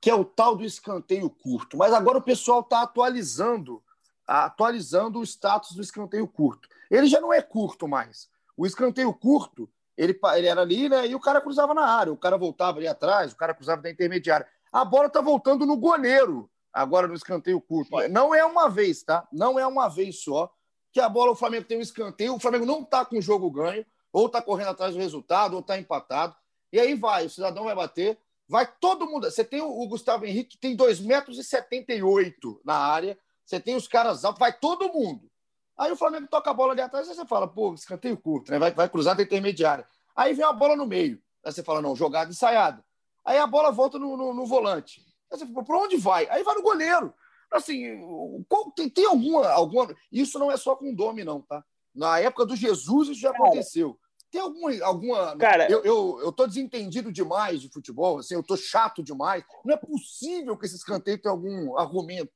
que 0.04 0.10
é 0.10 0.14
o 0.14 0.22
tal 0.22 0.54
do 0.54 0.62
escanteio 0.62 1.30
curto. 1.30 1.78
Mas 1.78 1.90
agora 1.94 2.18
o 2.18 2.22
pessoal 2.22 2.60
está 2.60 2.82
atualizando, 2.82 3.82
atualizando 4.26 5.18
o 5.18 5.22
status 5.22 5.74
do 5.74 5.80
escanteio 5.80 6.28
curto. 6.28 6.68
Ele 6.90 7.06
já 7.06 7.22
não 7.22 7.32
é 7.32 7.40
curto 7.40 7.88
mais. 7.88 8.28
O 8.54 8.66
escanteio 8.66 9.14
curto, 9.14 9.66
ele, 9.96 10.20
ele 10.36 10.46
era 10.46 10.60
ali, 10.60 10.90
né? 10.90 11.06
E 11.06 11.14
o 11.14 11.20
cara 11.20 11.40
cruzava 11.40 11.72
na 11.72 11.86
área, 11.86 12.12
o 12.12 12.18
cara 12.18 12.36
voltava 12.36 12.76
ali 12.76 12.86
atrás, 12.86 13.32
o 13.32 13.36
cara 13.36 13.54
cruzava 13.54 13.80
da 13.80 13.90
intermediária. 13.90 14.46
A 14.70 14.84
bola 14.84 15.06
está 15.06 15.22
voltando 15.22 15.64
no 15.64 15.74
goleiro, 15.74 16.50
agora 16.70 17.08
no 17.08 17.14
escanteio 17.14 17.58
curto. 17.58 17.90
Não 18.10 18.34
é 18.34 18.44
uma 18.44 18.68
vez, 18.68 19.02
tá? 19.02 19.26
Não 19.32 19.58
é 19.58 19.66
uma 19.66 19.88
vez 19.88 20.22
só 20.22 20.52
que 20.92 21.00
a 21.00 21.08
bola, 21.08 21.32
o 21.32 21.34
Flamengo 21.34 21.64
tem 21.64 21.78
um 21.78 21.80
escanteio, 21.80 22.34
o 22.34 22.38
Flamengo 22.38 22.66
não 22.66 22.82
está 22.82 23.06
com 23.06 23.16
o 23.16 23.22
jogo 23.22 23.50
ganho, 23.50 23.86
ou 24.12 24.26
está 24.26 24.42
correndo 24.42 24.68
atrás 24.68 24.94
do 24.94 25.00
resultado, 25.00 25.54
ou 25.54 25.60
está 25.60 25.78
empatado. 25.78 26.36
E 26.70 26.78
aí 26.78 26.94
vai, 26.94 27.24
o 27.24 27.30
cidadão 27.30 27.64
vai 27.64 27.74
bater, 27.74 28.18
vai 28.48 28.70
todo 28.80 29.07
mundo. 29.07 29.30
Você 29.30 29.44
tem 29.44 29.61
o 29.61 29.87
Gustavo 29.87 30.24
Henrique, 30.24 30.57
que 30.57 30.59
tem 30.59 30.76
2,78 30.76 31.07
metros 31.07 32.61
na 32.64 32.74
área, 32.74 33.18
você 33.44 33.61
tem 33.61 33.74
os 33.76 33.88
caras 33.88 34.24
altos, 34.24 34.38
vai 34.38 34.52
todo 34.52 34.92
mundo. 34.92 35.30
Aí 35.76 35.90
o 35.90 35.96
Flamengo 35.96 36.28
toca 36.28 36.50
a 36.50 36.54
bola 36.54 36.72
ali 36.72 36.80
atrás, 36.80 37.09
aí 37.09 37.14
você 37.14 37.26
fala, 37.26 37.48
pô, 37.48 37.74
escanteio 37.74 38.16
curto, 38.16 38.50
né? 38.50 38.59
Vai, 38.59 38.72
vai 38.72 38.88
cruzar 38.88 39.16
da 39.16 39.22
intermediária. 39.22 39.87
Aí 40.14 40.33
vem 40.33 40.44
a 40.44 40.52
bola 40.52 40.76
no 40.76 40.87
meio. 40.87 41.20
Aí 41.44 41.52
você 41.52 41.62
fala, 41.62 41.83
não, 41.83 41.96
jogada 41.96 42.30
ensaiada. 42.30 42.85
Aí 43.24 43.38
a 43.38 43.46
bola 43.46 43.72
volta 43.72 43.98
no, 43.98 44.16
no, 44.16 44.33
no 44.33 44.46
volante. 44.46 45.00
Aí 45.30 45.38
você 45.38 45.46
fala, 45.46 45.64
para 45.64 45.78
onde 45.78 45.96
vai? 45.96 46.28
Aí 46.28 46.42
vai 46.42 46.54
no 46.54 46.62
goleiro. 46.62 47.12
Assim, 47.50 48.00
qual, 48.48 48.70
tem, 48.70 48.88
tem 48.88 49.07
alguma, 49.07 49.48
alguma. 49.48 49.94
Isso 50.11 50.38
não 50.38 50.50
é 50.50 50.57
só 50.57 50.76
com 50.76 50.90
o 50.90 50.96
Domi, 50.96 51.24
não, 51.24 51.40
tá? 51.40 51.64
Na 51.94 52.18
época 52.18 52.46
do 52.46 52.57
Jesus 52.57 53.09
isso 53.09 53.20
já 53.20 53.30
aconteceu. 53.30 53.98
Tem 54.34 54.42
alguma. 54.42 54.84
alguma 54.84 55.36
Cara, 55.36 55.70
eu, 55.70 55.84
eu, 55.84 56.20
eu 56.24 56.32
tô 56.32 56.44
desentendido 56.44 57.12
demais 57.12 57.60
de 57.60 57.68
futebol, 57.68 58.18
assim, 58.18 58.34
eu 58.34 58.42
tô 58.42 58.56
chato 58.56 59.00
demais. 59.00 59.44
Não 59.64 59.72
é 59.72 59.76
possível 59.76 60.58
que 60.58 60.66
esse 60.66 60.74
escanteio 60.74 61.22
tenha 61.22 61.30
algum 61.30 61.78
argumento. 61.78 62.32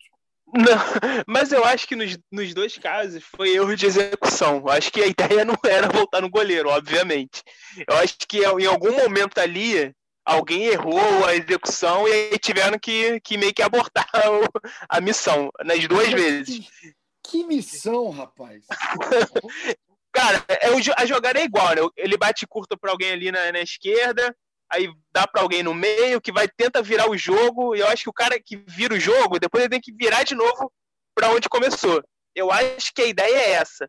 Não, 0.54 0.64
mas 1.26 1.50
eu 1.50 1.64
acho 1.64 1.88
que 1.88 1.96
nos, 1.96 2.16
nos 2.30 2.54
dois 2.54 2.78
casos 2.78 3.24
foi 3.24 3.56
erro 3.56 3.74
de 3.74 3.87
execução. 3.87 4.58
Eu 4.58 4.68
acho 4.68 4.92
que 4.92 5.02
a 5.02 5.08
ideia 5.08 5.44
não 5.44 5.56
era 5.66 5.88
voltar 5.88 6.20
no 6.20 6.30
goleiro, 6.30 6.68
obviamente. 6.68 7.42
Eu 7.76 7.96
acho 7.96 8.16
que 8.28 8.42
em 8.44 8.66
algum 8.66 8.92
momento 8.92 9.38
ali 9.38 9.92
alguém 10.24 10.66
errou 10.66 11.24
a 11.26 11.34
execução 11.34 12.06
e 12.06 12.12
aí 12.12 12.38
tiveram 12.38 12.78
que, 12.78 13.18
que 13.22 13.37
meio 13.37 13.52
que 13.52 13.62
abortar 13.62 14.08
a 14.88 15.00
missão 15.00 15.50
nas 15.64 15.84
duas 15.88 16.12
vezes. 16.12 16.61
Que, 16.61 16.94
que 17.24 17.44
missão, 17.44 18.11
rapaz! 18.11 18.64
Cara, 20.18 20.44
é, 20.48 20.66
a 20.96 21.07
jogada 21.07 21.38
é 21.38 21.44
igual, 21.44 21.76
né? 21.76 21.83
Ele 21.96 22.16
bate 22.16 22.44
curto 22.44 22.76
para 22.76 22.90
alguém 22.90 23.12
ali 23.12 23.31
na, 23.31 23.52
na 23.52 23.61
esquerda, 23.61 24.35
aí 24.68 24.88
dá 25.12 25.28
para 25.28 25.42
alguém 25.42 25.62
no 25.62 25.72
meio 25.72 26.20
que 26.20 26.33
vai 26.33 26.48
tenta 26.48 26.83
virar 26.83 27.09
o 27.09 27.16
jogo 27.16 27.76
e 27.76 27.78
eu 27.78 27.87
acho 27.87 28.02
que 28.02 28.11
o 28.11 28.12
cara 28.12 28.37
que 28.44 28.57
vira 28.66 28.94
o 28.94 28.98
jogo 28.98 29.38
depois 29.38 29.62
ele 29.62 29.70
tem 29.70 29.81
que 29.81 29.92
virar 29.92 30.24
de 30.24 30.35
novo 30.35 30.72
para 31.14 31.31
onde 31.31 31.48
começou. 31.48 32.02
Eu 32.35 32.50
acho 32.50 32.92
que 32.92 33.02
a 33.02 33.07
ideia 33.07 33.37
é 33.37 33.50
essa, 33.52 33.88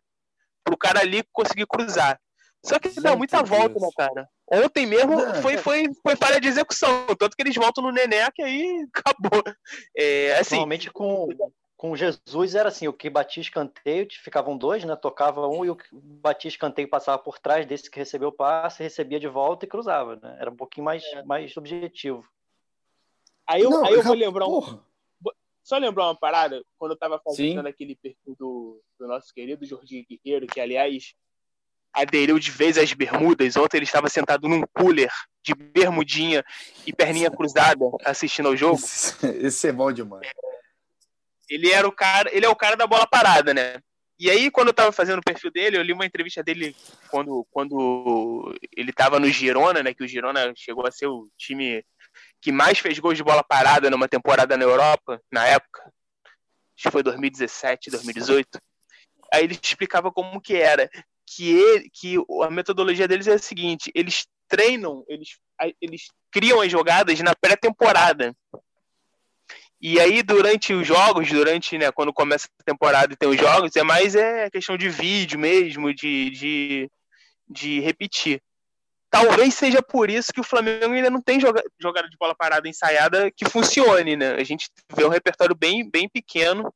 pro 0.62 0.78
cara 0.78 1.00
ali 1.00 1.24
conseguir 1.32 1.66
cruzar. 1.66 2.16
Só 2.64 2.78
que 2.78 2.88
dá 3.00 3.16
muita 3.16 3.42
volta, 3.42 3.80
né, 3.80 3.88
cara? 3.96 4.28
Ontem 4.52 4.86
mesmo 4.86 5.18
foi, 5.42 5.56
foi, 5.56 5.88
foi 6.00 6.14
falha 6.14 6.40
de 6.40 6.46
execução, 6.46 7.06
tanto 7.18 7.34
que 7.34 7.42
eles 7.42 7.56
voltam 7.56 7.82
no 7.82 7.90
Nené 7.90 8.30
que 8.32 8.42
aí 8.42 8.86
acabou. 8.94 9.42
É, 9.96 10.38
assim, 10.38 10.56
Normalmente 10.56 10.92
com, 10.92 11.26
com 11.80 11.96
Jesus 11.96 12.54
era 12.54 12.68
assim, 12.68 12.88
o 12.88 12.92
que 12.92 13.08
batia 13.08 13.40
escanteio, 13.40 14.06
ficavam 14.22 14.54
dois, 14.54 14.84
né? 14.84 14.94
Tocava 14.94 15.48
um 15.48 15.64
e 15.64 15.70
o 15.70 15.74
que 15.74 15.86
batia 15.90 16.50
escanteio 16.50 16.86
passava 16.86 17.18
por 17.18 17.38
trás 17.38 17.64
desse 17.64 17.90
que 17.90 17.98
recebeu 17.98 18.28
o 18.28 18.32
passe, 18.32 18.82
recebia 18.82 19.18
de 19.18 19.26
volta 19.26 19.64
e 19.64 19.68
cruzava, 19.68 20.16
né? 20.16 20.36
Era 20.38 20.50
um 20.50 20.56
pouquinho 20.56 20.84
mais, 20.84 21.02
é. 21.02 21.22
mais 21.22 21.56
objetivo. 21.56 22.22
Aí 23.46 23.62
eu, 23.62 23.70
Não, 23.70 23.86
aí 23.86 23.94
eu 23.94 24.02
vou 24.02 24.12
lembrar 24.12 24.46
um, 24.46 24.78
Só 25.64 25.78
lembrar 25.78 26.04
uma 26.04 26.14
parada, 26.14 26.62
quando 26.76 26.90
eu 26.90 26.96
estava 26.96 27.18
fazendo 27.18 27.62
Sim. 27.62 27.66
aquele 27.66 27.96
perfil 27.96 28.36
do, 28.38 28.82
do 28.98 29.08
nosso 29.08 29.32
querido 29.32 29.64
Jorginho 29.64 30.04
Guerreiro, 30.06 30.46
que 30.46 30.60
aliás 30.60 31.14
aderiu 31.94 32.38
de 32.38 32.50
vez 32.50 32.76
às 32.76 32.92
bermudas. 32.92 33.56
Ontem 33.56 33.78
ele 33.78 33.86
estava 33.86 34.10
sentado 34.10 34.46
num 34.46 34.64
cooler 34.74 35.10
de 35.42 35.54
bermudinha 35.54 36.44
e 36.86 36.92
perninha 36.92 37.30
cruzada 37.30 37.86
assistindo 38.04 38.48
ao 38.48 38.56
jogo. 38.56 38.78
Esse 39.40 39.68
é 39.68 39.72
bom 39.72 39.90
demais 39.90 40.30
ele 41.50 41.70
era 41.70 41.86
o 41.86 41.92
cara, 41.92 42.30
ele 42.32 42.46
é 42.46 42.48
o 42.48 42.56
cara 42.56 42.76
da 42.76 42.86
bola 42.86 43.06
parada, 43.06 43.52
né? 43.52 43.82
E 44.18 44.30
aí, 44.30 44.50
quando 44.50 44.68
eu 44.68 44.74
tava 44.74 44.92
fazendo 44.92 45.18
o 45.18 45.24
perfil 45.24 45.50
dele, 45.50 45.78
eu 45.78 45.82
li 45.82 45.94
uma 45.94 46.04
entrevista 46.04 46.42
dele 46.42 46.76
quando, 47.08 47.46
quando 47.50 48.54
ele 48.76 48.92
tava 48.92 49.18
no 49.18 49.26
Girona, 49.28 49.82
né? 49.82 49.94
Que 49.94 50.04
o 50.04 50.08
Girona 50.08 50.52
chegou 50.54 50.86
a 50.86 50.90
ser 50.90 51.06
o 51.06 51.28
time 51.38 51.82
que 52.40 52.52
mais 52.52 52.78
fez 52.78 52.98
gols 52.98 53.16
de 53.16 53.24
bola 53.24 53.42
parada 53.42 53.88
numa 53.88 54.06
temporada 54.06 54.58
na 54.58 54.64
Europa, 54.64 55.20
na 55.32 55.46
época. 55.46 55.82
Acho 56.76 56.82
que 56.82 56.90
foi 56.90 57.02
2017, 57.02 57.90
2018. 57.90 58.60
Aí 59.32 59.44
ele 59.44 59.58
explicava 59.60 60.12
como 60.12 60.40
que 60.40 60.54
era. 60.54 60.90
Que, 61.26 61.52
ele, 61.52 61.90
que 61.90 62.16
a 62.42 62.50
metodologia 62.50 63.08
deles 63.08 63.26
é 63.26 63.34
a 63.34 63.38
seguinte: 63.38 63.90
eles 63.94 64.26
treinam, 64.48 65.02
eles, 65.08 65.38
eles 65.80 66.08
criam 66.30 66.60
as 66.60 66.70
jogadas 66.70 67.18
na 67.20 67.34
pré-temporada. 67.34 68.36
E 69.80 69.98
aí, 69.98 70.22
durante 70.22 70.74
os 70.74 70.86
jogos, 70.86 71.28
durante, 71.30 71.78
né, 71.78 71.90
quando 71.90 72.12
começa 72.12 72.46
a 72.60 72.64
temporada 72.64 73.12
e 73.12 73.16
tem 73.16 73.28
os 73.28 73.38
jogos, 73.38 73.74
é 73.74 73.82
mais 73.82 74.14
é 74.14 74.50
questão 74.50 74.76
de 74.76 74.90
vídeo 74.90 75.38
mesmo, 75.38 75.94
de, 75.94 76.30
de, 76.30 76.90
de 77.48 77.80
repetir. 77.80 78.42
Talvez 79.10 79.54
seja 79.54 79.82
por 79.82 80.10
isso 80.10 80.32
que 80.32 80.40
o 80.40 80.44
Flamengo 80.44 80.92
ainda 80.92 81.10
não 81.10 81.20
tem 81.20 81.40
joga, 81.40 81.62
jogada 81.80 82.08
de 82.08 82.16
bola 82.16 82.34
parada 82.34 82.68
ensaiada 82.68 83.30
que 83.30 83.48
funcione, 83.48 84.16
né? 84.16 84.34
A 84.34 84.44
gente 84.44 84.68
vê 84.94 85.04
um 85.04 85.08
repertório 85.08 85.56
bem, 85.56 85.88
bem 85.90 86.08
pequeno 86.08 86.72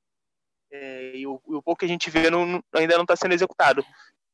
é, 0.72 1.12
e, 1.14 1.26
o, 1.26 1.40
o, 1.44 1.62
pouco 1.62 1.80
que 1.80 1.84
a 1.84 1.88
gente 1.88 2.10
vê 2.10 2.30
não, 2.30 2.60
ainda 2.74 2.96
não 2.96 3.04
está 3.04 3.14
sendo 3.14 3.34
executado. 3.34 3.84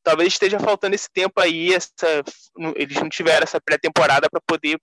Talvez 0.01 0.29
esteja 0.33 0.59
faltando 0.59 0.95
esse 0.95 1.07
tempo 1.11 1.39
aí, 1.39 1.75
essa, 1.75 2.23
eles 2.75 2.97
não 2.99 3.09
tiveram 3.09 3.43
essa 3.43 3.61
pré-temporada 3.61 4.27
para 4.31 4.41
poder 4.47 4.79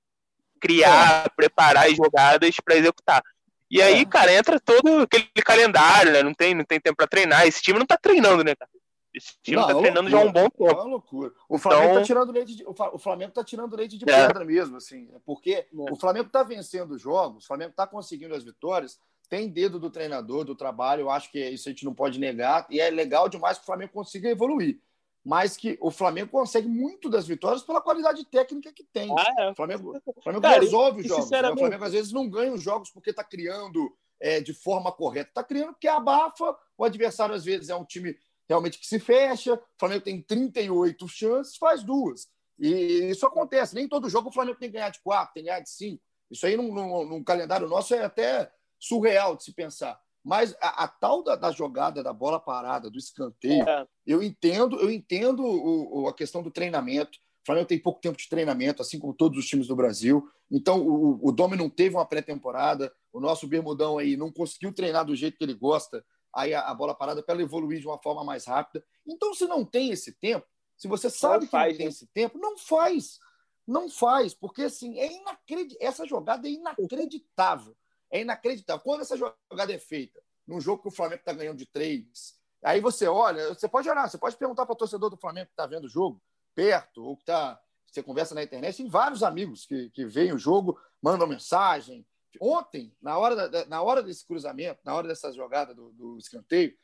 criar, 0.60 1.26
é. 1.26 1.28
preparar 1.34 1.86
as 1.86 1.96
jogadas 1.96 2.54
para 2.64 2.76
executar. 2.76 3.22
E 3.70 3.82
aí, 3.82 4.00
é. 4.00 4.04
cara, 4.04 4.32
entra 4.32 4.58
todo 4.58 5.02
aquele 5.02 5.26
calendário, 5.44 6.12
né? 6.12 6.22
Não 6.22 6.32
tem, 6.32 6.54
não 6.54 6.64
tem 6.64 6.80
tempo 6.80 6.96
para 6.96 7.06
treinar. 7.06 7.46
Esse 7.46 7.62
time 7.62 7.78
não 7.78 7.86
tá 7.86 7.98
treinando, 7.98 8.42
né, 8.42 8.54
cara? 8.54 8.70
Esse 9.14 9.34
time 9.42 9.56
não, 9.56 9.66
tá 9.66 9.74
treinando 9.74 10.08
loucura, 10.08 10.10
já 10.10 10.18
há 10.18 10.24
um 10.24 10.32
bom 10.32 10.50
tempo. 10.50 10.68
É 10.68 10.72
uma 10.72 10.84
loucura. 10.84 11.32
O 11.48 11.58
Flamengo 11.58 11.82
tá 11.82 11.90
então... 11.90 12.00
tá 12.02 12.06
tirando 12.06 12.32
leite 12.32 12.56
de, 12.56 12.64
o 12.66 12.98
Flamengo 12.98 13.32
tá 13.32 13.44
tirando 13.44 13.76
leite 13.76 13.98
de 13.98 14.04
é. 14.08 14.26
pedra 14.26 14.44
mesmo, 14.44 14.76
assim. 14.76 15.08
É 15.14 15.18
porque 15.24 15.52
é. 15.52 15.66
o 15.72 15.96
Flamengo 15.96 16.30
tá 16.30 16.42
vencendo 16.42 16.92
os 16.92 17.02
jogos, 17.02 17.44
o 17.44 17.46
Flamengo 17.46 17.72
tá 17.74 17.86
conseguindo 17.86 18.34
as 18.34 18.44
vitórias. 18.44 18.98
Tem 19.28 19.48
dedo 19.48 19.78
do 19.78 19.90
treinador, 19.90 20.44
do 20.44 20.54
trabalho, 20.54 21.02
eu 21.02 21.10
acho 21.10 21.30
que 21.30 21.38
isso 21.38 21.68
a 21.68 21.72
gente 21.72 21.84
não 21.84 21.94
pode 21.94 22.18
negar. 22.18 22.66
E 22.70 22.80
é 22.80 22.88
legal 22.88 23.28
demais 23.28 23.58
que 23.58 23.64
o 23.64 23.66
Flamengo 23.66 23.92
consiga 23.92 24.28
evoluir 24.28 24.80
mas 25.24 25.56
que 25.56 25.76
o 25.80 25.90
Flamengo 25.90 26.30
consegue 26.30 26.68
muito 26.68 27.10
das 27.10 27.26
vitórias 27.26 27.62
pela 27.62 27.80
qualidade 27.80 28.24
técnica 28.24 28.72
que 28.72 28.84
tem. 28.84 29.10
Ah, 29.18 29.34
é. 29.38 29.50
O 29.50 29.54
Flamengo, 29.54 30.00
o 30.06 30.22
Flamengo 30.22 30.42
Cara, 30.42 30.60
resolve 30.60 31.02
os 31.02 31.06
jogos. 31.06 31.30
Né? 31.30 31.50
O 31.50 31.56
Flamengo 31.56 31.84
às 31.84 31.92
vezes 31.92 32.12
não 32.12 32.28
ganha 32.28 32.52
os 32.52 32.62
jogos 32.62 32.90
porque 32.90 33.10
está 33.10 33.24
criando 33.24 33.94
é, 34.20 34.40
de 34.40 34.54
forma 34.54 34.90
correta. 34.90 35.28
Está 35.28 35.44
criando 35.44 35.72
porque 35.72 35.88
abafa. 35.88 36.56
O 36.76 36.84
adversário 36.84 37.34
às 37.34 37.44
vezes 37.44 37.68
é 37.68 37.76
um 37.76 37.84
time 37.84 38.16
realmente 38.48 38.78
que 38.78 38.86
se 38.86 38.98
fecha. 38.98 39.54
O 39.54 39.60
Flamengo 39.78 40.04
tem 40.04 40.22
38 40.22 41.08
chances, 41.08 41.56
faz 41.56 41.82
duas. 41.82 42.28
E 42.58 43.10
isso 43.10 43.26
acontece. 43.26 43.74
Nem 43.74 43.88
todo 43.88 44.08
jogo 44.08 44.30
o 44.30 44.32
Flamengo 44.32 44.58
tem 44.58 44.70
que 44.70 44.76
ganhar 44.76 44.90
de 44.90 45.00
quatro, 45.00 45.34
tem 45.34 45.42
que 45.42 45.48
ganhar 45.48 45.60
de 45.60 45.70
cinco. 45.70 46.02
Isso 46.30 46.46
aí 46.46 46.56
num, 46.56 46.74
num, 46.74 47.06
num 47.06 47.24
calendário 47.24 47.68
nosso 47.68 47.94
é 47.94 48.04
até 48.04 48.50
surreal 48.78 49.36
de 49.36 49.44
se 49.44 49.52
pensar. 49.52 50.00
Mas 50.28 50.54
a, 50.60 50.84
a 50.84 50.88
tal 50.88 51.22
da, 51.22 51.34
da, 51.36 51.50
jogada 51.50 52.02
da 52.02 52.12
bola 52.12 52.38
parada, 52.38 52.90
do 52.90 52.98
escanteio, 52.98 53.66
é. 53.66 53.88
eu 54.06 54.22
entendo, 54.22 54.78
eu 54.78 54.90
entendo 54.90 55.42
o, 55.42 56.02
o, 56.02 56.08
a 56.08 56.12
questão 56.12 56.42
do 56.42 56.50
treinamento. 56.50 57.16
O 57.42 57.46
Flamengo 57.46 57.66
tem 57.66 57.78
pouco 57.78 57.98
tempo 57.98 58.18
de 58.18 58.28
treinamento, 58.28 58.82
assim 58.82 58.98
como 58.98 59.14
todos 59.14 59.38
os 59.38 59.46
times 59.46 59.68
do 59.68 59.74
Brasil. 59.74 60.28
Então, 60.50 60.86
o, 60.86 61.18
o 61.26 61.32
Domi 61.32 61.56
não 61.56 61.70
teve 61.70 61.96
uma 61.96 62.04
pré-temporada. 62.04 62.92
O 63.10 63.20
nosso 63.20 63.46
Bermudão 63.46 63.96
aí 63.96 64.18
não 64.18 64.30
conseguiu 64.30 64.70
treinar 64.70 65.06
do 65.06 65.16
jeito 65.16 65.38
que 65.38 65.44
ele 65.44 65.54
gosta 65.54 66.04
aí 66.30 66.52
a, 66.52 66.60
a 66.60 66.74
bola 66.74 66.94
parada 66.94 67.22
para 67.22 67.32
ela 67.32 67.42
evoluir 67.42 67.80
de 67.80 67.86
uma 67.86 67.96
forma 67.96 68.22
mais 68.22 68.44
rápida. 68.44 68.84
Então, 69.06 69.32
se 69.32 69.46
não 69.46 69.64
tem 69.64 69.92
esse 69.92 70.12
tempo, 70.12 70.46
se 70.76 70.86
você 70.86 71.08
sabe 71.08 71.36
não 71.36 71.40
que 71.46 71.50
faz, 71.50 71.72
não 71.72 71.76
tem 71.78 71.86
né? 71.86 71.90
esse 71.90 72.06
tempo, 72.08 72.36
não 72.36 72.58
faz. 72.58 73.18
Não 73.66 73.88
faz, 73.88 74.34
porque 74.34 74.60
assim, 74.60 74.98
é 74.98 75.10
inacreditável. 75.10 75.88
Essa 75.88 76.06
jogada 76.06 76.46
é 76.46 76.50
inacreditável. 76.50 77.74
É 78.10 78.20
inacreditável. 78.20 78.82
Quando 78.82 79.02
essa 79.02 79.16
jogada 79.16 79.72
é 79.72 79.78
feita 79.78 80.20
num 80.46 80.60
jogo 80.60 80.82
que 80.82 80.88
o 80.88 80.92
Flamengo 80.92 81.20
está 81.20 81.32
ganhando 81.32 81.58
de 81.58 81.66
três, 81.66 82.38
aí 82.62 82.80
você 82.80 83.06
olha, 83.06 83.48
você 83.48 83.68
pode 83.68 83.88
olhar, 83.88 84.08
você 84.08 84.18
pode 84.18 84.36
perguntar 84.36 84.64
para 84.64 84.72
o 84.72 84.76
torcedor 84.76 85.10
do 85.10 85.16
Flamengo 85.16 85.46
que 85.46 85.52
está 85.52 85.66
vendo 85.66 85.84
o 85.84 85.90
jogo, 85.90 86.22
perto, 86.54 87.04
ou 87.04 87.16
que 87.16 87.22
está. 87.22 87.60
Você 87.86 88.02
conversa 88.02 88.34
na 88.34 88.42
internet, 88.42 88.76
tem 88.76 88.88
vários 88.88 89.22
amigos 89.22 89.64
que, 89.64 89.88
que 89.90 90.04
veem 90.04 90.32
o 90.32 90.38
jogo, 90.38 90.78
mandam 91.02 91.26
mensagem, 91.26 92.06
Ontem, 92.40 92.94
na 93.00 93.18
hora, 93.18 93.48
da, 93.48 93.64
na 93.66 93.82
hora 93.82 94.02
desse 94.02 94.26
cruzamento, 94.26 94.80
na 94.84 94.94
hora 94.94 95.08
dessa 95.08 95.32
jogada 95.32 95.74
do, 95.74 95.90
do 95.92 96.18
escanteio, 96.18 96.74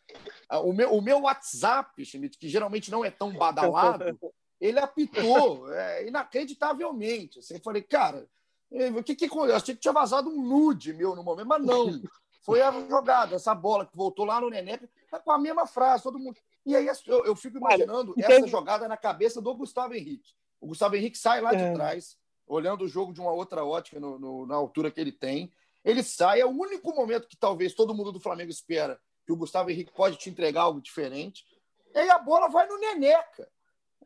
o 0.50 0.72
meu, 0.72 0.92
o 0.94 1.02
meu 1.02 1.22
WhatsApp, 1.22 2.04
Schmidt, 2.04 2.38
que 2.38 2.48
geralmente 2.48 2.90
não 2.90 3.04
é 3.04 3.10
tão 3.10 3.32
badalado, 3.32 4.04
ele 4.60 4.78
apitou 4.78 5.70
é, 5.72 6.06
inacreditavelmente. 6.06 7.38
Assim, 7.38 7.54
eu 7.54 7.60
falei, 7.60 7.82
cara, 7.82 8.26
o 8.96 9.02
que, 9.02 9.14
que 9.14 9.26
eu 9.26 9.54
achei 9.54 9.74
que 9.74 9.80
tinha 9.80 9.92
vazado 9.92 10.28
um 10.28 10.42
nude 10.42 10.92
meu 10.92 11.14
no 11.14 11.22
momento, 11.22 11.46
mas 11.46 11.64
não. 11.64 12.00
Foi 12.42 12.60
a 12.60 12.70
jogada, 12.88 13.36
essa 13.36 13.54
bola 13.54 13.86
que 13.86 13.96
voltou 13.96 14.26
lá 14.26 14.38
no 14.38 14.50
Neneca, 14.50 14.88
tá 15.10 15.18
com 15.18 15.32
a 15.32 15.38
mesma 15.38 15.66
frase, 15.66 16.02
todo 16.02 16.18
mundo. 16.18 16.36
E 16.66 16.76
aí 16.76 16.86
eu, 17.06 17.24
eu 17.24 17.34
fico 17.34 17.56
imaginando 17.56 18.14
essa 18.18 18.46
jogada 18.46 18.86
na 18.86 18.98
cabeça 18.98 19.40
do 19.40 19.54
Gustavo 19.54 19.94
Henrique. 19.94 20.34
O 20.60 20.66
Gustavo 20.66 20.94
Henrique 20.94 21.16
sai 21.16 21.40
lá 21.40 21.54
de 21.54 21.62
é. 21.62 21.72
trás, 21.72 22.18
olhando 22.46 22.84
o 22.84 22.88
jogo 22.88 23.14
de 23.14 23.20
uma 23.20 23.32
outra 23.32 23.64
ótica 23.64 23.98
no, 23.98 24.18
no, 24.18 24.46
na 24.46 24.56
altura 24.56 24.90
que 24.90 25.00
ele 25.00 25.12
tem. 25.12 25.50
Ele 25.82 26.02
sai, 26.02 26.40
é 26.40 26.46
o 26.46 26.50
único 26.50 26.94
momento 26.94 27.28
que 27.28 27.36
talvez 27.36 27.74
todo 27.74 27.94
mundo 27.94 28.12
do 28.12 28.20
Flamengo 28.20 28.50
espera 28.50 29.00
que 29.24 29.32
o 29.32 29.36
Gustavo 29.36 29.70
Henrique 29.70 29.92
pode 29.92 30.16
te 30.16 30.28
entregar 30.28 30.62
algo 30.62 30.80
diferente. 30.80 31.44
E 31.94 31.98
aí 31.98 32.10
a 32.10 32.18
bola 32.18 32.48
vai 32.48 32.66
no 32.66 32.78
Neneca. 32.78 33.48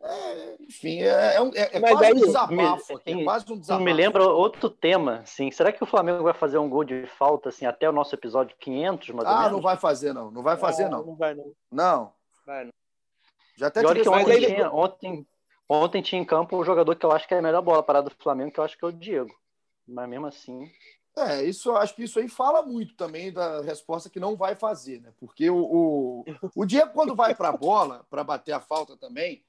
É, 0.01 0.57
enfim, 0.61 1.01
é, 1.03 1.09
é, 1.09 1.39
é, 1.55 1.77
é 1.77 1.81
quase 1.81 2.05
aí, 2.05 2.13
um 2.13 2.17
desabafo 2.17 2.97
aqui, 2.97 3.21
é 3.21 3.25
quase 3.25 3.53
um 3.53 3.59
desabafo. 3.59 3.85
Me 3.85 3.93
lembra 3.93 4.23
outro 4.25 4.71
tema, 4.71 5.21
assim, 5.21 5.51
será 5.51 5.73
que 5.73 5.83
o 5.83 5.87
Flamengo 5.87 6.23
vai 6.23 6.35
fazer 6.35 6.59
um 6.59 6.69
gol 6.69 6.85
de 6.85 7.07
falta 7.07 7.49
assim 7.49 7.67
até 7.67 7.89
o 7.89 7.93
nosso 7.93 8.15
episódio 8.15 8.57
500, 8.61 9.11
mais 9.11 9.29
Ah, 9.29 9.51
não 9.51 9.61
vai 9.61 9.77
fazer 9.77 10.13
não, 10.13 10.31
não 10.31 10.43
vai 10.43 10.57
fazer 10.57 10.89
não. 10.89 11.05
Não 11.05 11.17
vai 11.17 11.35
não. 11.35 11.53
Não. 11.71 12.13
Vai 12.47 12.65
não. 12.65 12.73
Já 13.57 13.67
até 13.67 13.81
que 13.81 14.09
ontem, 14.09 14.47
tinha, 14.47 14.73
ontem, 14.73 15.27
Ontem 15.69 16.01
tinha 16.01 16.21
em 16.21 16.25
campo 16.25 16.57
o 16.57 16.65
jogador 16.65 16.97
que 16.97 17.05
eu 17.05 17.13
acho 17.13 17.29
que 17.29 17.35
é 17.35 17.39
a 17.39 17.43
melhor 17.43 17.61
bola 17.61 17.83
parada 17.83 18.09
do 18.09 18.17
Flamengo, 18.17 18.51
que 18.51 18.59
eu 18.59 18.65
acho 18.65 18.79
que 18.79 18.85
é 18.85 18.89
o 18.89 18.93
Diego. 18.93 19.35
Mas 19.87 20.09
mesmo 20.09 20.27
assim. 20.27 20.71
É, 21.17 21.43
isso 21.43 21.73
acho 21.77 21.95
que 21.95 22.05
isso 22.05 22.19
aí 22.19 22.29
fala 22.29 22.63
muito 22.63 22.95
também 22.95 23.33
da 23.33 23.61
resposta 23.61 24.09
que 24.09 24.21
não 24.21 24.37
vai 24.37 24.55
fazer, 24.55 25.01
né? 25.01 25.13
Porque 25.19 25.51
o, 25.51 25.59
o, 25.59 26.25
o 26.55 26.65
Diego, 26.65 26.93
quando 26.93 27.15
vai 27.15 27.35
para 27.35 27.49
a 27.49 27.57
bola, 27.57 28.07
para 28.09 28.25
bater 28.25 28.53
a 28.53 28.61
falta 28.61 28.97
também, 28.97 29.45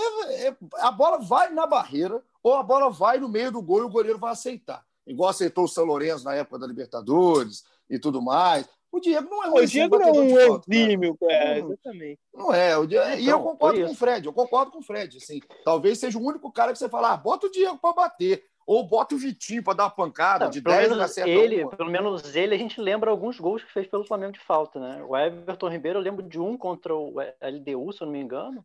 é, 0.00 0.48
é, 0.48 0.56
a 0.78 0.90
bola 0.90 1.18
vai 1.18 1.50
na 1.50 1.66
barreira 1.66 2.22
ou 2.42 2.54
a 2.54 2.62
bola 2.62 2.90
vai 2.90 3.18
no 3.18 3.28
meio 3.28 3.50
do 3.52 3.62
gol 3.62 3.80
e 3.80 3.84
o 3.84 3.90
goleiro 3.90 4.18
vai 4.18 4.32
aceitar. 4.32 4.84
Igual 5.06 5.30
aceitou 5.30 5.64
o 5.64 5.68
São 5.68 5.84
Lourenço 5.84 6.24
na 6.24 6.34
época 6.34 6.58
da 6.58 6.66
Libertadores 6.66 7.64
e 7.88 7.98
tudo 7.98 8.20
mais. 8.20 8.68
O 8.90 9.00
Diego 9.00 9.28
não 9.28 9.44
é 9.44 9.48
um 9.48 9.54
O 9.54 9.66
Diego 9.66 9.98
não 9.98 10.08
é 10.08 10.50
um 10.50 10.56
exímio, 10.56 11.18
é, 11.22 11.58
exatamente. 11.58 12.20
Não 12.32 12.54
é. 12.54 12.76
O 12.76 12.86
Diego, 12.86 13.04
então, 13.06 13.18
e 13.18 13.28
eu 13.28 13.40
concordo 13.40 13.84
com 13.84 13.92
o 13.92 13.94
Fred, 13.94 14.26
eu 14.26 14.32
concordo 14.32 14.72
com 14.72 14.78
o 14.78 14.82
Fred. 14.82 15.18
Assim, 15.18 15.40
talvez 15.64 15.98
seja 15.98 16.18
o 16.18 16.22
único 16.22 16.50
cara 16.50 16.72
que 16.72 16.78
você 16.78 16.88
fala, 16.88 17.12
ah, 17.12 17.16
bota 17.16 17.46
o 17.46 17.50
Diego 17.50 17.78
para 17.78 17.92
bater. 17.92 18.44
Ou 18.66 18.86
bota 18.86 19.14
o 19.14 19.18
Vitinho 19.18 19.62
para 19.62 19.72
dar 19.72 19.84
uma 19.84 19.90
pancada 19.90 20.44
não, 20.44 20.50
de 20.50 20.60
pelo 20.60 20.76
10 20.76 20.90
menos 20.90 21.16
ele, 21.16 21.66
Pelo 21.68 21.90
menos 21.90 22.36
ele, 22.36 22.54
a 22.54 22.58
gente 22.58 22.78
lembra 22.78 23.10
alguns 23.10 23.40
gols 23.40 23.64
que 23.64 23.72
fez 23.72 23.86
pelo 23.86 24.04
Flamengo 24.04 24.32
de 24.32 24.40
falta, 24.40 24.78
né? 24.78 25.02
O 25.08 25.16
Everton 25.16 25.70
Ribeiro, 25.70 25.98
eu 25.98 26.02
lembro 26.02 26.22
de 26.22 26.38
um 26.38 26.54
contra 26.54 26.94
o 26.94 27.14
LDU, 27.18 27.92
se 27.94 28.02
eu 28.02 28.06
não 28.06 28.12
me 28.12 28.20
engano. 28.20 28.62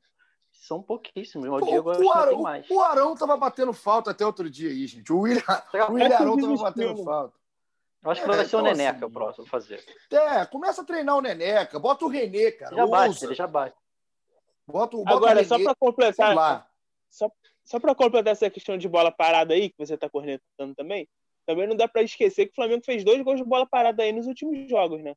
São 0.63 0.81
pouquíssimos. 0.81 1.49
O, 1.49 1.59
Diego, 1.59 1.91
o, 1.91 2.11
Arão, 2.13 2.41
mais. 2.41 2.69
o 2.69 2.79
Arão 2.79 3.13
tava 3.17 3.35
batendo 3.35 3.73
falta 3.73 4.11
até 4.11 4.25
outro 4.25 4.49
dia 4.49 4.69
aí, 4.69 4.87
gente. 4.87 5.11
O 5.11 5.19
William, 5.19 5.43
o 5.89 5.93
William 5.93 6.15
Arão 6.15 6.37
tava 6.37 6.55
batendo 6.55 7.03
falta. 7.03 7.37
Eu 8.01 8.11
acho 8.11 8.21
que 8.21 8.27
vai 8.27 8.39
é, 8.39 8.45
ser 8.45 8.55
o 8.55 8.59
então, 8.59 8.71
Neneca 8.71 8.95
assim, 8.95 9.05
o 9.05 9.11
próximo 9.11 9.45
fazer. 9.45 9.83
É, 10.09 10.45
começa 10.45 10.81
a 10.81 10.85
treinar 10.85 11.17
o 11.17 11.21
Neneca, 11.21 11.77
bota 11.79 12.05
o 12.05 12.07
Renê, 12.07 12.53
cara. 12.53 12.73
Já 12.73 12.87
bate, 12.87 13.25
ele 13.25 13.35
já 13.35 13.45
bate. 13.45 13.75
Bota, 14.65 14.95
bota 14.95 15.11
Agora, 15.11 15.41
o 15.41 15.45
só 15.45 15.59
para 15.61 15.75
completar, 15.75 16.69
só, 17.09 17.29
só 17.65 17.79
para 17.81 17.93
completar 17.93 18.31
essa 18.31 18.49
questão 18.49 18.77
de 18.77 18.87
bola 18.87 19.11
parada 19.11 19.53
aí, 19.53 19.69
que 19.69 19.77
você 19.77 19.95
está 19.95 20.09
cornetando 20.09 20.73
também, 20.75 21.09
também 21.45 21.67
não 21.67 21.75
dá 21.75 21.89
para 21.89 22.03
esquecer 22.03 22.45
que 22.45 22.53
o 22.53 22.55
Flamengo 22.55 22.85
fez 22.85 23.03
dois 23.03 23.21
gols 23.21 23.37
de 23.37 23.43
bola 23.43 23.65
parada 23.65 24.01
aí 24.01 24.13
nos 24.13 24.27
últimos 24.27 24.69
jogos, 24.69 25.03
né? 25.03 25.13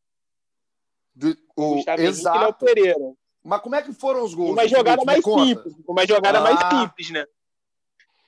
Do, 1.14 1.38
o, 1.56 1.76
o 1.76 2.00
exato. 2.00 2.44
é 2.44 2.48
o 2.48 2.52
Pereira. 2.52 3.14
Mas 3.46 3.60
como 3.60 3.76
é 3.76 3.82
que 3.82 3.92
foram 3.92 4.24
os 4.24 4.34
gols? 4.34 4.50
Uma 4.50 4.66
jogada 4.66 5.04
mais 5.04 5.22
simples. 5.22 5.74
Uma 5.86 6.04
jogada 6.04 6.38
ah. 6.38 6.42
mais 6.42 6.58
simples, 6.58 7.10
né? 7.10 7.24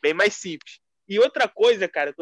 Bem 0.00 0.14
mais 0.14 0.34
simples. 0.34 0.80
E 1.08 1.18
outra 1.18 1.48
coisa, 1.48 1.88
cara, 1.88 2.14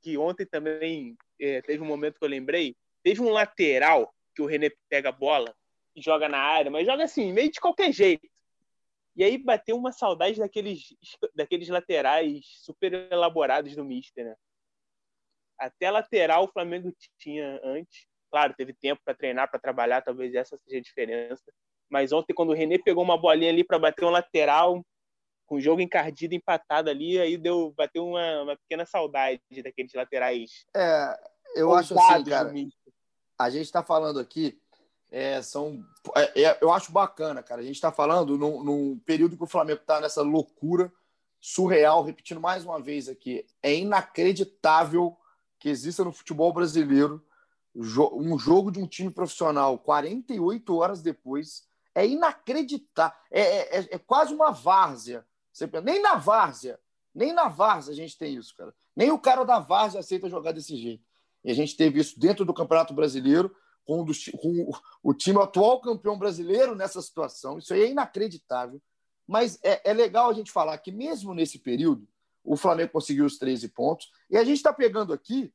que 0.00 0.16
ontem 0.16 0.46
também 0.46 1.14
é, 1.38 1.60
teve 1.60 1.82
um 1.82 1.86
momento 1.86 2.18
que 2.18 2.24
eu 2.24 2.28
lembrei, 2.28 2.74
teve 3.02 3.20
um 3.20 3.28
lateral 3.28 4.14
que 4.34 4.40
o 4.40 4.46
René 4.46 4.70
pega 4.88 5.10
a 5.10 5.12
bola 5.12 5.54
e 5.94 6.00
joga 6.00 6.26
na 6.26 6.38
área, 6.38 6.70
mas 6.70 6.86
joga 6.86 7.04
assim, 7.04 7.32
meio 7.34 7.50
de 7.50 7.60
qualquer 7.60 7.92
jeito. 7.92 8.26
E 9.14 9.22
aí 9.22 9.36
bateu 9.36 9.76
uma 9.76 9.92
saudade 9.92 10.38
daqueles, 10.38 10.96
daqueles 11.34 11.68
laterais 11.68 12.46
super 12.62 12.94
elaborados 13.12 13.76
do 13.76 13.84
Mister, 13.84 14.24
né? 14.24 14.34
Até 15.58 15.90
lateral 15.90 16.44
o 16.44 16.52
Flamengo 16.52 16.94
tinha 17.18 17.60
antes. 17.62 18.06
Claro, 18.30 18.54
teve 18.56 18.72
tempo 18.72 19.02
para 19.04 19.14
treinar, 19.14 19.50
para 19.50 19.60
trabalhar, 19.60 20.00
talvez 20.00 20.34
essa 20.34 20.56
seja 20.56 20.78
a 20.78 20.82
diferença. 20.82 21.52
Mas 21.90 22.12
ontem, 22.12 22.34
quando 22.34 22.50
o 22.50 22.54
René 22.54 22.78
pegou 22.78 23.02
uma 23.02 23.18
bolinha 23.18 23.50
ali 23.50 23.64
para 23.64 23.78
bater 23.78 24.04
um 24.04 24.10
lateral, 24.10 24.84
com 25.46 25.56
o 25.56 25.60
jogo 25.60 25.80
encardido, 25.80 26.34
empatado 26.34 26.90
ali, 26.90 27.18
aí 27.18 27.38
deu, 27.38 27.72
bateu 27.76 28.06
uma, 28.06 28.42
uma 28.42 28.56
pequena 28.56 28.84
saudade 28.84 29.40
daqueles 29.62 29.94
laterais. 29.94 30.66
É, 30.76 31.18
eu 31.56 31.74
acho 31.74 31.98
assim, 31.98 32.24
cara. 32.24 32.52
A 33.38 33.50
gente 33.50 33.64
está 33.64 33.82
falando 33.82 34.20
aqui, 34.20 34.60
é, 35.10 35.40
são, 35.40 35.82
é, 36.14 36.42
é, 36.42 36.58
eu 36.60 36.70
acho 36.72 36.92
bacana, 36.92 37.42
cara. 37.42 37.62
A 37.62 37.64
gente 37.64 37.76
está 37.76 37.90
falando 37.90 38.36
num, 38.36 38.62
num, 38.62 38.98
período 38.98 39.36
que 39.36 39.44
o 39.44 39.48
Flamengo 39.48 39.80
está 39.80 40.00
nessa 40.00 40.22
loucura 40.22 40.92
surreal, 41.40 42.02
repetindo 42.02 42.40
mais 42.40 42.64
uma 42.64 42.80
vez 42.80 43.08
aqui, 43.08 43.46
é 43.62 43.74
inacreditável 43.74 45.16
que 45.58 45.68
exista 45.68 46.04
no 46.04 46.12
futebol 46.12 46.52
brasileiro 46.52 47.24
um 47.74 48.36
jogo 48.38 48.72
de 48.72 48.80
um 48.80 48.86
time 48.86 49.10
profissional 49.10 49.78
48 49.78 50.76
horas 50.76 51.00
depois. 51.00 51.67
É 51.98 52.06
inacreditável. 52.06 53.16
É, 53.30 53.40
é, 53.40 53.80
é, 53.80 53.88
é 53.92 53.98
quase 53.98 54.34
uma 54.34 54.50
várzea 54.50 55.24
nem 55.82 56.00
na 56.00 56.14
várzea, 56.14 56.78
nem 57.14 57.32
na 57.32 57.48
várzea 57.48 57.92
a 57.92 57.96
gente 57.96 58.16
tem 58.16 58.36
isso, 58.36 58.54
cara. 58.56 58.74
Nem 58.94 59.10
o 59.10 59.18
cara 59.18 59.44
da 59.44 59.58
várzea 59.58 60.00
aceita 60.00 60.28
jogar 60.28 60.52
desse 60.52 60.76
jeito. 60.76 61.04
E 61.44 61.50
a 61.50 61.54
gente 61.54 61.76
teve 61.76 62.00
isso 62.00 62.18
dentro 62.18 62.44
do 62.44 62.54
Campeonato 62.54 62.94
Brasileiro, 62.94 63.54
com, 63.84 64.04
com 64.04 64.70
o 65.02 65.14
time 65.14 65.40
atual 65.40 65.80
campeão 65.80 66.18
brasileiro 66.18 66.74
nessa 66.74 67.00
situação. 67.00 67.58
Isso 67.58 67.72
aí 67.72 67.82
é 67.82 67.90
inacreditável. 67.90 68.80
Mas 69.26 69.58
é, 69.62 69.90
é 69.90 69.92
legal 69.92 70.30
a 70.30 70.32
gente 70.32 70.52
falar 70.52 70.76
que, 70.78 70.92
mesmo 70.92 71.34
nesse 71.34 71.58
período, 71.58 72.06
o 72.44 72.56
Flamengo 72.56 72.92
conseguiu 72.92 73.24
os 73.24 73.38
13 73.38 73.68
pontos. 73.68 74.10
E 74.30 74.36
a 74.36 74.44
gente 74.44 74.58
está 74.58 74.72
pegando 74.72 75.12
aqui, 75.12 75.52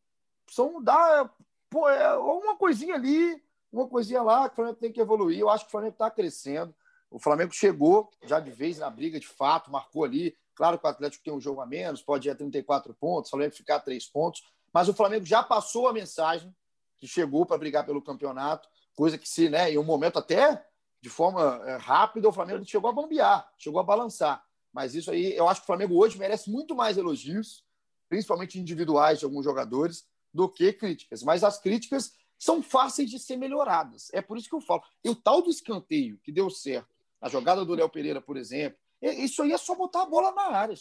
são 0.49 0.81
dar 0.81 1.31
pô, 1.69 1.89
é 1.89 2.15
uma 2.17 2.55
coisinha 2.55 2.95
ali, 2.95 3.41
uma 3.73 3.87
coisinha 3.87 4.21
lá, 4.21 4.47
que 4.47 4.53
o 4.53 4.55
Flamengo 4.55 4.77
tem 4.77 4.91
que 4.91 5.01
evoluir. 5.01 5.39
Eu 5.39 5.49
acho 5.49 5.65
que 5.65 5.69
o 5.69 5.71
Flamengo 5.71 5.93
está 5.93 6.09
crescendo. 6.09 6.73
O 7.09 7.19
Flamengo 7.19 7.51
chegou 7.53 8.09
já 8.23 8.39
de 8.39 8.51
vez 8.51 8.79
na 8.79 8.89
briga, 8.89 9.19
de 9.19 9.27
fato, 9.27 9.71
marcou 9.71 10.03
ali. 10.03 10.35
Claro 10.55 10.77
que 10.77 10.85
o 10.85 10.89
Atlético 10.89 11.23
tem 11.23 11.33
um 11.33 11.41
jogo 11.41 11.61
a 11.61 11.65
menos, 11.65 12.01
pode 12.01 12.27
ir 12.27 12.31
a 12.31 12.35
34 12.35 12.93
pontos, 12.93 13.29
o 13.29 13.31
Flamengo 13.31 13.55
ficar 13.55 13.77
a 13.77 13.79
3 13.79 14.05
pontos, 14.07 14.43
mas 14.71 14.87
o 14.87 14.93
Flamengo 14.93 15.25
já 15.25 15.41
passou 15.41 15.87
a 15.87 15.93
mensagem 15.93 16.55
que 16.97 17.07
chegou 17.07 17.45
para 17.45 17.57
brigar 17.57 17.85
pelo 17.85 18.01
campeonato, 18.01 18.69
coisa 18.95 19.17
que 19.17 19.27
se, 19.27 19.49
né, 19.49 19.71
em 19.71 19.77
um 19.77 19.83
momento 19.83 20.19
até 20.19 20.63
de 21.01 21.09
forma 21.09 21.61
é, 21.65 21.75
rápida, 21.77 22.29
o 22.29 22.31
Flamengo 22.31 22.63
chegou 22.65 22.89
a 22.89 22.93
bambear, 22.93 23.47
chegou 23.57 23.79
a 23.79 23.83
balançar. 23.83 24.43
Mas 24.71 24.95
isso 24.95 25.11
aí, 25.11 25.35
eu 25.35 25.47
acho 25.49 25.61
que 25.61 25.65
o 25.65 25.67
Flamengo 25.67 25.97
hoje 25.97 26.17
merece 26.17 26.49
muito 26.49 26.73
mais 26.73 26.97
elogios, 26.97 27.63
principalmente 28.07 28.59
individuais 28.59 29.19
de 29.19 29.25
alguns 29.25 29.43
jogadores, 29.43 30.05
do 30.33 30.47
que 30.47 30.71
críticas. 30.71 31.21
Mas 31.21 31.43
as 31.43 31.59
críticas 31.59 32.13
são 32.43 32.61
fáceis 32.61 33.09
de 33.09 33.19
ser 33.19 33.37
melhoradas. 33.37 34.09
É 34.13 34.21
por 34.21 34.37
isso 34.37 34.49
que 34.49 34.55
eu 34.55 34.61
falo. 34.61 34.83
E 35.03 35.09
o 35.09 35.15
tal 35.15 35.41
do 35.41 35.49
escanteio 35.49 36.19
que 36.23 36.31
deu 36.31 36.49
certo 36.49 36.93
a 37.21 37.29
jogada 37.29 37.63
do 37.63 37.73
Léo 37.73 37.87
Pereira, 37.87 38.19
por 38.19 38.35
exemplo. 38.35 38.77
Isso 39.01 39.41
aí 39.41 39.53
é 39.53 39.57
só 39.57 39.73
botar 39.75 40.03
a 40.03 40.05
bola 40.05 40.31
na 40.33 40.49
área. 40.49 40.75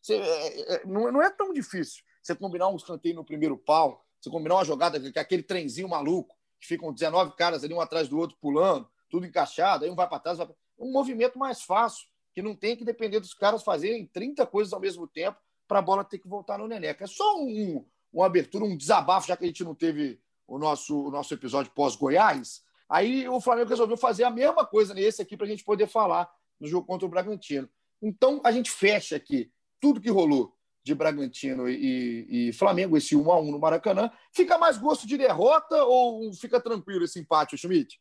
Você, 0.00 0.14
é, 0.14 0.74
é, 0.74 0.86
não, 0.86 1.20
é 1.20 1.28
tão 1.28 1.52
difícil 1.52 2.04
você 2.22 2.34
combinar 2.34 2.68
um 2.68 2.76
escanteio 2.76 3.16
no 3.16 3.24
primeiro 3.24 3.56
pau, 3.56 4.04
você 4.20 4.30
combinar 4.30 4.54
uma 4.56 4.64
jogada 4.64 4.98
é 4.98 5.20
aquele 5.20 5.42
trenzinho 5.42 5.88
maluco, 5.88 6.36
que 6.60 6.66
ficam 6.68 6.92
19 6.92 7.34
caras 7.34 7.64
ali 7.64 7.74
um 7.74 7.80
atrás 7.80 8.08
do 8.08 8.18
outro 8.18 8.36
pulando, 8.40 8.88
tudo 9.08 9.26
encaixado, 9.26 9.84
aí 9.84 9.90
um 9.90 9.96
vai 9.96 10.08
para 10.08 10.20
trás. 10.20 10.38
Vai 10.38 10.46
pra... 10.46 10.56
Um 10.78 10.92
movimento 10.92 11.38
mais 11.38 11.62
fácil, 11.62 12.06
que 12.32 12.40
não 12.40 12.54
tem 12.54 12.76
que 12.76 12.84
depender 12.84 13.18
dos 13.18 13.34
caras 13.34 13.64
fazerem 13.64 14.06
30 14.06 14.46
coisas 14.46 14.72
ao 14.72 14.80
mesmo 14.80 15.08
tempo 15.08 15.38
para 15.66 15.80
a 15.80 15.82
bola 15.82 16.04
ter 16.04 16.18
que 16.18 16.28
voltar 16.28 16.58
no 16.58 16.68
Neneca. 16.68 17.02
É 17.02 17.08
só 17.08 17.36
um, 17.36 17.84
uma 18.12 18.26
abertura, 18.26 18.64
um 18.64 18.76
desabafo, 18.76 19.26
já 19.26 19.36
que 19.36 19.44
a 19.44 19.48
gente 19.48 19.64
não 19.64 19.74
teve 19.74 20.20
o 20.50 20.58
nosso, 20.58 21.06
o 21.06 21.10
nosso 21.10 21.32
episódio 21.32 21.72
pós-Goiás, 21.72 22.62
Aí 22.90 23.28
o 23.28 23.40
Flamengo 23.40 23.70
resolveu 23.70 23.96
fazer 23.96 24.24
a 24.24 24.30
mesma 24.30 24.66
coisa 24.66 24.92
nesse 24.92 25.22
aqui 25.22 25.36
para 25.36 25.46
a 25.46 25.48
gente 25.48 25.62
poder 25.62 25.86
falar 25.86 26.28
no 26.58 26.66
jogo 26.66 26.84
contra 26.84 27.06
o 27.06 27.08
Bragantino. 27.08 27.70
Então 28.02 28.40
a 28.44 28.50
gente 28.50 28.68
fecha 28.68 29.14
aqui 29.14 29.52
tudo 29.78 30.00
que 30.00 30.10
rolou 30.10 30.56
de 30.82 30.92
Bragantino 30.92 31.68
e, 31.68 32.48
e, 32.48 32.52
Flamengo, 32.52 32.96
esse 32.96 33.14
1 33.14 33.30
a 33.30 33.40
1 33.40 33.52
no 33.52 33.60
Maracanã. 33.60 34.10
Fica 34.32 34.58
mais 34.58 34.76
gosto 34.76 35.06
de 35.06 35.16
derrota 35.16 35.84
ou 35.84 36.32
fica 36.34 36.60
tranquilo 36.60 37.04
esse 37.04 37.20
empate, 37.20 37.56
Schmidt? 37.56 38.00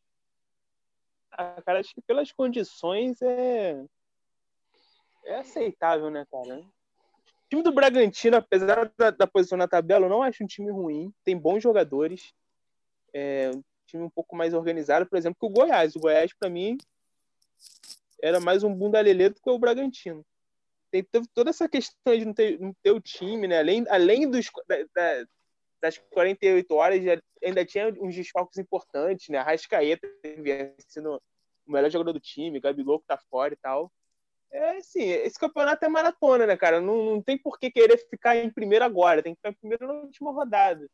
Ah, 1.32 1.62
cara, 1.64 1.82
acho 1.82 1.94
que 1.94 2.02
pelas 2.02 2.32
condições 2.32 3.22
é 3.22 3.86
é 5.26 5.36
aceitável, 5.36 6.10
né, 6.10 6.26
cara? 6.32 6.62
O 6.62 7.50
time 7.50 7.62
do 7.62 7.72
Bragantino, 7.72 8.38
apesar 8.38 8.92
da, 8.98 9.12
da, 9.12 9.28
posição 9.28 9.58
na 9.58 9.68
tabela, 9.68 10.06
eu 10.06 10.10
não 10.10 10.24
acho 10.24 10.44
um 10.44 10.48
time 10.48 10.72
ruim. 10.72 11.14
Tem 11.24 11.38
bons 11.38 11.62
jogadores. 11.62 12.34
É 13.14 13.52
um 13.54 13.64
time 13.86 14.04
um 14.04 14.10
pouco 14.10 14.36
mais 14.36 14.54
organizado, 14.54 15.06
por 15.06 15.18
exemplo, 15.18 15.38
que 15.40 15.46
o 15.46 15.50
Goiás. 15.50 15.96
O 15.96 16.00
Goiás, 16.00 16.32
para 16.34 16.50
mim, 16.50 16.78
era 18.22 18.40
mais 18.40 18.64
um 18.64 18.74
bunda 18.74 19.04
do 19.04 19.42
que 19.42 19.50
o 19.50 19.60
Bragantino. 19.60 20.26
Tem 20.92 21.06
toda 21.34 21.52
essa 21.52 21.70
questão 21.70 22.18
de 22.18 22.26
não 22.26 22.34
ter, 22.34 22.60
não 22.60 22.74
ter 22.82 22.92
o 22.92 23.00
time, 23.00 23.48
né? 23.48 23.60
Além, 23.60 23.86
além 23.90 24.30
dos, 24.30 24.50
da, 24.68 25.26
das 25.82 25.98
48 25.98 26.74
horas, 26.74 27.00
ainda 27.44 27.66
tinha 27.66 27.94
uns 28.00 28.16
desfalques 28.16 28.58
importantes, 28.58 29.30
né? 29.30 29.38
Arrascaeta 29.38 30.08
sendo 30.88 31.22
o 31.68 31.72
melhor 31.72 31.90
jogador 31.90 32.14
do 32.14 32.20
time, 32.20 32.60
Gabigol 32.60 33.00
que 33.00 33.08
tá 33.08 33.18
fora 33.30 33.54
e 33.54 33.58
tal. 33.58 33.92
É 34.52 34.78
assim, 34.78 35.04
esse 35.04 35.38
campeonato 35.38 35.86
é 35.86 35.90
maratona, 35.90 36.48
né, 36.48 36.58
cara? 36.58 36.82
Não, 36.82 37.06
não 37.06 37.22
tem 37.22 37.38
por 37.38 37.60
que 37.60 37.70
querer 37.70 37.98
ficar 38.10 38.36
em 38.36 38.50
primeiro 38.50 38.84
agora, 38.84 39.22
tem 39.22 39.34
que 39.34 39.38
ficar 39.38 39.50
em 39.52 39.60
primeiro 39.60 39.88
na 39.88 39.94
última 39.94 40.32
rodada. 40.32 40.90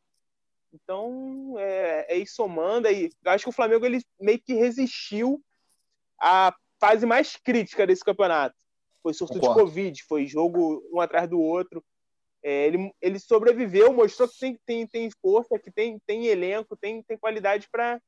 Então, 0.82 1.54
é, 1.58 2.14
é 2.14 2.18
ir 2.18 2.26
somando 2.26 2.88
aí. 2.88 3.10
Acho 3.24 3.44
que 3.44 3.50
o 3.50 3.52
Flamengo 3.52 3.84
ele 3.84 4.02
meio 4.20 4.40
que 4.40 4.54
resistiu 4.54 5.42
à 6.20 6.54
fase 6.78 7.06
mais 7.06 7.36
crítica 7.36 7.86
desse 7.86 8.04
campeonato. 8.04 8.54
Foi 9.02 9.14
surto 9.14 9.38
de 9.38 9.46
Covid, 9.46 10.02
foi 10.04 10.26
jogo 10.26 10.82
um 10.92 11.00
atrás 11.00 11.28
do 11.28 11.40
outro. 11.40 11.84
É, 12.42 12.66
ele, 12.66 12.92
ele 13.00 13.18
sobreviveu, 13.18 13.92
mostrou 13.92 14.28
que 14.28 14.38
tem, 14.38 14.58
tem, 14.66 14.86
tem 14.86 15.10
força, 15.20 15.58
que 15.58 15.70
tem, 15.70 15.98
tem 16.06 16.26
elenco, 16.26 16.76
tem, 16.76 17.02
tem 17.02 17.16
qualidade 17.16 17.68
para 17.70 18.00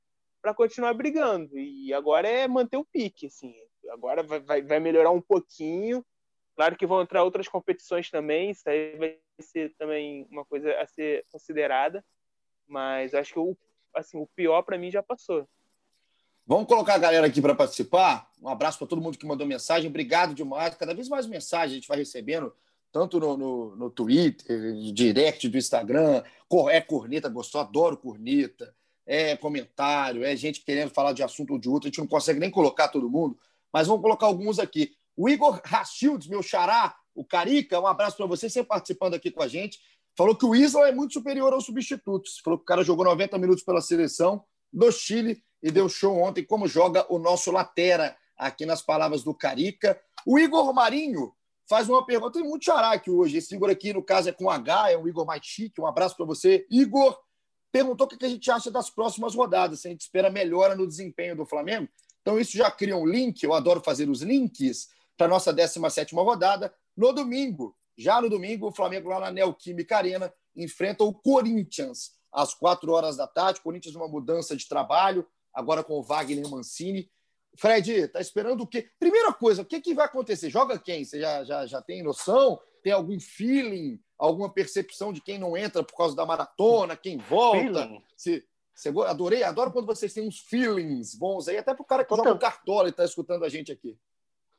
continuar 0.55 0.95
brigando. 0.95 1.59
E 1.59 1.93
agora 1.93 2.29
é 2.29 2.47
manter 2.47 2.77
o 2.77 2.85
pique, 2.85 3.27
assim 3.27 3.55
agora 3.91 4.23
vai, 4.23 4.41
vai, 4.41 4.63
vai 4.63 4.81
melhorar 4.81 5.11
um 5.11 5.21
pouquinho. 5.21 6.05
Claro 6.55 6.77
que 6.77 6.87
vão 6.87 7.03
entrar 7.03 7.23
outras 7.23 7.49
competições 7.49 8.11
também, 8.11 8.51
isso 8.51 8.69
aí 8.69 8.97
vai 8.97 9.19
ser 9.41 9.75
também 9.79 10.27
uma 10.31 10.45
coisa 10.45 10.73
a 10.81 10.87
ser 10.87 11.25
considerada, 11.31 12.05
mas 12.69 13.15
acho 13.15 13.33
que 13.33 13.39
o, 13.39 13.57
assim, 13.95 14.19
o 14.19 14.27
pior 14.27 14.63
para 14.63 14.79
mim 14.79 14.91
já 14.91 15.03
passou. 15.03 15.49
Vamos 16.47 16.67
colocar 16.67 16.95
a 16.95 16.99
galera 16.99 17.27
aqui 17.27 17.43
para 17.43 17.55
participar. 17.55 18.31
Um 18.41 18.49
abraço 18.49 18.79
para 18.79 18.87
todo 18.87 19.03
mundo 19.03 19.19
que 19.19 19.27
mandou 19.27 19.47
mensagem. 19.47 19.89
Obrigado 19.89 20.35
demais. 20.35 20.75
Cada 20.75 20.95
vez 20.95 21.09
mais 21.09 21.27
mensagens 21.27 21.73
a 21.73 21.75
gente 21.75 21.89
vai 21.89 21.99
recebendo, 21.99 22.55
tanto 22.91 23.21
no, 23.21 23.37
no, 23.37 23.77
no 23.77 23.91
Twitter, 23.91 24.75
direct 24.93 25.49
do 25.49 25.59
Instagram. 25.59 26.23
É 26.71 26.81
corneta, 26.81 27.29
gostou? 27.29 27.61
Adoro 27.61 27.97
corneta. 27.97 28.75
É 29.05 29.37
comentário, 29.37 30.23
é 30.23 30.37
gente 30.37 30.61
querendo 30.61 30.91
falar 30.91 31.13
de 31.13 31.23
assunto 31.23 31.55
ou 31.55 31.59
de 31.59 31.69
outro. 31.69 31.87
A 31.87 31.91
gente 31.91 31.99
não 31.99 32.07
consegue 32.07 32.39
nem 32.39 32.51
colocar 32.51 32.89
todo 32.89 33.09
mundo 33.09 33.39
mas 33.73 33.87
vamos 33.87 34.03
colocar 34.03 34.27
alguns 34.27 34.59
aqui. 34.59 34.93
O 35.17 35.29
Igor 35.29 35.61
Rachildes, 35.65 36.29
meu 36.29 36.43
xará, 36.43 36.97
o 37.15 37.25
Carica, 37.25 37.81
um 37.81 37.87
abraço 37.87 38.17
para 38.17 38.27
você, 38.27 38.49
sempre 38.49 38.69
participando 38.69 39.15
aqui 39.15 39.31
com 39.31 39.43
a 39.43 39.49
gente. 39.49 39.81
Falou 40.19 40.35
que 40.35 40.45
o 40.45 40.53
Isla 40.53 40.89
é 40.89 40.93
muito 40.93 41.13
superior 41.13 41.53
aos 41.53 41.65
substitutos. 41.65 42.41
Falou 42.41 42.59
que 42.59 42.65
o 42.65 42.67
cara 42.67 42.83
jogou 42.83 43.05
90 43.05 43.39
minutos 43.39 43.63
pela 43.63 43.81
seleção 43.81 44.45
do 44.73 44.91
Chile 44.91 45.41
e 45.63 45.71
deu 45.71 45.89
show 45.89 46.19
ontem, 46.19 46.45
como 46.45 46.67
joga 46.67 47.07
o 47.09 47.21
nosso 47.21 47.53
Latera, 47.53 48.17
aqui 48.37 48.67
nas 48.67 48.83
palavras 48.83 49.23
do 49.23 49.33
Carica. 49.33 49.97
O 50.27 50.37
Igor 50.37 50.75
Marinho 50.75 51.33
faz 51.69 51.89
uma 51.89 52.05
pergunta, 52.05 52.33
tem 52.33 52.43
muito 52.43 52.65
xará 52.65 52.91
aqui 52.91 53.13
hoje. 53.13 53.37
Esse 53.37 53.55
Igor 53.55 53.71
aqui, 53.71 53.93
no 53.93 54.03
caso, 54.03 54.29
é 54.29 54.33
com 54.33 54.51
H, 54.51 54.91
é 54.91 54.99
um 54.99 55.07
Igor 55.07 55.25
mais 55.25 55.41
chique. 55.45 55.81
Um 55.81 55.87
abraço 55.87 56.17
para 56.17 56.27
você. 56.27 56.67
Igor 56.69 57.17
perguntou 57.71 58.09
o 58.09 58.11
que 58.11 58.27
a 58.27 58.29
gente 58.29 58.51
acha 58.51 58.73
das 58.73 58.91
próximas 58.91 59.37
rodadas, 59.37 59.83
se 59.83 59.87
a 59.87 59.91
gente 59.93 60.01
espera 60.01 60.29
melhora 60.29 60.75
no 60.75 60.85
desempenho 60.85 61.37
do 61.37 61.47
Flamengo. 61.47 61.89
Então, 62.23 62.41
isso 62.41 62.57
já 62.57 62.69
cria 62.73 62.97
um 62.97 63.07
link, 63.07 63.41
eu 63.45 63.55
adoro 63.55 63.81
fazer 63.81 64.11
os 64.11 64.23
links, 64.23 64.89
para 65.17 65.27
a 65.27 65.31
nossa 65.31 65.53
17 65.53 66.13
rodada. 66.17 66.75
No 66.97 67.13
domingo, 67.13 67.78
já 67.99 68.21
no 68.23 68.31
domingo, 68.31 68.69
o 68.69 68.73
Flamengo 68.73 69.09
lá 69.09 69.19
na 69.19 69.33
Neoquímica 69.33 69.97
Arena 69.97 70.33
enfrenta 70.55 71.03
o 71.03 71.13
Corinthians 71.13 72.13
às 72.33 72.55
quatro 72.55 72.93
horas 72.93 73.17
da 73.17 73.27
tarde. 73.27 73.61
Corinthians 73.61 73.97
uma 73.97 74.07
mudança 74.07 74.57
de 74.57 74.69
trabalho, 74.69 75.27
agora 75.53 75.83
com 75.83 75.95
o 75.95 76.03
Wagner 76.03 76.49
Mancini. 76.49 77.11
Fred, 77.57 78.07
tá 78.09 78.21
esperando 78.21 78.63
o 78.63 78.67
quê? 78.67 78.89
Primeira 79.01 79.33
coisa, 79.33 79.63
o 79.63 79.65
que, 79.65 79.81
que 79.81 79.95
vai 79.95 80.07
acontecer? 80.07 80.49
Joga 80.49 80.79
quem? 80.79 81.05
Você 81.05 81.21
já, 81.21 81.43
já, 81.43 81.67
já 81.67 81.83
tem 81.83 82.03
noção? 82.03 82.61
Tem 82.85 82.93
algum 82.93 83.19
feeling, 83.19 84.01
alguma 84.17 84.49
percepção 84.49 85.13
de 85.13 85.21
quem 85.21 85.39
não 85.39 85.57
entra 85.57 85.83
por 85.83 85.97
causa 85.97 86.15
da 86.15 86.25
maratona, 86.25 86.97
quem 86.97 87.19
volta? 87.19 87.91
Se, 88.17 88.45
adorei, 89.09 89.43
adoro 89.43 89.73
quando 89.73 89.87
vocês 89.87 90.13
têm 90.13 90.29
uns 90.29 90.39
feelings 90.39 91.17
bons 91.17 91.49
aí, 91.49 91.57
até 91.57 91.75
para 91.75 91.83
o 91.83 91.87
cara 91.87 92.05
que 92.05 92.11
Tô 92.11 92.17
joga 92.17 92.31
tent... 92.31 92.41
cartola 92.41 92.87
e 92.87 92.91
está 92.91 93.05
escutando 93.05 93.45
a 93.45 93.49
gente 93.49 93.73
aqui. 93.73 93.99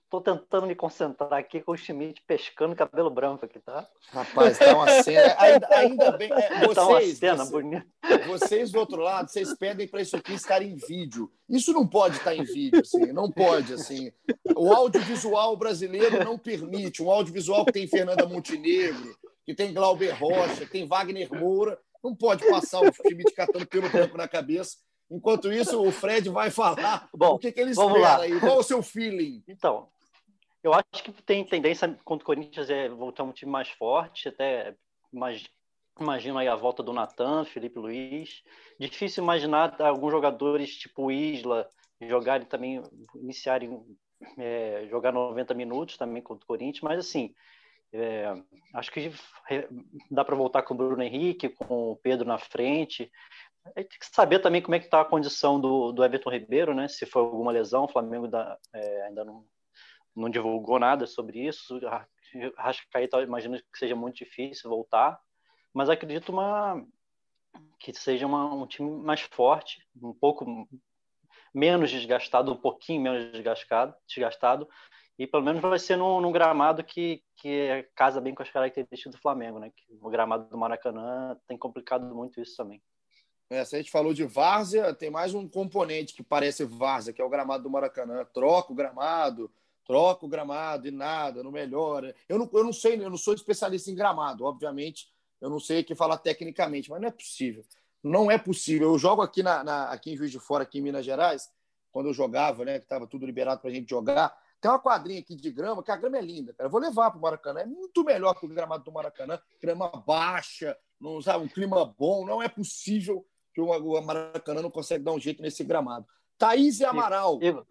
Tô 0.09 0.19
tentando 0.19 0.65
me 0.65 0.73
concentrar 0.73 1.33
aqui 1.33 1.61
com 1.61 1.71
o 1.71 1.77
Schmidt 1.77 2.23
pescando 2.25 2.75
cabelo 2.75 3.11
branco 3.11 3.45
aqui, 3.45 3.59
tá? 3.59 3.87
Rapaz, 4.11 4.57
tá 4.57 4.75
uma 4.75 5.03
cena. 5.03 5.35
Ainda, 5.37 5.67
ainda 5.69 6.11
bem. 6.13 6.31
É, 6.31 6.65
vocês, 6.65 6.73
tá 6.73 6.87
uma 6.87 7.01
cena 7.01 7.35
vocês, 7.45 7.51
bonita. 7.51 7.87
Vocês 8.27 8.71
do 8.71 8.79
outro 8.79 9.01
lado, 9.01 9.29
vocês 9.29 9.55
pedem 9.55 9.87
para 9.87 10.01
isso 10.01 10.15
aqui 10.15 10.33
estar 10.33 10.63
em 10.63 10.75
vídeo. 10.75 11.31
Isso 11.47 11.71
não 11.71 11.85
pode 11.85 12.17
estar 12.17 12.33
em 12.33 12.43
vídeo, 12.43 12.81
assim, 12.81 13.13
não 13.13 13.31
pode, 13.31 13.73
assim. 13.73 14.11
O 14.55 14.73
audiovisual 14.73 15.55
brasileiro 15.55 16.23
não 16.23 16.39
permite. 16.39 17.03
Um 17.03 17.11
audiovisual 17.11 17.63
que 17.65 17.73
tem 17.73 17.87
Fernanda 17.87 18.27
Montenegro, 18.27 19.15
que 19.45 19.53
tem 19.53 19.71
Glauber 19.71 20.09
Rocha, 20.09 20.65
que 20.65 20.71
tem 20.71 20.87
Wagner 20.87 21.31
Moura, 21.31 21.79
não 22.03 22.15
pode 22.15 22.47
passar 22.49 22.81
o 22.81 22.89
de 22.89 23.23
catando 23.35 23.67
pelo 23.67 23.87
branco 23.89 24.17
na 24.17 24.27
cabeça. 24.27 24.77
Enquanto 25.11 25.51
isso, 25.51 25.81
o 25.81 25.91
Fred 25.91 26.29
vai 26.29 26.49
falar 26.51 27.09
Bom, 27.13 27.35
o 27.35 27.39
que, 27.39 27.51
que 27.51 27.59
ele 27.59 27.71
espera 27.71 27.99
lá. 27.99 28.21
aí. 28.21 28.39
Qual 28.39 28.59
o 28.59 28.63
seu 28.63 28.81
feeling? 28.83 29.43
Então, 29.47 29.87
eu 30.63 30.73
acho 30.73 31.03
que 31.03 31.11
tem 31.23 31.45
tendência 31.45 31.97
contra 32.03 32.23
o 32.23 32.25
Corinthians 32.25 32.69
é 32.69 32.89
voltar 32.89 33.23
um 33.23 33.31
time 33.31 33.51
mais 33.51 33.69
forte, 33.69 34.29
até 34.29 34.75
imagino 35.99 36.37
aí 36.37 36.47
a 36.47 36.55
volta 36.55 36.83
do 36.83 36.93
Natan, 36.93 37.45
Felipe 37.45 37.79
Luiz. 37.79 38.43
Difícil 38.79 39.23
imaginar 39.23 39.79
alguns 39.81 40.11
jogadores 40.11 40.75
tipo 40.75 41.11
Isla 41.11 41.69
jogarem 42.01 42.47
também, 42.47 42.81
iniciarem, 43.15 43.83
é, 44.37 44.87
jogar 44.89 45.11
90 45.11 45.53
minutos 45.53 45.97
também 45.97 46.21
contra 46.21 46.43
o 46.43 46.47
Corinthians, 46.47 46.81
mas 46.81 46.99
assim, 46.99 47.33
é, 47.91 48.33
acho 48.73 48.91
que 48.91 49.11
dá 50.09 50.23
para 50.23 50.35
voltar 50.35 50.63
com 50.63 50.73
o 50.73 50.77
Bruno 50.77 51.01
Henrique, 51.01 51.49
com 51.49 51.91
o 51.91 51.95
Pedro 51.97 52.25
na 52.25 52.37
frente. 52.37 53.11
tem 53.75 53.85
que 53.85 54.05
saber 54.05 54.39
também 54.39 54.61
como 54.61 54.75
é 54.75 54.79
que 54.79 54.85
está 54.85 55.01
a 55.01 55.05
condição 55.05 55.59
do, 55.59 55.91
do 55.91 56.03
Everton 56.03 56.29
Ribeiro, 56.29 56.73
né? 56.73 56.87
Se 56.87 57.05
foi 57.05 57.21
alguma 57.21 57.51
lesão, 57.51 57.85
o 57.85 57.89
Flamengo 57.89 58.29
é, 58.73 59.01
ainda 59.07 59.25
não, 59.25 59.43
não 60.19 60.29
divulgou 60.29 60.79
nada 60.79 61.07
sobre 61.07 61.47
isso. 61.47 61.79
Rascaeta, 62.57 63.21
imagino 63.21 63.57
que 63.57 63.77
seja 63.77 63.95
muito 63.95 64.17
difícil 64.17 64.69
voltar, 64.69 65.19
mas 65.73 65.89
acredito 65.89 66.31
uma, 66.31 66.85
que 67.79 67.93
seja 67.93 68.27
uma, 68.27 68.53
um 68.53 68.67
time 68.67 68.89
mais 69.01 69.21
forte, 69.21 69.85
um 70.01 70.13
pouco 70.13 70.67
menos 71.53 71.89
desgastado, 71.89 72.51
um 72.51 72.57
pouquinho 72.57 73.01
menos 73.01 73.31
desgastado, 73.31 73.95
desgastado 74.07 74.67
e 75.19 75.27
pelo 75.27 75.43
menos 75.43 75.61
vai 75.61 75.77
ser 75.77 75.97
num, 75.97 76.21
num, 76.21 76.31
gramado 76.31 76.81
que, 76.81 77.21
que 77.35 77.85
casa 77.93 78.21
bem 78.21 78.33
com 78.33 78.41
as 78.41 78.49
características 78.49 79.13
do 79.13 79.21
Flamengo, 79.21 79.59
né? 79.59 79.69
Que 79.75 79.99
o 80.01 80.09
gramado 80.09 80.49
do 80.49 80.57
Maracanã 80.57 81.37
tem 81.45 81.57
complicado 81.57 82.15
muito 82.15 82.39
isso 82.39 82.55
também. 82.55 82.81
É, 83.49 83.65
se 83.65 83.75
a 83.75 83.79
gente 83.79 83.91
falou 83.91 84.13
de 84.13 84.23
várzea, 84.23 84.93
tem 84.93 85.09
mais 85.09 85.33
um 85.33 85.45
componente 85.45 86.13
que 86.13 86.23
parece 86.23 86.63
várzea, 86.63 87.11
que 87.11 87.21
é 87.21 87.25
o 87.25 87.29
gramado 87.29 87.63
do 87.63 87.69
Maracanã. 87.69 88.23
Troca 88.33 88.71
o 88.71 88.75
gramado, 88.75 89.51
troca 89.89 90.23
o 90.23 90.29
gramado 90.29 90.87
e 90.87 90.91
nada, 90.91 91.41
não 91.41 91.51
melhora. 91.51 92.15
Eu 92.27 92.37
não, 92.37 92.47
eu 92.53 92.63
não 92.63 92.71
sei, 92.71 93.03
eu 93.03 93.09
não 93.09 93.17
sou 93.17 93.33
especialista 93.33 93.89
em 93.89 93.95
gramado, 93.95 94.45
obviamente, 94.45 95.07
eu 95.41 95.49
não 95.49 95.59
sei 95.59 95.81
o 95.81 95.83
que 95.83 95.95
falar 95.95 96.19
tecnicamente, 96.19 96.91
mas 96.91 97.01
não 97.01 97.07
é 97.07 97.11
possível. 97.11 97.65
Não 98.03 98.29
é 98.29 98.37
possível. 98.37 98.91
Eu 98.91 98.99
jogo 98.99 99.23
aqui, 99.23 99.41
na, 99.41 99.63
na 99.63 99.89
aqui 99.89 100.11
em 100.11 100.15
Juiz 100.15 100.31
de 100.31 100.39
Fora, 100.39 100.61
aqui 100.61 100.77
em 100.77 100.81
Minas 100.83 101.03
Gerais, 101.03 101.49
quando 101.91 102.05
eu 102.05 102.13
jogava, 102.13 102.63
né, 102.63 102.77
que 102.77 102.85
estava 102.85 103.07
tudo 103.07 103.25
liberado 103.25 103.61
para 103.61 103.71
a 103.71 103.73
gente 103.73 103.89
jogar 103.89 104.37
tem 104.61 104.69
uma 104.69 104.79
quadrinha 104.79 105.19
aqui 105.19 105.35
de 105.35 105.51
grama, 105.51 105.81
que 105.81 105.91
a 105.91 105.95
grama 105.95 106.17
é 106.17 106.21
linda, 106.21 106.53
cara. 106.53 106.67
Eu 106.67 106.71
vou 106.71 106.81
levar 106.81 107.11
para 107.11 107.17
o 107.17 107.21
Maracanã. 107.21 107.61
É 107.61 107.65
muito 107.65 108.03
melhor 108.03 108.33
que 108.33 108.45
o 108.45 108.49
gramado 108.49 108.83
do 108.83 108.91
Maracanã. 108.91 109.39
Grama 109.61 109.89
baixa, 110.05 110.77
não, 110.99 111.21
sabe, 111.21 111.45
um 111.45 111.47
clima 111.47 111.85
bom. 111.85 112.25
Não 112.25 112.41
é 112.41 112.49
possível 112.49 113.25
que 113.53 113.61
o 113.61 114.01
Maracanã 114.01 114.61
não 114.61 114.69
consegue 114.69 115.03
dar 115.03 115.13
um 115.13 115.19
jeito 115.19 115.41
nesse 115.41 115.63
gramado. 115.63 116.05
Thaís 116.37 116.79
e 116.79 116.85
Amaral. 116.85 117.39
Igor, 117.41 117.65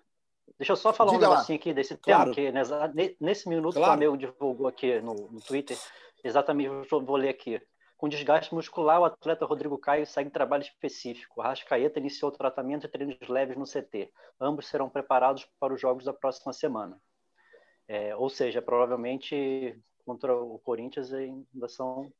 deixa 0.56 0.72
eu 0.72 0.76
só 0.76 0.92
falar 0.92 1.12
Diga 1.12 1.26
um 1.26 1.30
negocinho 1.30 1.56
lá. 1.58 1.60
aqui 1.60 1.74
desse 1.74 1.96
claro. 1.96 2.32
tema, 2.34 2.52
que 2.94 3.16
nesse 3.20 3.48
minuto 3.48 3.74
claro. 3.74 3.92
o 3.92 3.96
Flamengo 3.96 4.16
divulgou 4.16 4.66
aqui 4.66 5.00
no, 5.00 5.14
no 5.14 5.40
Twitter, 5.40 5.76
exatamente, 6.24 6.70
vou 6.90 7.16
ler 7.16 7.30
aqui. 7.30 7.60
Com 7.98 8.08
desgaste 8.08 8.54
muscular, 8.54 9.00
o 9.00 9.04
atleta 9.04 9.44
Rodrigo 9.44 9.76
Caio 9.76 10.06
segue 10.06 10.30
trabalho 10.30 10.62
específico. 10.62 11.40
Rascaeta 11.40 11.98
iniciou 11.98 12.30
tratamento 12.30 12.82
de 12.82 12.88
treinos 12.88 13.16
leves 13.28 13.56
no 13.56 13.64
CT. 13.64 14.12
Ambos 14.40 14.68
serão 14.68 14.88
preparados 14.88 15.48
para 15.58 15.74
os 15.74 15.80
jogos 15.80 16.04
da 16.04 16.12
próxima 16.12 16.52
semana. 16.52 16.96
É, 17.88 18.14
ou 18.14 18.28
seja, 18.28 18.62
provavelmente 18.62 19.76
contra 20.06 20.32
o 20.32 20.60
Corinthians 20.60 21.12
ainda 21.12 21.68
são, 21.68 22.12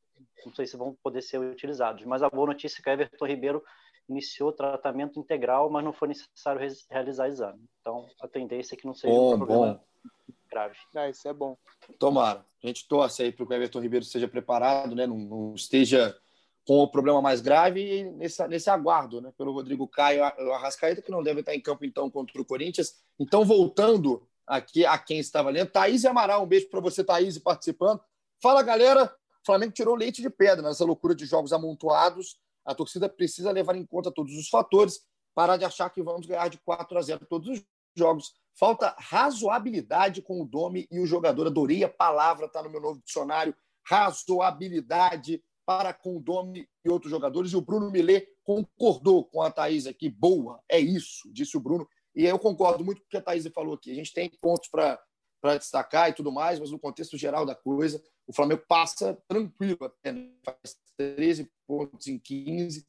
não 0.45 0.53
sei 0.53 0.67
se 0.67 0.75
vão 0.75 0.97
poder 1.01 1.21
ser 1.21 1.37
utilizados. 1.39 2.03
Mas 2.03 2.21
a 2.21 2.29
boa 2.29 2.47
notícia 2.47 2.81
é 2.81 2.83
que 2.83 2.89
Everton 2.89 3.25
Ribeiro 3.25 3.63
iniciou 4.09 4.49
o 4.49 4.53
tratamento 4.53 5.19
integral, 5.19 5.69
mas 5.69 5.83
não 5.83 5.93
foi 5.93 6.09
necessário 6.09 6.61
realizar 6.89 7.27
exame. 7.27 7.63
Então, 7.81 8.07
a 8.21 8.27
tendência 8.27 8.75
é 8.75 8.77
que 8.77 8.85
não 8.85 8.93
seja 8.93 9.13
bom, 9.13 9.35
um 9.35 9.37
problema 9.37 9.73
bom 9.73 9.89
grave. 10.49 10.75
Ah, 10.95 11.09
isso 11.09 11.27
é 11.27 11.33
bom. 11.33 11.57
Tomara. 11.97 12.45
A 12.61 12.67
gente 12.67 12.87
torce 12.87 13.23
aí 13.23 13.31
para 13.31 13.45
que 13.45 13.53
o 13.53 13.55
Everton 13.55 13.79
Ribeiro 13.79 14.03
esteja 14.03 14.27
preparado, 14.27 14.95
né? 14.95 15.05
Não, 15.05 15.17
não, 15.17 15.53
esteja 15.53 16.17
com 16.67 16.79
o 16.79 16.87
problema 16.87 17.21
mais 17.21 17.41
grave 17.41 17.81
e 17.81 18.03
nesse, 18.03 18.45
nesse 18.47 18.69
aguardo, 18.69 19.21
né? 19.21 19.31
Pelo 19.37 19.53
Rodrigo 19.53 19.87
Caio 19.87 20.21
o 20.21 20.53
Arrascaeta, 20.53 21.01
que 21.01 21.11
não 21.11 21.23
deve 21.23 21.39
estar 21.39 21.55
em 21.55 21.61
campo 21.61 21.85
então 21.85 22.09
contra 22.09 22.41
o 22.41 22.45
Corinthians. 22.45 22.95
Então, 23.19 23.45
voltando 23.45 24.27
aqui 24.45 24.85
a 24.85 24.97
quem 24.97 25.19
estava 25.19 25.49
lendo, 25.49 25.71
Thaís 25.71 26.03
Amaral, 26.05 26.43
um 26.43 26.47
beijo 26.47 26.69
para 26.69 26.79
você, 26.79 27.03
Thaís, 27.03 27.37
participando. 27.37 28.01
Fala, 28.41 28.61
galera. 28.63 29.13
O 29.41 29.45
Flamengo 29.45 29.71
tirou 29.71 29.95
leite 29.95 30.21
de 30.21 30.29
pedra 30.29 30.61
nessa 30.61 30.83
loucura 30.83 31.15
de 31.15 31.25
jogos 31.25 31.53
amontoados. 31.53 32.37
A 32.65 32.75
torcida 32.75 33.09
precisa 33.09 33.51
levar 33.51 33.75
em 33.75 33.85
conta 33.85 34.11
todos 34.11 34.35
os 34.35 34.49
fatores, 34.49 35.01
parar 35.33 35.57
de 35.57 35.65
achar 35.65 35.89
que 35.89 36.01
vamos 36.01 36.25
ganhar 36.25 36.49
de 36.49 36.57
4 36.59 36.97
a 36.97 37.01
0 37.01 37.25
todos 37.25 37.49
os 37.49 37.63
jogos. 37.97 38.33
Falta 38.53 38.95
razoabilidade 38.97 40.21
com 40.21 40.41
o 40.41 40.45
Domi 40.45 40.87
e 40.91 40.99
o 40.99 41.05
jogador. 41.05 41.47
Adorei 41.47 41.83
a 41.83 41.89
palavra, 41.89 42.45
está 42.45 42.61
no 42.61 42.69
meu 42.69 42.81
novo 42.81 43.01
dicionário. 43.05 43.55
Razoabilidade 43.85 45.41
para 45.65 45.93
com 45.93 46.17
o 46.17 46.19
Domi 46.19 46.67
e 46.83 46.89
outros 46.89 47.11
jogadores. 47.11 47.51
E 47.51 47.55
o 47.55 47.61
Bruno 47.61 47.91
Millet 47.91 48.27
concordou 48.43 49.23
com 49.23 49.41
a 49.41 49.51
Thaís 49.51 49.85
aqui. 49.85 50.09
Boa, 50.09 50.61
é 50.67 50.79
isso, 50.79 51.31
disse 51.31 51.55
o 51.55 51.59
Bruno. 51.59 51.87
E 52.15 52.25
eu 52.25 52.39
concordo 52.39 52.83
muito 52.83 53.01
com 53.01 53.07
o 53.07 53.09
que 53.09 53.17
a 53.17 53.21
Thaís 53.21 53.47
falou 53.53 53.75
aqui. 53.75 53.91
A 53.91 53.95
gente 53.95 54.13
tem 54.13 54.29
pontos 54.41 54.67
para 54.67 54.99
destacar 55.57 56.09
e 56.09 56.13
tudo 56.13 56.31
mais, 56.31 56.59
mas 56.59 56.71
no 56.71 56.79
contexto 56.79 57.17
geral 57.17 57.45
da 57.45 57.55
coisa, 57.55 58.03
o 58.27 58.33
Flamengo 58.33 58.63
passa 58.67 59.17
tranquilo 59.27 59.77
até, 59.85 60.11
né? 60.11 60.31
faz 60.43 60.75
13 60.99 61.49
pontos 61.65 62.07
em 62.07 62.19
15 62.19 62.85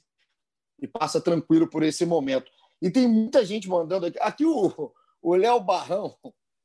e 0.81 0.89
passa 0.89 1.21
tranquilo 1.21 1.69
por 1.69 1.85
esse 1.85 2.05
momento. 2.05 2.51
E 2.83 2.91
tem 2.91 3.07
muita 3.07 3.45
gente 3.45 3.69
mandando 3.69 4.07
aqui. 4.07 4.19
Aqui 4.21 4.45
o, 4.45 5.37
Léo 5.37 5.61
Barrão, 5.61 6.17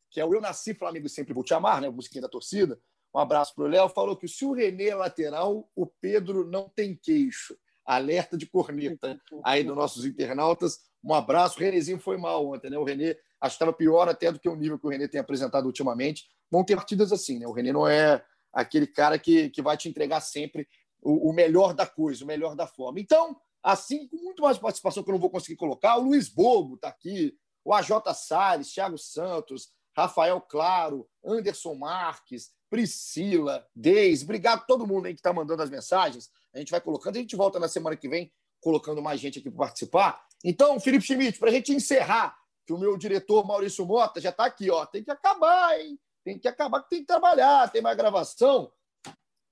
que 0.10 0.20
é 0.20 0.26
o 0.26 0.34
Eu 0.34 0.41
Nasci 0.41 0.74
Flamengo 0.74 1.08
Sempre 1.08 1.34
Vou 1.34 1.43
Te 1.43 1.54
Amar, 1.54 1.82
né? 1.82 1.89
musiquinha 1.89 2.24
da 2.24 2.30
torcida. 2.30 2.80
Um 3.14 3.20
abraço 3.20 3.54
para 3.54 3.66
o 3.66 3.68
Léo. 3.68 3.89
Falou 3.89 4.18
que 4.18 4.28
se 4.28 4.43
o 4.43 4.54
Renê 4.54 4.89
é 4.89 4.96
lateral, 4.96 5.70
o 5.76 5.86
Pedro 5.86 6.50
não 6.50 6.68
tem 6.68 6.96
queixo. 6.96 7.56
Alerta 7.86 8.36
de 8.36 8.48
corneta 8.48 9.22
aí 9.43 9.64
dos 9.64 9.76
nossos 9.76 10.04
internautas. 10.06 10.80
Um 11.04 11.14
abraço. 11.14 11.58
O 11.58 11.62
Renezinho 11.62 12.00
foi 12.00 12.18
mal 12.18 12.48
ontem, 12.48 12.72
né? 12.72 12.80
O 12.80 12.84
Renê 12.84 13.12
acho 13.39 13.56
que 13.56 13.64
estava 13.64 13.72
pior 13.72 14.10
até 14.10 14.32
do 14.32 14.39
que 14.39 14.50
o 14.50 14.56
nível 14.56 14.80
que 14.80 14.88
o 14.88 14.89
Renê 14.89 15.08
tem 15.08 15.22
apresentado 15.22 15.68
ultimamente. 15.68 16.26
Vão 16.50 16.64
ter 16.64 16.76
partidas 16.76 17.12
assim, 17.12 17.38
né? 17.38 17.46
O 17.46 17.52
Renê 17.52 17.72
não 17.72 17.88
é 17.88 18.26
aquele 18.52 18.88
cara 18.88 19.20
que, 19.20 19.50
que 19.52 19.62
vai 19.62 19.78
te 19.78 19.88
entregar 19.88 20.22
sempre 20.22 20.68
o, 21.06 21.34
melhor 21.34 21.74
da 21.74 21.86
coisa, 21.86 22.24
o 22.24 22.28
melhor 22.28 22.56
da 22.56 22.66
forma. 22.66 22.99
Então, 22.99 23.39
assim, 23.62 24.08
com 24.08 24.18
muito 24.18 24.41
mais 24.41 24.58
participação 24.58 25.03
que 25.03 25.10
eu 25.10 25.14
não 25.14 25.20
vou 25.20 25.30
conseguir 25.30 25.56
colocar, 25.56 25.97
o 25.97 26.03
Luiz 26.03 26.28
Bogo 26.28 26.76
está 26.76 26.88
aqui, 26.88 27.38
o 27.64 27.74
AJ 27.74 27.89
Salles, 28.16 28.72
Thiago 28.72 28.97
Santos, 28.97 29.70
Rafael 29.95 30.41
Claro, 30.41 31.08
Anderson 31.24 31.76
Marques, 31.76 32.51
Priscila, 32.70 33.66
Deis. 33.76 34.24
Obrigado 34.24 34.60
a 34.60 34.66
todo 34.66 34.88
mundo 34.88 35.06
aí 35.06 35.14
que 35.14 35.20
está 35.20 35.32
mandando 35.32 35.62
as 35.62 35.70
mensagens. 35.70 36.30
A 36.53 36.60
gente 36.60 36.72
vai 36.72 36.82
colocando, 36.82 37.16
a 37.16 37.20
gente 37.20 37.36
volta 37.36 37.60
na 37.60 37.68
semana 37.68 37.95
que 37.95 38.10
vem 38.10 38.32
colocando 38.60 39.01
mais 39.01 39.20
gente 39.20 39.39
aqui 39.39 39.49
para 39.49 39.66
participar. 39.68 40.26
Então, 40.43 40.80
Felipe 40.80 41.06
Schmidt, 41.06 41.39
para 41.39 41.49
a 41.49 41.53
gente 41.53 41.72
encerrar, 41.72 42.36
que 42.66 42.74
o 42.74 42.78
meu 42.78 42.97
diretor 42.97 43.45
Maurício 43.45 43.86
Mota 43.86 44.20
já 44.20 44.32
está 44.32 44.45
aqui, 44.45 44.70
ó. 44.72 44.86
Tem 44.86 45.03
que 45.03 45.12
acabar, 45.12 45.80
hein? 45.80 45.99
Tem 46.24 46.39
que 46.39 46.47
acabar, 46.47 46.82
tem 46.82 47.01
que 47.01 47.06
trabalhar, 47.06 47.72
tem 47.72 47.82
mais 47.82 47.95
gravação. 47.95 48.72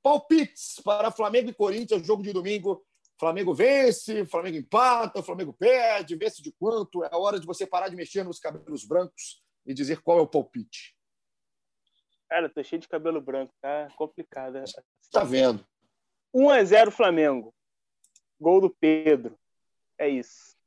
Palpites 0.04 0.82
para 0.84 1.10
Flamengo 1.10 1.50
e 1.50 1.54
Corinthians, 1.54 2.06
jogo 2.06 2.22
de 2.22 2.34
domingo. 2.34 2.86
Flamengo 3.18 3.54
vence, 3.54 4.26
Flamengo 4.26 4.58
empata, 4.58 5.24
Flamengo 5.24 5.54
perde, 5.54 6.16
vence 6.18 6.44
de 6.44 6.52
quanto. 6.52 7.06
É 7.06 7.16
hora 7.16 7.40
de 7.40 7.46
você 7.46 7.66
parar 7.66 7.88
de 7.88 7.96
mexer 7.96 8.24
nos 8.24 8.38
cabelos 8.38 8.84
brancos 8.84 9.42
e 9.66 9.74
dizer 9.74 10.02
qual 10.02 10.20
é 10.20 10.22
o 10.22 10.28
palpite. 10.28 10.94
Cara, 12.28 12.50
tô 12.50 12.62
cheio 12.64 12.82
de 12.82 12.88
cabelo 12.88 13.22
branco, 13.22 13.54
tá 13.62 13.88
complicado. 13.96 14.56
Né? 14.56 14.66
Tá 15.10 15.24
vendo? 15.24 15.66
1 16.34 16.50
a 16.50 16.64
0 16.64 16.92
Flamengo. 16.92 17.56
Gol 18.40 18.60
do 18.60 18.70
Pedro. 18.70 19.40
É 19.98 20.10
isso. 20.10 20.58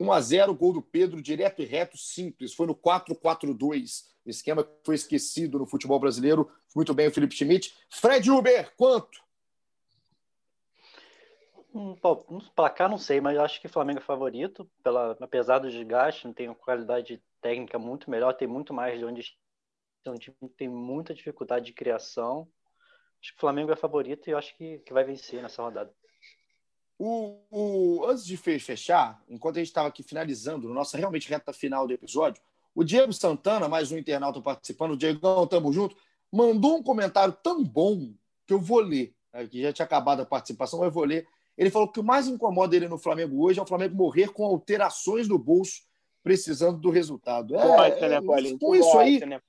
1 0.00 0.12
a 0.12 0.20
0 0.20 0.54
gol 0.54 0.72
do 0.72 0.80
Pedro, 0.82 1.20
direto 1.20 1.60
e 1.60 1.66
reto, 1.66 1.98
simples. 1.98 2.54
Foi 2.54 2.66
no 2.66 2.74
4-4-2. 2.74 4.08
Esquema 4.24 4.64
que 4.64 4.70
foi 4.84 4.94
esquecido 4.94 5.58
no 5.58 5.66
futebol 5.66 6.00
brasileiro. 6.00 6.50
Muito 6.74 6.94
bem 6.94 7.08
o 7.08 7.12
Felipe 7.12 7.34
Schmidt. 7.34 7.76
Fred 7.90 8.30
Uber, 8.30 8.72
quanto? 8.76 9.22
Um, 11.74 11.94
um 12.28 12.40
placar 12.56 12.88
não 12.88 12.98
sei, 12.98 13.20
mas 13.20 13.38
acho 13.38 13.60
que 13.60 13.68
Flamengo 13.68 14.00
é 14.00 14.02
favorito, 14.02 14.68
pela, 14.82 15.16
apesar 15.20 15.60
do 15.60 15.70
desgaste, 15.70 16.32
tem 16.32 16.48
uma 16.48 16.54
qualidade 16.54 17.22
técnica 17.40 17.78
muito 17.78 18.10
melhor, 18.10 18.32
tem 18.32 18.48
muito 18.48 18.74
mais 18.74 18.98
de 18.98 19.04
onde 19.04 19.22
então, 20.00 20.14
tem 20.56 20.68
muita 20.68 21.14
dificuldade 21.14 21.66
de 21.66 21.72
criação. 21.72 22.48
Acho 23.20 23.32
que 23.32 23.36
o 23.36 23.40
Flamengo 23.40 23.70
é 23.70 23.76
favorito 23.76 24.28
e 24.28 24.32
eu 24.32 24.38
acho 24.38 24.56
que, 24.56 24.78
que 24.78 24.92
vai 24.92 25.04
vencer 25.04 25.42
nessa 25.42 25.62
rodada. 25.62 25.92
O, 27.02 27.38
o, 27.50 28.04
antes 28.04 28.26
de 28.26 28.36
fechar, 28.36 29.24
enquanto 29.26 29.56
a 29.56 29.60
gente 29.60 29.68
estava 29.68 29.88
aqui 29.88 30.02
finalizando, 30.02 30.68
nossa 30.68 30.98
realmente 30.98 31.30
reta 31.30 31.50
final 31.50 31.86
do 31.86 31.94
episódio, 31.94 32.42
o 32.74 32.84
Diego 32.84 33.10
Santana, 33.10 33.70
mais 33.70 33.90
um 33.90 33.96
internauta 33.96 34.38
participando, 34.42 34.90
o 34.90 34.96
Diegão, 34.98 35.46
tamo 35.46 35.72
junto, 35.72 35.96
mandou 36.30 36.76
um 36.76 36.82
comentário 36.82 37.34
tão 37.42 37.64
bom 37.64 38.12
que 38.46 38.52
eu 38.52 38.60
vou 38.60 38.80
ler. 38.80 39.14
Aqui 39.32 39.62
já 39.62 39.72
tinha 39.72 39.86
acabado 39.86 40.20
a 40.20 40.26
participação, 40.26 40.80
mas 40.80 40.88
eu 40.88 40.92
vou 40.92 41.04
ler. 41.04 41.26
Ele 41.56 41.70
falou 41.70 41.88
que 41.88 42.00
o 42.00 42.04
mais 42.04 42.28
incomoda 42.28 42.76
ele 42.76 42.86
no 42.86 42.98
Flamengo 42.98 43.42
hoje 43.42 43.58
é 43.58 43.62
o 43.62 43.66
Flamengo 43.66 43.96
morrer 43.96 44.28
com 44.28 44.44
alterações 44.44 45.26
no 45.26 45.38
bolso, 45.38 45.80
precisando 46.22 46.78
do 46.78 46.90
resultado. 46.90 47.56
É, 47.56 47.66
gosta, 47.66 48.08
né, 48.10 48.20
Paulinho? 48.20 48.58
Com 48.58 48.74
isso 48.74 48.84
gosta, 48.84 49.00
aí, 49.00 49.20
né, 49.24 49.40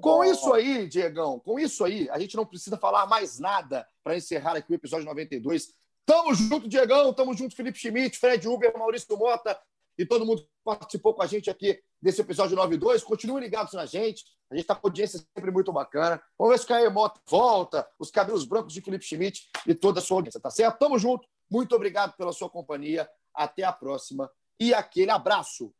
com 0.00 0.24
isso 0.24 0.52
aí, 0.52 0.88
Diegão, 0.88 1.38
com 1.38 1.56
isso 1.56 1.84
aí, 1.84 2.10
a 2.10 2.18
gente 2.18 2.36
não 2.36 2.44
precisa 2.44 2.76
falar 2.76 3.06
mais 3.06 3.38
nada 3.38 3.86
para 4.02 4.16
encerrar 4.16 4.56
aqui 4.56 4.72
o 4.72 4.74
episódio 4.74 5.06
92. 5.06 5.72
Tamo 6.06 6.32
junto, 6.32 6.68
Diegão, 6.68 7.12
tamo 7.12 7.34
junto, 7.34 7.56
Felipe 7.56 7.76
Schmidt, 7.76 8.16
Fred 8.16 8.46
Uber, 8.46 8.72
Maurício 8.78 9.16
Mota 9.18 9.58
e 9.98 10.06
todo 10.06 10.24
mundo 10.24 10.42
que 10.42 10.48
participou 10.64 11.12
com 11.12 11.22
a 11.22 11.26
gente 11.26 11.50
aqui 11.50 11.82
desse 12.00 12.20
episódio 12.20 12.54
92. 12.54 13.02
Continuem 13.02 13.42
ligados 13.42 13.72
na 13.72 13.84
gente. 13.86 14.24
A 14.48 14.54
gente 14.54 14.62
está 14.62 14.76
com 14.76 14.86
audiência 14.86 15.18
sempre 15.18 15.50
muito 15.50 15.72
bacana. 15.72 16.22
Vamos 16.38 16.54
ver 16.54 16.58
se 16.58 16.64
o 16.64 16.68
Caio 16.68 16.92
Mota 16.92 17.20
volta, 17.28 17.84
os 17.98 18.12
cabelos 18.12 18.44
brancos 18.44 18.72
de 18.72 18.80
Felipe 18.80 19.04
Schmidt 19.04 19.48
e 19.66 19.74
toda 19.74 19.98
a 19.98 20.02
sua 20.02 20.18
audiência, 20.18 20.40
tá 20.40 20.48
certo? 20.48 20.78
Tamo 20.78 20.96
junto. 20.96 21.26
Muito 21.50 21.74
obrigado 21.74 22.16
pela 22.16 22.32
sua 22.32 22.48
companhia. 22.48 23.08
Até 23.34 23.64
a 23.64 23.72
próxima 23.72 24.30
e 24.60 24.72
aquele 24.72 25.10
abraço. 25.10 25.74